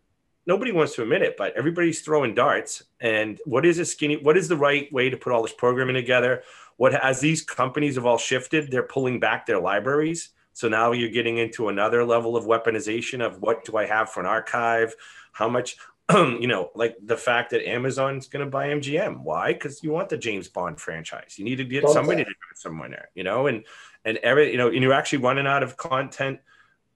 nobody 0.49 0.73
wants 0.73 0.95
to 0.95 1.03
admit 1.03 1.21
it, 1.23 1.37
but 1.37 1.55
everybody's 1.57 2.01
throwing 2.01 2.35
darts. 2.35 2.83
And 3.01 3.39
what 3.45 3.67
is 3.67 3.79
a 3.79 3.85
skinny? 3.85 4.17
What 4.17 4.37
is 4.37 4.49
the 4.49 4.57
right 4.57 4.91
way 4.91 5.11
to 5.11 5.17
put 5.17 5.33
all 5.33 5.43
this 5.43 5.53
programming 5.53 5.95
together? 5.95 6.43
What 6.79 6.95
as 6.95 7.21
these 7.21 7.43
companies 7.43 7.97
have 7.97 8.07
all 8.07 8.19
shifted, 8.19 8.71
they're 8.71 8.83
pulling 8.83 9.21
back 9.21 9.45
their 9.45 9.61
libraries. 9.61 10.31
So 10.55 10.69
now 10.69 10.93
you're 10.93 11.11
getting 11.11 11.39
into 11.39 11.69
another 11.69 12.03
level 12.05 12.37
of 12.37 12.47
weaponization 12.47 13.25
of 13.25 13.41
what 13.43 13.65
do 13.65 13.77
I 13.77 13.87
have 13.87 14.11
for 14.11 14.21
an 14.21 14.27
archive? 14.27 14.95
How 15.33 15.49
much, 15.49 15.77
you 16.13 16.49
know, 16.49 16.71
like 16.75 16.97
the 17.05 17.17
fact 17.17 17.51
that 17.51 17.69
Amazon's 17.69 18.27
going 18.27 18.45
to 18.45 18.51
buy 18.51 18.69
MGM. 18.69 19.21
Why? 19.21 19.53
Because 19.53 19.85
you 19.85 19.91
want 19.91 20.09
the 20.09 20.17
James 20.17 20.49
Bond 20.49 20.81
franchise. 20.81 21.39
You 21.39 21.45
need 21.45 21.57
to 21.57 21.65
get 21.65 21.89
somebody 21.91 22.25
to 22.25 22.31
do 22.31 22.37
it 22.51 22.59
somewhere, 22.59 23.11
you 23.15 23.23
know, 23.23 23.47
and 23.47 23.65
and 24.05 24.17
every, 24.19 24.51
you 24.51 24.57
know, 24.57 24.69
and 24.69 24.83
you're 24.83 24.95
actually 24.95 25.19
running 25.19 25.47
out 25.47 25.63
of 25.63 25.77
content 25.77 26.41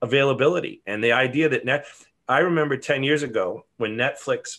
availability. 0.01 0.83
And 0.87 1.05
the 1.05 1.13
idea 1.13 1.51
that 1.51 1.65
net, 1.65 1.87
I 2.29 2.39
remember 2.39 2.77
10 2.77 3.03
years 3.03 3.23
ago 3.23 3.67
when 3.77 3.97
Netflix 3.97 4.59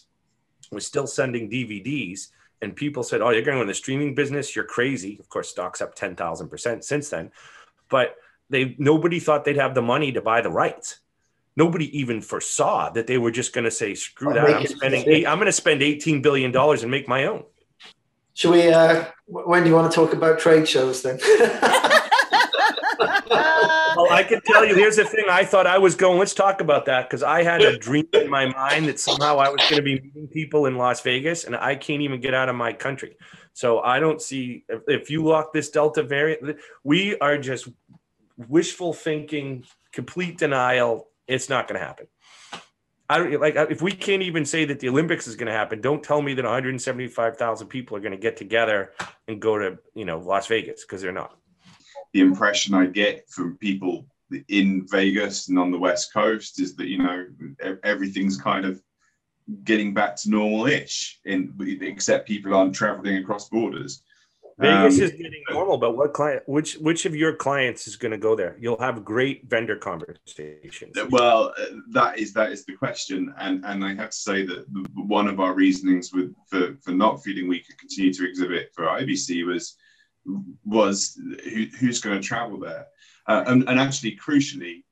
was 0.72 0.86
still 0.86 1.08
sending 1.08 1.50
DVDs 1.50 2.28
and 2.62 2.76
people 2.76 3.04
said, 3.04 3.22
Oh, 3.22 3.30
you're 3.30 3.42
going 3.42 3.60
in 3.60 3.68
the 3.68 3.74
streaming 3.74 4.16
business, 4.16 4.56
you're 4.56 4.66
crazy. 4.66 5.18
Of 5.20 5.30
course, 5.30 5.50
stock's 5.50 5.82
up 5.82 5.96
10,000% 5.96 6.84
since 6.84 7.10
then. 7.10 7.32
But 7.90 8.16
they 8.50 8.76
nobody 8.78 9.20
thought 9.20 9.46
they'd 9.46 9.58
have 9.58 9.76
the 9.76 9.82
money 9.82 10.12
to 10.12 10.22
buy 10.22 10.42
the 10.42 10.50
rights. 10.50 11.00
Nobody 11.56 11.98
even 11.98 12.22
foresaw 12.22 12.90
that 12.92 13.08
they 13.08 13.18
were 13.18 13.32
just 13.32 13.54
going 13.54 13.66
to 13.66 13.72
say, 13.72 13.96
"Screw 13.96 14.30
I'll 14.30 14.48
that! 14.48 14.56
I'm 14.56 14.68
spending. 14.68 15.04
Eight, 15.08 15.28
I'm 15.28 15.38
going 15.38 15.46
to 15.46 15.52
spend 15.52 15.82
18 15.84 16.22
billion 16.22 16.52
dollars 16.52 16.84
and 16.84 16.92
make 16.92 17.08
my 17.08 17.26
own." 17.26 17.44
Should 18.34 18.52
we? 18.52 18.72
Uh, 18.72 19.06
when 19.28 19.64
do 19.64 19.70
you 19.70 19.76
want 19.76 19.92
to 19.92 19.96
talk 19.96 20.14
about 20.14 20.40
trade 20.40 20.68
shows 20.68 21.04
then? 21.04 21.20
well, 24.04 24.14
I 24.14 24.24
can 24.24 24.42
tell 24.42 24.66
you. 24.66 24.76
Here's 24.76 24.96
the 24.96 25.06
thing. 25.06 25.26
I 25.30 25.44
thought 25.44 25.68
I 25.68 25.78
was 25.78 25.96
going. 25.96 26.20
Let's 26.20 26.34
talk 26.34 26.62
about 26.62 26.86
that 26.86 27.10
because 27.10 27.24
I 27.24 27.44
had 27.44 27.62
a 27.62 27.78
dream 27.78 28.08
in 28.14 28.30
my 28.30 28.46
mind 28.46 28.88
that 28.88 29.00
somehow 29.00 29.38
I 29.38 29.50
was 29.50 29.62
going 29.70 29.76
to 29.76 29.82
be 29.82 30.00
meeting 30.00 30.28
people 30.28 30.66
in 30.66 30.78
Las 30.78 31.02
Vegas, 31.02 31.44
and 31.46 31.56
I 31.56 31.76
can't 31.76 32.02
even 32.02 32.22
get 32.22 32.34
out 32.34 32.50
of 32.50 32.56
my 32.56 32.74
country. 32.74 33.18
So 33.54 33.80
I 33.82 34.00
don't 34.00 34.22
see 34.22 34.66
if, 34.70 34.82
if 34.88 35.10
you 35.10 35.24
lock 35.24 35.54
this 35.54 35.70
Delta 35.70 36.04
variant. 36.04 36.58
We 36.84 37.18
are 37.20 37.38
just 37.38 37.70
wishful 38.48 38.94
thinking, 38.94 39.66
complete 39.92 40.38
denial. 40.38 41.10
It's 41.28 41.50
not 41.50 41.68
going 41.68 41.80
to 41.80 41.86
happen. 41.86 42.08
I 43.10 43.18
don't 43.18 43.42
like 43.42 43.56
if 43.56 43.82
we 43.82 43.92
can't 43.92 44.24
even 44.24 44.46
say 44.46 44.66
that 44.66 44.80
the 44.80 44.90
Olympics 44.90 45.28
is 45.28 45.36
going 45.36 45.48
to 45.48 45.54
happen. 45.54 45.82
Don't 45.82 46.02
tell 46.02 46.22
me 46.22 46.34
that 46.34 46.44
175,000 46.44 47.68
people 47.68 47.98
are 47.98 48.00
going 48.00 48.14
to 48.14 48.18
get 48.18 48.38
together 48.38 48.94
and 49.28 49.42
go 49.42 49.58
to 49.58 49.78
you 49.94 50.06
know 50.06 50.20
Las 50.20 50.48
Vegas 50.48 50.84
because 50.84 51.02
they're 51.02 51.12
not 51.12 51.38
the 52.14 52.22
impression 52.22 52.74
I 52.74 52.86
get 52.86 53.30
from 53.30 53.58
people 53.58 54.06
in 54.48 54.88
Vegas 54.88 55.50
and 55.50 55.60
on 55.60 55.72
the 55.72 55.78
West 55.78 56.14
Coast 56.14 56.62
is 56.62 56.76
that 56.76 56.88
you 56.88 57.00
know 57.00 57.28
everything's 57.84 58.40
kind 58.40 58.66
of 58.66 58.82
getting 59.64 59.94
back 59.94 60.16
to 60.16 60.30
normal-ish, 60.30 61.20
in 61.26 61.54
except 61.82 62.28
people 62.28 62.54
aren't 62.54 62.74
traveling 62.74 63.18
across 63.18 63.50
borders. 63.50 64.04
Vegas 64.60 65.00
um, 65.00 65.04
is 65.04 65.12
getting 65.12 65.44
normal, 65.50 65.78
but 65.78 65.98
what 65.98 66.14
client? 66.14 66.44
Which 66.46 66.76
which 66.76 67.06
of 67.06 67.16
your 67.16 67.34
clients 67.34 67.88
is 67.88 67.96
going 67.96 68.12
to 68.12 68.20
go 68.20 68.36
there? 68.36 68.56
You'll 68.60 68.80
have 68.80 69.04
great 69.04 69.50
vendor 69.50 69.76
conversations. 69.76 70.96
Well, 71.10 71.54
uh, 71.58 71.66
that 71.90 72.20
is 72.20 72.34
that 72.34 72.52
is 72.52 72.64
the 72.64 72.76
question, 72.76 73.34
and 73.40 73.66
and 73.66 73.84
I 73.84 73.96
have 73.96 74.12
to 74.12 74.18
say 74.18 74.46
that 74.46 74.66
one 74.94 75.28
of 75.28 75.40
our 75.40 75.56
reasonings 75.56 76.14
with 76.14 76.36
for 76.48 76.76
for 76.84 76.92
not 76.92 77.24
feeling 77.24 77.48
we 77.48 77.62
could 77.62 77.80
continue 77.80 78.14
to 78.14 78.30
exhibit 78.30 78.70
for 78.76 78.86
IBC 78.86 79.46
was 79.48 79.76
was 80.66 81.20
who, 81.44 81.66
who's 81.80 82.00
going 82.00 82.22
to 82.22 82.26
travel 82.26 82.60
there, 82.60 82.88
uh, 83.28 83.44
and, 83.48 83.68
and 83.68 83.80
actually 83.80 84.18
crucially, 84.18 84.84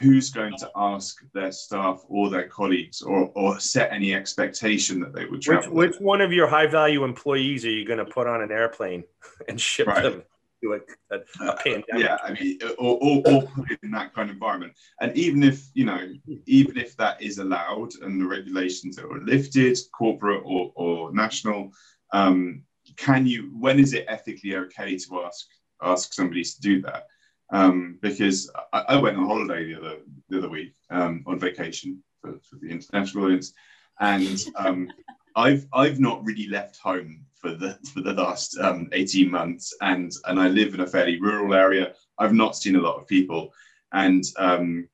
who's 0.00 0.30
going 0.30 0.56
to 0.58 0.70
ask 0.76 1.22
their 1.32 1.52
staff 1.52 2.02
or 2.08 2.28
their 2.28 2.48
colleagues 2.48 3.02
or, 3.02 3.30
or 3.34 3.58
set 3.58 3.92
any 3.92 4.14
expectation 4.14 5.00
that 5.00 5.14
they 5.14 5.24
would 5.24 5.40
travel. 5.40 5.72
Which, 5.72 5.92
which 5.92 6.00
one 6.00 6.20
of 6.20 6.32
your 6.32 6.46
high 6.46 6.66
value 6.66 7.04
employees 7.04 7.64
are 7.64 7.70
you 7.70 7.86
going 7.86 7.98
to 7.98 8.04
put 8.04 8.26
on 8.26 8.42
an 8.42 8.52
airplane 8.52 9.04
and 9.48 9.60
ship 9.60 9.86
right. 9.86 10.02
them 10.02 10.22
to 10.62 10.74
a, 10.74 11.16
a, 11.16 11.18
a 11.40 11.52
uh, 11.52 11.56
pandemic? 11.56 11.84
yeah, 11.96 12.18
I 12.22 12.32
mean, 12.32 12.58
or, 12.78 12.98
or, 13.00 13.22
or, 13.26 13.42
put 13.42 13.70
it 13.70 13.78
in 13.82 13.90
that 13.92 14.14
kind 14.14 14.28
of 14.28 14.36
environment. 14.36 14.74
And 15.00 15.16
even 15.16 15.42
if, 15.42 15.66
you 15.74 15.86
know, 15.86 16.12
even 16.46 16.76
if 16.76 16.96
that 16.98 17.22
is 17.22 17.38
allowed 17.38 17.94
and 18.02 18.20
the 18.20 18.26
regulations 18.26 18.98
are 18.98 19.20
lifted, 19.20 19.78
corporate 19.92 20.42
or, 20.44 20.72
or 20.74 21.12
national, 21.14 21.72
um, 22.12 22.62
can 22.96 23.26
you, 23.26 23.50
when 23.58 23.78
is 23.78 23.92
it 23.92 24.06
ethically 24.08 24.56
okay 24.56 24.96
to 24.96 25.22
ask, 25.24 25.46
ask 25.82 26.12
somebody 26.12 26.42
to 26.42 26.60
do 26.60 26.82
that? 26.82 27.06
um, 27.50 27.98
because 28.00 28.50
I, 28.72 28.84
I, 28.88 28.96
went 28.96 29.16
on 29.16 29.26
holiday 29.26 29.72
the 29.72 29.78
other 29.78 29.96
the 30.28 30.38
other 30.38 30.48
week 30.48 30.74
um, 30.90 31.22
on 31.26 31.38
vacation 31.38 32.02
for, 32.20 32.32
for, 32.42 32.56
the 32.56 32.70
international 32.70 33.24
audience, 33.24 33.52
and 34.00 34.44
um, 34.56 34.88
I've 35.36 35.66
I've 35.72 36.00
not 36.00 36.24
really 36.24 36.48
left 36.48 36.78
home 36.78 37.24
for 37.34 37.54
the 37.54 37.78
for 37.92 38.00
the 38.00 38.14
last 38.14 38.58
um, 38.58 38.88
eighteen 38.92 39.30
months, 39.30 39.76
and 39.80 40.10
and 40.26 40.40
I 40.40 40.48
live 40.48 40.74
in 40.74 40.80
a 40.80 40.86
fairly 40.86 41.20
rural 41.20 41.54
area. 41.54 41.94
I've 42.18 42.34
not 42.34 42.56
seen 42.56 42.76
a 42.76 42.80
lot 42.80 42.96
of 42.96 43.06
people, 43.06 43.52
and 43.92 44.24
um, 44.38 44.88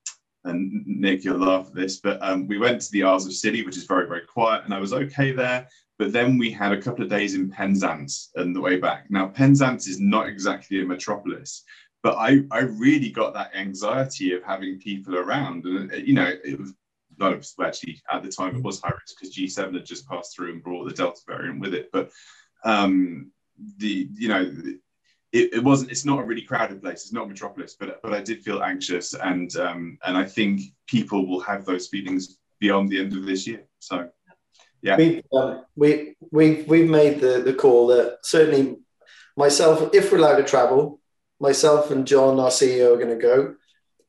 and 0.45 0.85
Nick, 0.87 1.25
you'll 1.25 1.49
at 1.49 1.75
this, 1.75 1.99
but 2.01 2.19
um, 2.23 2.47
we 2.47 2.59
went 2.59 2.81
to 2.81 2.91
the 2.93 3.05
Isles 3.05 3.27
of 3.27 3.33
Scilly, 3.33 3.65
which 3.65 3.77
is 3.77 3.85
very 3.85 4.07
very 4.07 4.27
quiet, 4.27 4.65
and 4.65 4.75
I 4.75 4.81
was 4.81 4.93
okay 4.93 5.33
there. 5.33 5.69
But 5.99 6.13
then 6.13 6.37
we 6.37 6.51
had 6.51 6.73
a 6.73 6.81
couple 6.81 7.05
of 7.05 7.11
days 7.11 7.35
in 7.35 7.49
Penzance 7.49 8.31
on 8.37 8.53
the 8.53 8.61
way 8.61 8.77
back. 8.77 9.11
Now, 9.11 9.29
Penzance 9.29 9.87
is 9.87 10.01
not 10.01 10.27
exactly 10.27 10.83
a 10.83 10.85
metropolis, 10.85 11.63
but 12.03 12.17
I, 12.17 12.43
I 12.51 12.61
really 12.61 13.11
got 13.11 13.35
that 13.35 13.55
anxiety 13.55 14.33
of 14.33 14.43
having 14.43 14.81
people 14.81 15.17
around. 15.17 15.65
And, 15.65 15.93
uh, 15.93 15.97
you 15.97 16.15
know, 16.15 16.33
it 16.45 16.59
was 16.59 16.75
of 17.21 17.45
actually 17.65 18.03
at 18.11 18.23
the 18.23 18.31
time 18.31 18.57
it 18.57 18.63
was 18.63 18.81
high 18.81 18.91
risk 18.91 19.21
because 19.21 19.37
G7 19.37 19.75
had 19.75 19.87
just 19.87 20.09
passed 20.09 20.35
through 20.35 20.53
and 20.53 20.63
brought 20.63 20.89
the 20.89 20.95
Delta 20.95 21.21
variant 21.27 21.61
with 21.61 21.75
it. 21.75 21.91
But 21.93 22.11
um, 22.65 23.31
the, 23.77 24.09
you 24.15 24.29
know, 24.29 24.51
it, 25.33 25.55
it, 25.55 25.65
wasn't, 25.65 25.91
it's 25.91 26.05
not 26.05 26.21
a 26.21 26.25
really 26.25 26.43
crowded 26.43 26.83
place. 26.83 27.03
It's 27.03 27.13
not 27.13 27.25
a 27.25 27.29
metropolis, 27.29 27.75
but, 27.79 28.01
but 28.03 28.13
I 28.13 28.21
did 28.21 28.43
feel 28.43 28.63
anxious. 28.63 29.15
And, 29.15 29.55
um, 29.57 29.99
and 30.05 30.17
I 30.17 30.25
think 30.25 30.61
people 30.87 31.27
will 31.27 31.41
have 31.41 31.65
those 31.65 31.89
feelings 31.89 32.39
beyond 32.61 32.91
the 32.91 33.01
end 33.01 33.17
of 33.17 33.25
this 33.25 33.47
year. 33.47 33.65
So, 33.79 34.11
yeah. 34.83 34.97
We, 34.97 35.23
um, 35.33 35.65
we, 35.75 36.17
we, 36.31 36.63
we've 36.63 36.91
made 36.91 37.21
the, 37.21 37.43
the 37.43 37.55
call 37.55 37.87
that 37.89 38.19
certainly 38.23 38.79
myself, 39.37 39.91
if 39.95 40.13
we're 40.13 40.19
allowed 40.19 40.37
to 40.37 40.45
travel, 40.45 41.01
myself 41.41 41.91
and 41.91 42.07
John, 42.07 42.39
our 42.39 42.51
CEO, 42.51 42.95
are 42.95 43.05
going 43.05 43.19
to 43.19 43.23
go. 43.23 43.55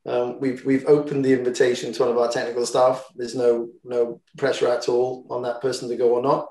Um, 0.06 0.40
we've 0.42 0.66
we've 0.66 0.86
opened 0.86 1.24
the 1.24 1.32
invitation 1.32 1.94
to 1.94 2.02
one 2.02 2.12
of 2.12 2.18
our 2.18 2.30
technical 2.30 2.66
staff. 2.66 3.06
There's 3.16 3.36
no 3.36 3.70
no 3.86 4.20
pressure 4.38 4.68
at 4.68 4.90
all 4.90 5.26
on 5.30 5.44
that 5.44 5.62
person 5.62 5.88
to 5.88 5.96
go 5.96 6.10
or 6.16 6.22
not. 6.22 6.50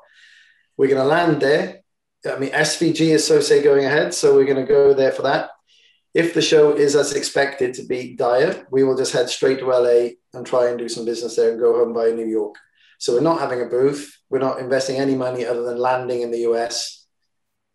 We're 0.78 0.88
going 0.88 1.02
to 1.02 1.06
land 1.06 1.42
there. 1.42 1.81
I 2.26 2.38
mean, 2.38 2.50
SVG 2.50 3.00
is 3.00 3.26
so 3.26 3.40
say 3.40 3.62
going 3.62 3.84
ahead, 3.84 4.14
so 4.14 4.34
we're 4.34 4.44
going 4.44 4.64
to 4.64 4.72
go 4.72 4.94
there 4.94 5.12
for 5.12 5.22
that. 5.22 5.50
If 6.14 6.34
the 6.34 6.42
show 6.42 6.72
is 6.72 6.94
as 6.94 7.14
expected 7.14 7.74
to 7.74 7.86
be 7.86 8.14
dire, 8.14 8.66
we 8.70 8.84
will 8.84 8.96
just 8.96 9.12
head 9.12 9.28
straight 9.30 9.58
to 9.60 9.66
LA 9.66 10.10
and 10.34 10.46
try 10.46 10.68
and 10.68 10.78
do 10.78 10.88
some 10.88 11.04
business 11.04 11.36
there 11.36 11.50
and 11.50 11.60
go 11.60 11.74
home 11.74 11.92
by 11.92 12.10
New 12.10 12.26
York. 12.26 12.56
So 12.98 13.14
we're 13.14 13.20
not 13.20 13.40
having 13.40 13.62
a 13.62 13.66
booth. 13.66 14.16
We're 14.30 14.38
not 14.38 14.60
investing 14.60 14.96
any 14.96 15.16
money 15.16 15.44
other 15.44 15.62
than 15.64 15.78
landing 15.78 16.22
in 16.22 16.30
the 16.30 16.46
US, 16.50 17.06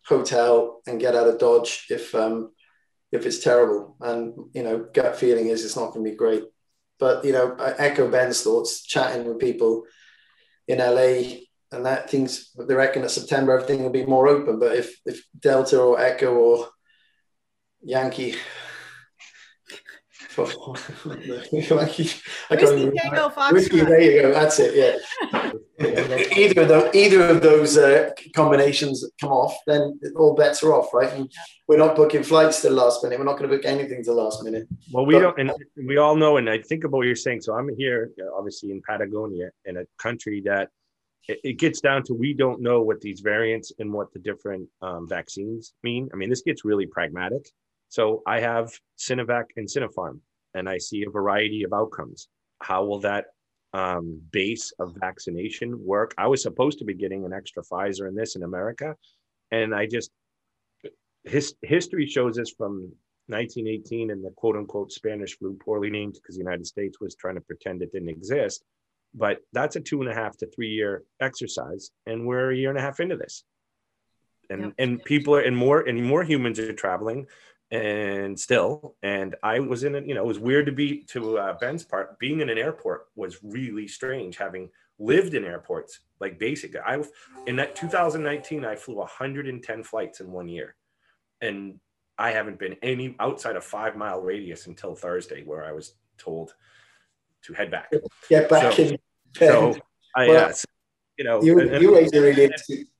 hotel, 0.06 0.80
and 0.86 1.00
get 1.00 1.14
out 1.14 1.28
of 1.28 1.38
Dodge 1.38 1.86
if 1.90 2.14
um, 2.14 2.52
if 3.12 3.26
it's 3.26 3.40
terrible. 3.40 3.96
And 4.00 4.34
you 4.54 4.62
know, 4.62 4.86
gut 4.94 5.16
feeling 5.16 5.48
is 5.48 5.64
it's 5.64 5.76
not 5.76 5.92
going 5.92 6.04
to 6.04 6.10
be 6.10 6.16
great. 6.16 6.44
But 6.98 7.24
you 7.24 7.32
know, 7.32 7.56
I 7.58 7.72
echo 7.72 8.10
Ben's 8.10 8.42
thoughts. 8.42 8.82
Chatting 8.82 9.26
with 9.26 9.38
people 9.38 9.84
in 10.66 10.78
LA, 10.78 11.40
and 11.72 11.84
that 11.86 12.10
things 12.10 12.50
they 12.56 12.74
reckon 12.74 13.02
that 13.02 13.10
September 13.10 13.52
everything 13.52 13.82
will 13.82 13.90
be 13.90 14.06
more 14.06 14.28
open. 14.28 14.58
But 14.58 14.76
if 14.76 14.98
if 15.04 15.22
Delta 15.38 15.80
or 15.80 16.00
Echo 16.00 16.34
or 16.34 16.68
Yankee 17.82 18.34
Whiskey 20.38 21.60
Tango 22.96 23.28
Fox. 23.28 23.52
Whiskey, 23.52 23.80
there 23.80 24.00
you 24.00 24.22
go. 24.22 24.32
That's 24.32 24.58
it. 24.60 24.74
Yeah. 24.74 25.52
either 26.36 26.62
of 26.62 26.68
those, 26.68 26.94
either 26.94 27.22
of 27.24 27.42
those 27.42 27.76
uh, 27.76 28.10
combinations 28.34 29.04
come 29.20 29.30
off, 29.30 29.56
then 29.66 29.98
all 30.16 30.34
bets 30.34 30.62
are 30.62 30.74
off, 30.74 30.92
right? 30.94 31.12
And 31.12 31.30
we're 31.66 31.78
not 31.78 31.96
booking 31.96 32.22
flights 32.22 32.62
to 32.62 32.68
the 32.68 32.74
last 32.74 33.02
minute. 33.02 33.18
We're 33.18 33.24
not 33.24 33.38
going 33.38 33.50
to 33.50 33.56
book 33.56 33.64
anything 33.64 34.02
to 34.04 34.10
the 34.10 34.16
last 34.16 34.44
minute. 34.44 34.68
Well, 34.92 35.06
we 35.06 35.14
but, 35.14 35.20
don't, 35.20 35.38
and 35.38 35.52
we 35.86 35.96
all 35.96 36.16
know. 36.16 36.36
And 36.36 36.48
I 36.48 36.58
think 36.60 36.84
about 36.84 36.98
what 36.98 37.06
you're 37.06 37.16
saying. 37.16 37.42
So 37.42 37.54
I'm 37.54 37.68
here, 37.76 38.12
obviously, 38.36 38.70
in 38.70 38.82
Patagonia, 38.82 39.50
in 39.64 39.78
a 39.78 39.84
country 39.98 40.42
that 40.44 40.70
it, 41.28 41.58
gets 41.58 41.80
down 41.80 42.02
to 42.04 42.14
we 42.14 42.32
don't 42.32 42.60
know 42.60 42.82
what 42.82 43.00
these 43.00 43.20
variants 43.20 43.72
and 43.78 43.92
what 43.92 44.12
the 44.12 44.18
different 44.18 44.68
um, 44.82 45.06
vaccines 45.08 45.74
mean. 45.82 46.08
I 46.12 46.16
mean, 46.16 46.30
this 46.30 46.42
gets 46.42 46.64
really 46.64 46.86
pragmatic. 46.86 47.48
So 47.88 48.22
I 48.26 48.40
have 48.40 48.72
Sinovac 48.98 49.44
and 49.56 49.68
Sinopharm 49.68 50.20
and 50.54 50.68
I 50.68 50.78
see 50.78 51.04
a 51.06 51.10
variety 51.10 51.62
of 51.62 51.72
outcomes. 51.72 52.28
How 52.60 52.84
will 52.84 53.00
that 53.00 53.26
um, 53.72 54.20
base 54.32 54.72
of 54.78 54.94
vaccination 54.98 55.78
work? 55.84 56.14
I 56.18 56.26
was 56.26 56.42
supposed 56.42 56.78
to 56.78 56.84
be 56.84 56.94
getting 56.94 57.24
an 57.24 57.32
extra 57.32 57.62
Pfizer 57.62 58.08
in 58.08 58.14
this 58.14 58.36
in 58.36 58.42
America, 58.42 58.96
and 59.50 59.74
I 59.74 59.86
just 59.86 60.10
his, 61.24 61.54
history 61.62 62.06
shows 62.06 62.38
us 62.38 62.50
from 62.56 62.92
1918 63.26 64.10
and 64.10 64.24
the 64.24 64.30
quote 64.30 64.56
unquote 64.56 64.90
Spanish 64.90 65.36
flu, 65.38 65.56
poorly 65.62 65.90
named 65.90 66.14
because 66.14 66.36
the 66.36 66.42
United 66.42 66.66
States 66.66 66.98
was 67.00 67.14
trying 67.14 67.34
to 67.34 67.40
pretend 67.42 67.82
it 67.82 67.92
didn't 67.92 68.08
exist. 68.08 68.64
But 69.14 69.38
that's 69.52 69.76
a 69.76 69.80
two 69.80 70.00
and 70.00 70.10
a 70.10 70.14
half 70.14 70.36
to 70.38 70.46
three 70.46 70.70
year 70.70 71.04
exercise, 71.20 71.90
and 72.06 72.26
we're 72.26 72.50
a 72.50 72.56
year 72.56 72.70
and 72.70 72.78
a 72.78 72.82
half 72.82 73.00
into 73.00 73.16
this. 73.16 73.44
And, 74.50 74.62
yep. 74.62 74.74
and 74.78 75.04
people 75.04 75.34
are 75.34 75.40
and 75.40 75.56
more 75.56 75.80
and 75.80 76.02
more 76.02 76.24
humans 76.24 76.58
are 76.58 76.72
traveling 76.72 77.26
and 77.70 78.38
still 78.38 78.94
and 79.02 79.36
i 79.42 79.58
was 79.58 79.84
in 79.84 79.94
it 79.94 80.06
you 80.06 80.14
know 80.14 80.22
it 80.22 80.26
was 80.26 80.38
weird 80.38 80.64
to 80.64 80.72
be 80.72 81.02
to 81.04 81.38
uh, 81.38 81.58
ben's 81.58 81.84
part 81.84 82.18
being 82.18 82.40
in 82.40 82.48
an 82.48 82.56
airport 82.56 83.08
was 83.14 83.38
really 83.42 83.86
strange 83.86 84.38
having 84.38 84.70
lived 84.98 85.34
in 85.34 85.44
airports 85.44 86.00
like 86.18 86.38
basic 86.38 86.74
i 86.86 86.98
in 87.46 87.56
that 87.56 87.76
2019 87.76 88.64
i 88.64 88.74
flew 88.74 88.96
110 88.96 89.82
flights 89.82 90.20
in 90.20 90.32
one 90.32 90.48
year 90.48 90.76
and 91.42 91.78
i 92.16 92.30
haven't 92.30 92.58
been 92.58 92.76
any 92.82 93.14
outside 93.20 93.56
a 93.56 93.60
five 93.60 93.96
mile 93.96 94.22
radius 94.22 94.66
until 94.66 94.94
thursday 94.94 95.42
where 95.44 95.64
i 95.64 95.72
was 95.72 95.92
told 96.16 96.54
to 97.42 97.52
head 97.52 97.70
back 97.70 97.92
get 98.28 98.48
back 98.48 98.72
so, 98.74 98.82
in 98.82 98.98
so 99.36 99.76
i 100.14 100.26
well, 100.26 100.34
yes 100.34 100.66
you 101.16 101.24
know 101.24 101.42
you, 101.42 101.58
and, 101.58 101.82
you 101.82 101.96
and, 101.96 102.12
really 102.12 102.50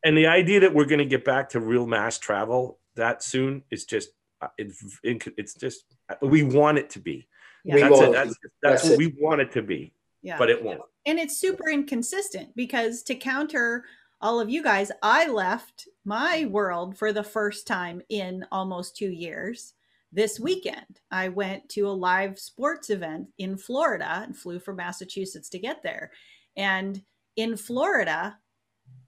and 0.05 0.16
the 0.16 0.26
idea 0.26 0.61
that 0.61 0.74
we're 0.74 0.84
going 0.84 0.99
to 0.99 1.05
get 1.05 1.24
back 1.24 1.49
to 1.49 1.61
real 1.61 1.86
mass 1.86 2.18
travel 2.18 2.78
that 2.97 3.22
soon 3.22 3.62
is 3.70 3.84
just 3.84 4.11
uh, 4.41 4.49
it's 4.59 5.01
it's 5.05 5.55
just 5.55 5.84
we 6.22 6.43
want 6.43 6.78
it 6.78 6.91
to 6.91 7.01
be. 7.01 7.26
Yeah. 7.64 7.89
That's, 7.89 8.01
it. 8.01 8.12
that's, 8.12 8.28
that's, 8.28 8.55
that's 8.62 8.84
what 8.84 8.93
it. 8.93 8.99
we 8.99 9.14
want 9.18 9.41
it 9.41 9.53
to 9.53 9.62
be. 9.62 9.93
Yeah. 10.22 10.39
But 10.39 10.51
it 10.51 10.62
won't. 10.62 10.80
And 11.07 11.18
it's 11.18 11.36
super 11.36 11.70
inconsistent 11.70 12.55
because 12.55 13.03
to 13.05 13.14
counter 13.14 13.84
all 14.20 14.41
of 14.41 14.51
you 14.51 14.62
guys, 14.62 14.91
I 15.03 15.28
left 15.28 15.89
my 16.05 16.47
world 16.47 16.99
for 16.99 17.12
the 17.12 17.22
first 17.22 17.66
time 17.66 18.03
in 18.09 18.45
almost 18.51 18.97
two 18.97 19.11
years 19.11 19.74
this 20.12 20.40
weekend. 20.40 21.00
I 21.11 21.28
went 21.28 21.68
to 21.70 21.82
a 21.82 21.90
live 21.90 22.38
sports 22.38 22.90
event 22.90 23.28
in 23.38 23.56
Florida 23.56 24.22
and 24.24 24.36
flew 24.36 24.59
from 24.59 24.76
Massachusetts 24.76 25.48
to 25.50 25.59
get 25.59 25.82
there. 25.82 26.12
And 26.56 27.02
in 27.36 27.56
Florida, 27.56 28.38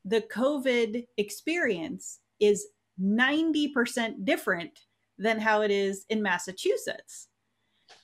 the 0.04 0.20
COVID 0.20 1.06
experience 1.16 2.20
is 2.38 2.66
90% 3.00 4.24
different 4.24 4.78
than 5.18 5.38
how 5.38 5.62
it 5.62 5.70
is 5.70 6.04
in 6.08 6.22
Massachusetts. 6.22 7.28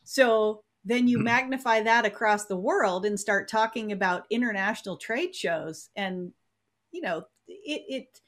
So 0.05 0.63
then 0.85 1.09
you 1.09 1.19
hmm. 1.19 1.25
magnify 1.25 1.83
that 1.83 2.07
across 2.07 2.47
the 2.47 2.57
world 2.57 3.05
and 3.05 3.19
start 3.19 3.49
talking 3.49 3.93
about 3.93 4.27
international 4.31 4.97
trade 4.97 5.35
shows. 5.35 5.91
And, 5.97 6.33
you 6.93 7.03
know, 7.03 7.25
it, 7.49 7.83
it 7.89 8.21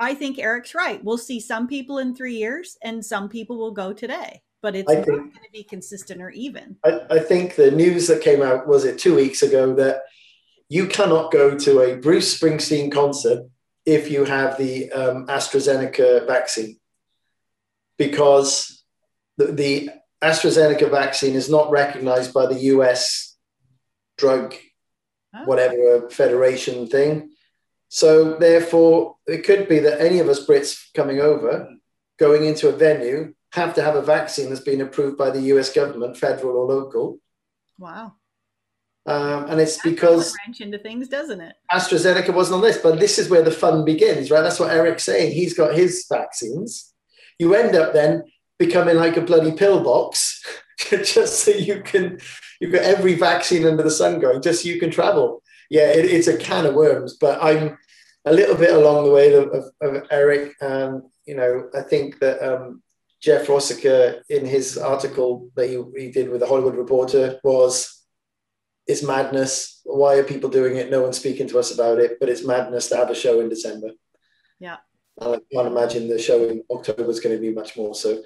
I 0.00 0.14
think 0.14 0.38
Eric's 0.38 0.74
right. 0.74 1.02
We'll 1.04 1.18
see 1.18 1.40
some 1.40 1.68
people 1.68 1.98
in 1.98 2.16
three 2.16 2.36
years 2.36 2.78
and 2.82 3.04
some 3.04 3.28
people 3.28 3.58
will 3.58 3.70
go 3.70 3.92
today, 3.92 4.42
but 4.62 4.74
it's 4.74 4.90
not 4.90 5.06
going 5.06 5.30
to 5.30 5.52
be 5.52 5.62
consistent 5.62 6.22
or 6.22 6.30
even. 6.30 6.76
I, 6.84 7.00
I 7.10 7.18
think 7.18 7.54
the 7.54 7.70
news 7.70 8.08
that 8.08 8.22
came 8.22 8.40
out, 8.40 8.66
was 8.66 8.86
it 8.86 8.98
two 8.98 9.14
weeks 9.14 9.42
ago, 9.42 9.74
that 9.74 10.02
you 10.70 10.86
cannot 10.86 11.30
go 11.30 11.56
to 11.58 11.80
a 11.82 11.96
Bruce 11.96 12.40
Springsteen 12.40 12.90
concert 12.90 13.44
if 13.84 14.10
you 14.10 14.24
have 14.24 14.56
the 14.56 14.90
um, 14.92 15.26
AstraZeneca 15.26 16.26
vaccine 16.26 16.78
because 17.98 18.82
the, 19.36 19.52
the 19.52 19.90
AstraZeneca 20.22 20.90
vaccine 20.90 21.34
is 21.34 21.50
not 21.50 21.70
recognized 21.70 22.32
by 22.32 22.46
the 22.46 22.58
US 22.74 23.36
drug, 24.16 24.54
oh. 25.34 25.44
whatever 25.44 26.08
federation 26.08 26.86
thing. 26.86 27.32
So 27.90 28.36
therefore, 28.36 29.16
it 29.26 29.44
could 29.44 29.68
be 29.68 29.80
that 29.80 30.00
any 30.00 30.20
of 30.20 30.28
us 30.28 30.46
Brits 30.46 30.78
coming 30.94 31.18
over 31.18 31.68
going 32.18 32.44
into 32.44 32.68
a 32.68 32.72
venue 32.72 33.34
have 33.52 33.74
to 33.74 33.82
have 33.82 33.96
a 33.96 34.02
vaccine 34.02 34.48
that's 34.48 34.60
been 34.60 34.80
approved 34.80 35.18
by 35.18 35.30
the 35.30 35.40
US 35.54 35.72
government, 35.72 36.16
federal 36.16 36.56
or 36.56 36.66
local. 36.66 37.18
Wow. 37.78 38.12
Um, 39.06 39.46
and 39.48 39.60
it's 39.60 39.82
because 39.82 40.36
wrench 40.46 40.60
into 40.60 40.78
things, 40.78 41.08
doesn't 41.08 41.40
it? 41.40 41.56
AstraZeneca 41.72 42.32
wasn't 42.32 42.56
on 42.56 42.62
this, 42.62 42.78
but 42.78 43.00
this 43.00 43.18
is 43.18 43.28
where 43.28 43.42
the 43.42 43.50
fun 43.50 43.84
begins, 43.84 44.30
right? 44.30 44.42
That's 44.42 44.60
what 44.60 44.70
Eric's 44.70 45.04
saying. 45.04 45.32
He's 45.32 45.54
got 45.54 45.74
his 45.74 46.06
vaccines. 46.08 46.92
You 47.40 47.54
end 47.54 47.74
up 47.74 47.92
then 47.92 48.22
becoming 48.58 48.96
like 48.96 49.16
a 49.16 49.22
bloody 49.22 49.52
pillbox, 49.52 50.44
just 50.78 51.40
so 51.40 51.50
you 51.50 51.82
can 51.82 52.20
you've 52.60 52.72
got 52.72 52.82
every 52.82 53.14
vaccine 53.14 53.66
under 53.66 53.82
the 53.82 53.90
sun 53.90 54.20
going, 54.20 54.42
just 54.42 54.62
so 54.62 54.68
you 54.68 54.78
can 54.78 54.90
travel. 54.90 55.39
Yeah, 55.70 55.88
it, 55.92 56.04
it's 56.04 56.28
a 56.28 56.36
can 56.36 56.66
of 56.66 56.74
worms, 56.74 57.16
but 57.16 57.42
I'm 57.42 57.78
a 58.26 58.32
little 58.32 58.56
bit 58.56 58.74
along 58.74 59.04
the 59.04 59.12
way 59.12 59.32
of, 59.32 59.48
of, 59.48 59.64
of 59.80 60.06
Eric. 60.10 60.54
Um, 60.60 61.10
you 61.26 61.36
know, 61.36 61.70
I 61.74 61.82
think 61.82 62.18
that 62.18 62.42
um, 62.42 62.82
Jeff 63.22 63.48
Rossiker 63.48 64.22
in 64.28 64.44
his 64.44 64.76
article 64.76 65.48
that 65.56 65.68
he, 65.68 65.82
he 65.96 66.10
did 66.10 66.28
with 66.28 66.40
the 66.40 66.46
Hollywood 66.46 66.76
Reporter 66.76 67.38
was 67.44 68.04
it's 68.86 69.02
madness. 69.02 69.80
Why 69.84 70.16
are 70.16 70.24
people 70.24 70.50
doing 70.50 70.76
it? 70.76 70.90
No 70.90 71.02
one's 71.02 71.18
speaking 71.18 71.46
to 71.48 71.58
us 71.58 71.72
about 71.72 71.98
it, 71.98 72.18
but 72.18 72.28
it's 72.28 72.44
madness 72.44 72.88
to 72.88 72.96
have 72.96 73.10
a 73.10 73.14
show 73.14 73.40
in 73.40 73.48
December. 73.48 73.90
Yeah. 74.58 74.78
I 75.20 75.38
can't 75.52 75.68
imagine 75.68 76.08
the 76.08 76.18
show 76.18 76.48
in 76.48 76.64
October 76.70 77.08
is 77.10 77.20
going 77.20 77.36
to 77.36 77.40
be 77.40 77.52
much 77.52 77.76
more. 77.76 77.94
So, 77.94 78.22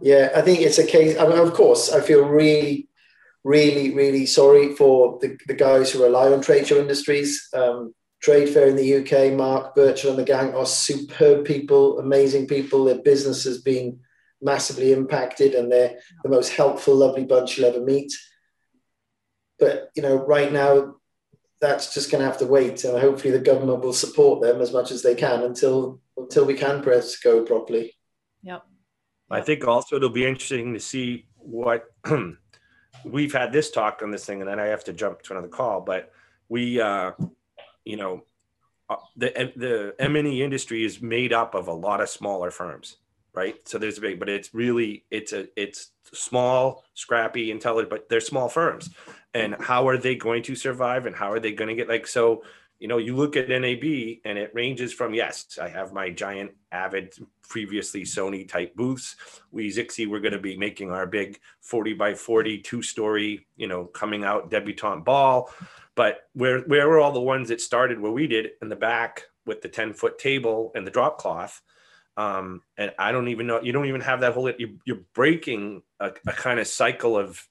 yeah, 0.00 0.30
I 0.34 0.40
think 0.40 0.60
it's 0.60 0.78
a 0.78 0.86
case. 0.86 1.18
I 1.18 1.26
mean, 1.26 1.38
of 1.38 1.52
course, 1.52 1.92
I 1.92 2.00
feel 2.00 2.24
really, 2.24 2.88
really, 3.44 3.94
really 3.94 4.26
sorry 4.26 4.74
for 4.74 5.18
the, 5.20 5.38
the 5.46 5.54
guys 5.54 5.90
who 5.90 6.02
rely 6.02 6.32
on 6.32 6.40
trade 6.40 6.66
show 6.66 6.78
industries. 6.78 7.48
Um, 7.54 7.94
Trade 8.20 8.48
Fair 8.48 8.66
in 8.66 8.76
the 8.76 8.96
UK, 8.96 9.32
Mark 9.34 9.76
Birchall 9.76 10.10
and 10.10 10.18
the 10.18 10.24
gang 10.24 10.52
are 10.54 10.66
superb 10.66 11.44
people, 11.44 12.00
amazing 12.00 12.48
people. 12.48 12.84
Their 12.84 13.00
business 13.00 13.44
has 13.44 13.62
been 13.62 14.00
massively 14.42 14.92
impacted 14.92 15.54
and 15.54 15.70
they're 15.70 15.98
the 16.24 16.28
most 16.28 16.52
helpful, 16.52 16.96
lovely 16.96 17.24
bunch 17.24 17.56
you'll 17.56 17.68
ever 17.68 17.80
meet. 17.80 18.12
But, 19.58 19.90
you 19.94 20.02
know, 20.02 20.16
right 20.16 20.52
now, 20.52 20.96
that's 21.60 21.94
just 21.94 22.10
going 22.10 22.20
to 22.20 22.26
have 22.26 22.38
to 22.38 22.46
wait. 22.46 22.84
And 22.84 22.98
hopefully 22.98 23.32
the 23.32 23.40
government 23.40 23.82
will 23.82 23.92
support 23.92 24.42
them 24.42 24.60
as 24.60 24.72
much 24.72 24.90
as 24.90 25.02
they 25.02 25.14
can 25.14 25.42
until 25.42 26.00
until 26.16 26.44
we 26.44 26.54
can 26.54 26.82
press 26.82 27.16
go 27.16 27.44
properly. 27.44 27.96
Yep. 28.42 28.64
I 29.30 29.40
think 29.40 29.66
also 29.66 29.96
it'll 29.96 30.08
be 30.08 30.26
interesting 30.26 30.74
to 30.74 30.80
see 30.80 31.26
what 31.36 31.84
we've 33.04 33.32
had 33.32 33.52
this 33.52 33.70
talk 33.70 34.00
on 34.02 34.10
this 34.10 34.24
thing, 34.24 34.40
and 34.40 34.48
then 34.48 34.60
I 34.60 34.66
have 34.66 34.84
to 34.84 34.92
jump 34.92 35.22
to 35.22 35.32
another 35.32 35.48
call. 35.48 35.80
But 35.80 36.12
we, 36.48 36.80
uh, 36.80 37.12
you 37.84 37.96
know, 37.96 38.24
uh, 38.88 38.96
the 39.16 39.52
the 39.56 39.94
M 39.98 40.16
and 40.16 40.28
E 40.28 40.42
industry 40.42 40.84
is 40.84 41.00
made 41.00 41.32
up 41.32 41.54
of 41.54 41.68
a 41.68 41.72
lot 41.72 42.00
of 42.00 42.08
smaller 42.08 42.50
firms, 42.50 42.96
right? 43.34 43.56
So 43.68 43.78
there's 43.78 43.98
a 43.98 44.00
big, 44.00 44.18
but 44.18 44.28
it's 44.28 44.54
really 44.54 45.04
it's 45.10 45.32
a 45.32 45.48
it's 45.56 45.90
small, 46.12 46.84
scrappy, 46.94 47.50
intelligent, 47.50 47.90
but 47.90 48.08
they're 48.08 48.20
small 48.20 48.48
firms. 48.48 48.90
And 49.34 49.54
how 49.60 49.88
are 49.88 49.98
they 49.98 50.14
going 50.14 50.42
to 50.44 50.54
survive? 50.54 51.06
And 51.06 51.14
how 51.14 51.30
are 51.32 51.40
they 51.40 51.52
going 51.52 51.68
to 51.68 51.74
get 51.74 51.88
like 51.88 52.06
so? 52.06 52.42
You 52.78 52.86
know, 52.86 52.98
you 52.98 53.16
look 53.16 53.36
at 53.36 53.48
NAB 53.48 53.84
and 54.24 54.38
it 54.38 54.52
ranges 54.54 54.92
from 54.92 55.12
yes, 55.12 55.58
I 55.60 55.68
have 55.68 55.92
my 55.92 56.10
giant 56.10 56.52
Avid, 56.70 57.14
previously 57.48 58.02
Sony 58.02 58.48
type 58.48 58.74
booths. 58.76 59.16
We 59.50 59.68
Zixi, 59.70 60.06
we're 60.06 60.20
going 60.20 60.32
to 60.32 60.38
be 60.38 60.56
making 60.56 60.90
our 60.90 61.06
big 61.06 61.40
40 61.60 61.94
by 61.94 62.14
40 62.14 62.58
two 62.58 62.82
story, 62.82 63.46
you 63.56 63.66
know, 63.66 63.84
coming 63.86 64.22
out 64.24 64.50
debutante 64.50 65.04
ball. 65.04 65.50
But 65.96 66.28
where 66.34 66.60
where 66.60 66.88
were 66.88 67.00
all 67.00 67.12
the 67.12 67.20
ones 67.20 67.48
that 67.48 67.60
started 67.60 67.98
where 67.98 68.12
we 68.12 68.28
did 68.28 68.50
in 68.62 68.68
the 68.68 68.76
back 68.76 69.24
with 69.44 69.62
the 69.62 69.68
10 69.68 69.94
foot 69.94 70.18
table 70.18 70.70
and 70.74 70.86
the 70.86 70.92
drop 70.92 71.18
cloth? 71.18 71.60
Um, 72.16 72.62
and 72.76 72.92
I 72.98 73.12
don't 73.12 73.28
even 73.28 73.46
know, 73.46 73.60
you 73.60 73.72
don't 73.72 73.86
even 73.86 74.00
have 74.00 74.20
that 74.20 74.34
whole, 74.34 74.50
you, 74.50 74.80
you're 74.84 75.02
breaking 75.14 75.82
a, 76.00 76.12
a 76.26 76.32
kind 76.32 76.58
of 76.58 76.66
cycle 76.66 77.16
of 77.16 77.44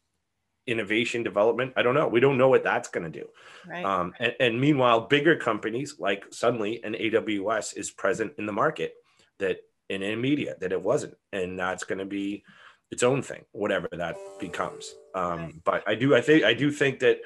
innovation 0.67 1.23
development. 1.23 1.73
I 1.75 1.81
don't 1.81 1.95
know. 1.95 2.07
We 2.07 2.19
don't 2.19 2.37
know 2.37 2.49
what 2.49 2.63
that's 2.63 2.89
going 2.89 3.11
to 3.11 3.19
do. 3.19 3.27
Right. 3.67 3.83
Um, 3.83 4.13
and, 4.19 4.35
and, 4.39 4.61
meanwhile, 4.61 5.01
bigger 5.01 5.35
companies 5.35 5.95
like 5.99 6.25
suddenly 6.31 6.83
an 6.83 6.93
AWS 6.93 7.77
is 7.77 7.89
present 7.89 8.33
in 8.37 8.45
the 8.45 8.51
market 8.51 8.93
that 9.39 9.57
in 9.89 10.21
media 10.21 10.55
that 10.59 10.73
it 10.73 10.81
wasn't, 10.81 11.15
and 11.31 11.57
that's 11.57 11.85
going 11.85 11.99
to 11.99 12.05
be 12.05 12.43
its 12.91 13.03
own 13.03 13.21
thing, 13.21 13.45
whatever 13.51 13.87
that 13.91 14.17
becomes. 14.39 14.93
Um, 15.15 15.39
right. 15.39 15.53
But 15.63 15.83
I 15.87 15.95
do, 15.95 16.15
I 16.15 16.21
think, 16.21 16.43
I 16.43 16.53
do 16.53 16.71
think 16.71 16.99
that 16.99 17.19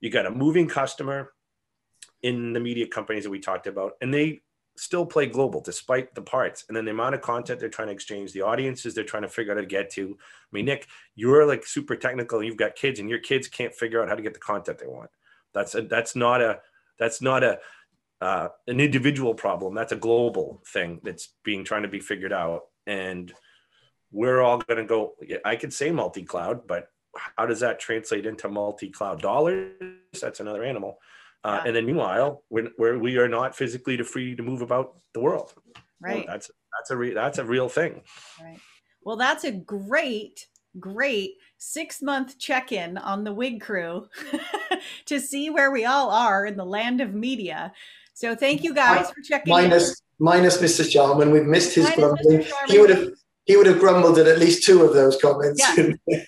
you 0.00 0.10
got 0.10 0.26
a 0.26 0.30
moving 0.30 0.68
customer 0.68 1.32
in 2.22 2.52
the 2.52 2.60
media 2.60 2.86
companies 2.86 3.24
that 3.24 3.30
we 3.30 3.40
talked 3.40 3.66
about, 3.66 3.92
and 4.00 4.12
they 4.12 4.40
still 4.76 5.06
play 5.06 5.26
global 5.26 5.60
despite 5.60 6.14
the 6.14 6.22
parts 6.22 6.64
and 6.68 6.76
then 6.76 6.84
the 6.84 6.90
amount 6.90 7.14
of 7.14 7.20
content 7.20 7.58
they're 7.60 7.68
trying 7.68 7.88
to 7.88 7.94
exchange 7.94 8.32
the 8.32 8.42
audiences 8.42 8.94
they're 8.94 9.04
trying 9.04 9.22
to 9.22 9.28
figure 9.28 9.52
out 9.52 9.56
how 9.56 9.62
to 9.62 9.66
get 9.66 9.90
to. 9.90 10.16
I 10.20 10.50
mean 10.52 10.66
nick 10.66 10.86
you're 11.14 11.46
like 11.46 11.66
super 11.66 11.96
technical 11.96 12.38
and 12.38 12.46
you've 12.46 12.56
got 12.56 12.76
kids 12.76 13.00
and 13.00 13.08
your 13.08 13.18
kids 13.18 13.48
can't 13.48 13.74
figure 13.74 14.02
out 14.02 14.08
how 14.08 14.14
to 14.14 14.22
get 14.22 14.34
the 14.34 14.40
content 14.40 14.78
they 14.78 14.86
want. 14.86 15.10
That's 15.54 15.74
a 15.74 15.82
that's 15.82 16.14
not 16.16 16.40
a 16.40 16.60
that's 16.98 17.20
not 17.20 17.42
a 17.42 17.58
uh, 18.18 18.48
an 18.66 18.80
individual 18.80 19.34
problem. 19.34 19.74
That's 19.74 19.92
a 19.92 19.96
global 19.96 20.62
thing 20.72 21.00
that's 21.02 21.34
being 21.44 21.64
trying 21.64 21.82
to 21.82 21.88
be 21.88 22.00
figured 22.00 22.32
out. 22.32 22.62
And 22.86 23.30
we're 24.10 24.40
all 24.40 24.58
going 24.58 24.78
to 24.78 24.84
go 24.84 25.12
i 25.44 25.56
could 25.56 25.72
say 25.72 25.90
multi-cloud 25.90 26.64
but 26.68 26.88
how 27.36 27.46
does 27.46 27.60
that 27.60 27.78
translate 27.78 28.26
into 28.26 28.48
multi-cloud 28.48 29.20
dollars? 29.20 29.72
That's 30.20 30.40
another 30.40 30.64
animal 30.64 30.98
uh, 31.46 31.60
yeah. 31.62 31.68
And 31.68 31.76
then 31.76 31.86
meanwhile, 31.86 32.42
when 32.48 32.72
where 32.76 32.98
we 32.98 33.18
are 33.18 33.28
not 33.28 33.54
physically 33.54 33.96
to 33.96 34.04
free 34.04 34.34
to 34.34 34.42
move 34.42 34.62
about 34.62 34.96
the 35.14 35.20
world. 35.20 35.54
Right. 36.00 36.16
Well, 36.16 36.24
that's 36.26 36.50
that's 36.76 36.90
a 36.90 36.96
re- 36.96 37.14
that's 37.14 37.38
a 37.38 37.44
real 37.44 37.68
thing. 37.68 38.02
Right. 38.42 38.58
Well, 39.04 39.16
that's 39.16 39.44
a 39.44 39.52
great 39.52 40.46
great 40.80 41.34
six 41.56 42.02
month 42.02 42.38
check 42.38 42.72
in 42.72 42.98
on 42.98 43.22
the 43.22 43.32
wig 43.32 43.60
crew 43.60 44.08
to 45.06 45.20
see 45.20 45.48
where 45.48 45.70
we 45.70 45.84
all 45.84 46.10
are 46.10 46.44
in 46.44 46.56
the 46.56 46.66
land 46.66 47.00
of 47.00 47.14
media. 47.14 47.72
So 48.12 48.34
thank 48.34 48.64
you 48.64 48.74
guys 48.74 49.10
for 49.10 49.20
checking 49.22 49.52
minus, 49.52 49.90
in. 49.90 49.94
Minus 50.18 50.58
Mr. 50.58 50.90
Sharman, 50.90 51.30
we've 51.30 51.46
missed 51.46 51.74
his 51.76 51.84
minus 51.84 51.96
grumbling. 51.96 52.46
He 52.66 52.78
would 52.78 52.90
have 52.90 53.08
he 53.44 53.56
would 53.56 53.66
have 53.66 53.78
grumbled 53.78 54.18
at 54.18 54.26
at 54.26 54.40
least 54.40 54.64
two 54.64 54.82
of 54.82 54.94
those 54.94 55.16
comments. 55.20 55.62
Yeah. 55.76 56.22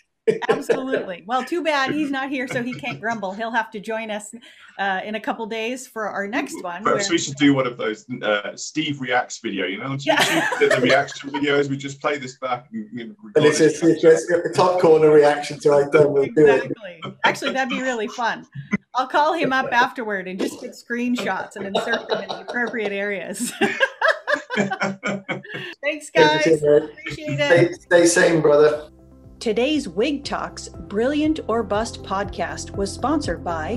Absolutely. 0.49 1.24
Well, 1.26 1.45
too 1.45 1.62
bad 1.62 1.93
he's 1.93 2.11
not 2.11 2.31
here, 2.31 2.49
so 2.49 2.62
he 2.62 2.74
can't 2.74 3.01
grumble. 3.01 3.33
He'll 3.33 3.51
have 3.51 3.70
to 3.72 3.81
join 3.81 4.11
us 4.11 4.33
uh, 4.79 5.01
in 5.05 5.14
a 5.14 5.20
couple 5.20 5.47
days 5.47 5.87
for 5.87 6.09
our 6.09 6.26
next 6.26 6.62
one. 6.62 6.83
Perhaps 6.83 7.09
where... 7.09 7.14
we 7.14 7.18
should 7.18 7.37
do 7.37 7.55
one 7.55 7.66
of 7.66 7.76
those 7.76 8.07
uh, 8.22 8.57
Steve 8.57 9.01
reacts 9.01 9.39
video. 9.39 9.66
You 9.66 9.79
know, 9.79 9.97
yeah. 10.01 10.16
the 10.59 10.79
reaction 10.83 11.31
videos. 11.31 11.68
We 11.68 11.76
just 11.76 12.01
play 12.01 12.18
this 12.18 12.39
back. 12.39 12.68
And, 12.72 13.16
and 13.35 13.45
it's, 13.45 13.61
it's, 13.61 13.83
it's, 13.83 14.05
it's, 14.05 14.31
a 14.31 14.53
top 14.53 14.81
corner 14.81 15.11
reaction 15.11 15.59
to 15.61 15.72
I 15.72 15.89
done. 15.91 16.12
We'll 16.12 16.24
exactly. 16.24 17.01
Actually, 17.24 17.53
that'd 17.53 17.70
be 17.70 17.83
really 17.83 18.09
fun. 18.09 18.47
I'll 18.95 19.07
call 19.07 19.33
him 19.33 19.53
up 19.53 19.72
afterward 19.72 20.26
and 20.26 20.41
just 20.41 20.61
get 20.61 20.72
screenshots 20.72 21.57
and 21.57 21.66
insert 21.66 22.09
them 22.09 22.22
in 22.22 22.29
the 22.29 22.41
appropriate 22.41 22.93
areas. 22.93 23.53
Thanks, 25.83 26.11
guys. 26.11 26.47
Appreciate 26.47 27.41
it. 27.41 27.74
Stay, 27.74 28.07
stay 28.07 28.07
sane, 28.07 28.41
brother. 28.41 28.91
Today's 29.41 29.89
Wig 29.89 30.24
Talks 30.24 30.68
Brilliant 30.68 31.39
or 31.47 31.62
Bust 31.62 32.03
podcast 32.03 32.76
was 32.76 32.93
sponsored 32.93 33.45
by 33.45 33.76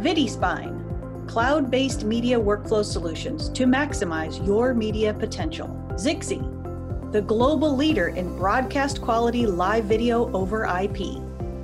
VidiSpine, 0.00 1.26
cloud 1.26 1.72
based 1.72 2.04
media 2.04 2.38
workflow 2.38 2.84
solutions 2.84 3.48
to 3.48 3.66
maximize 3.66 4.46
your 4.46 4.72
media 4.72 5.12
potential. 5.12 5.66
Zixi, 5.94 6.40
the 7.10 7.20
global 7.20 7.74
leader 7.74 8.10
in 8.10 8.36
broadcast 8.36 9.02
quality 9.02 9.44
live 9.44 9.86
video 9.86 10.32
over 10.32 10.66
IP. 10.66 11.20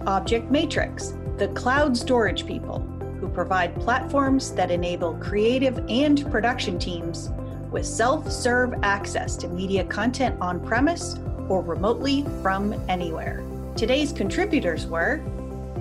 Object 0.09 0.51
Matrix, 0.51 1.15
the 1.37 1.47
cloud 1.55 1.97
storage 1.97 2.45
people 2.45 2.81
who 3.21 3.29
provide 3.29 3.81
platforms 3.81 4.51
that 4.55 4.73
enable 4.73 5.15
creative 5.19 5.79
and 5.89 6.29
production 6.33 6.77
teams 6.77 7.31
with 7.71 7.87
self 7.87 8.33
serve 8.33 8.75
access 8.83 9.37
to 9.37 9.47
media 9.47 9.85
content 9.85 10.37
on 10.41 10.59
premise 10.59 11.21
or 11.51 11.61
remotely 11.61 12.25
from 12.41 12.73
anywhere. 12.89 13.45
Today's 13.77 14.13
contributors 14.13 14.87
were 14.87 15.19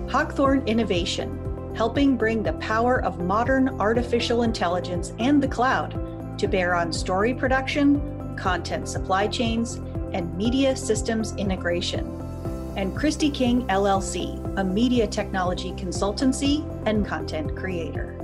Hawkthorne 0.07 0.65
Innovation, 0.67 1.73
helping 1.75 2.17
bring 2.17 2.43
the 2.43 2.53
power 2.53 3.01
of 3.03 3.19
modern 3.19 3.69
artificial 3.79 4.43
intelligence 4.43 5.13
and 5.19 5.41
the 5.41 5.47
cloud 5.47 6.37
to 6.39 6.47
bear 6.47 6.75
on 6.75 6.91
story 6.91 7.33
production, 7.33 8.35
content 8.35 8.89
supply 8.89 9.27
chains, 9.27 9.75
and 10.13 10.35
media 10.35 10.75
systems 10.75 11.35
integration. 11.35 12.15
And 12.75 12.95
Christy 12.95 13.29
King 13.29 13.67
LLC, 13.67 14.57
a 14.57 14.63
media 14.63 15.05
technology 15.05 15.71
consultancy 15.73 16.65
and 16.85 17.05
content 17.05 17.55
creator. 17.55 18.18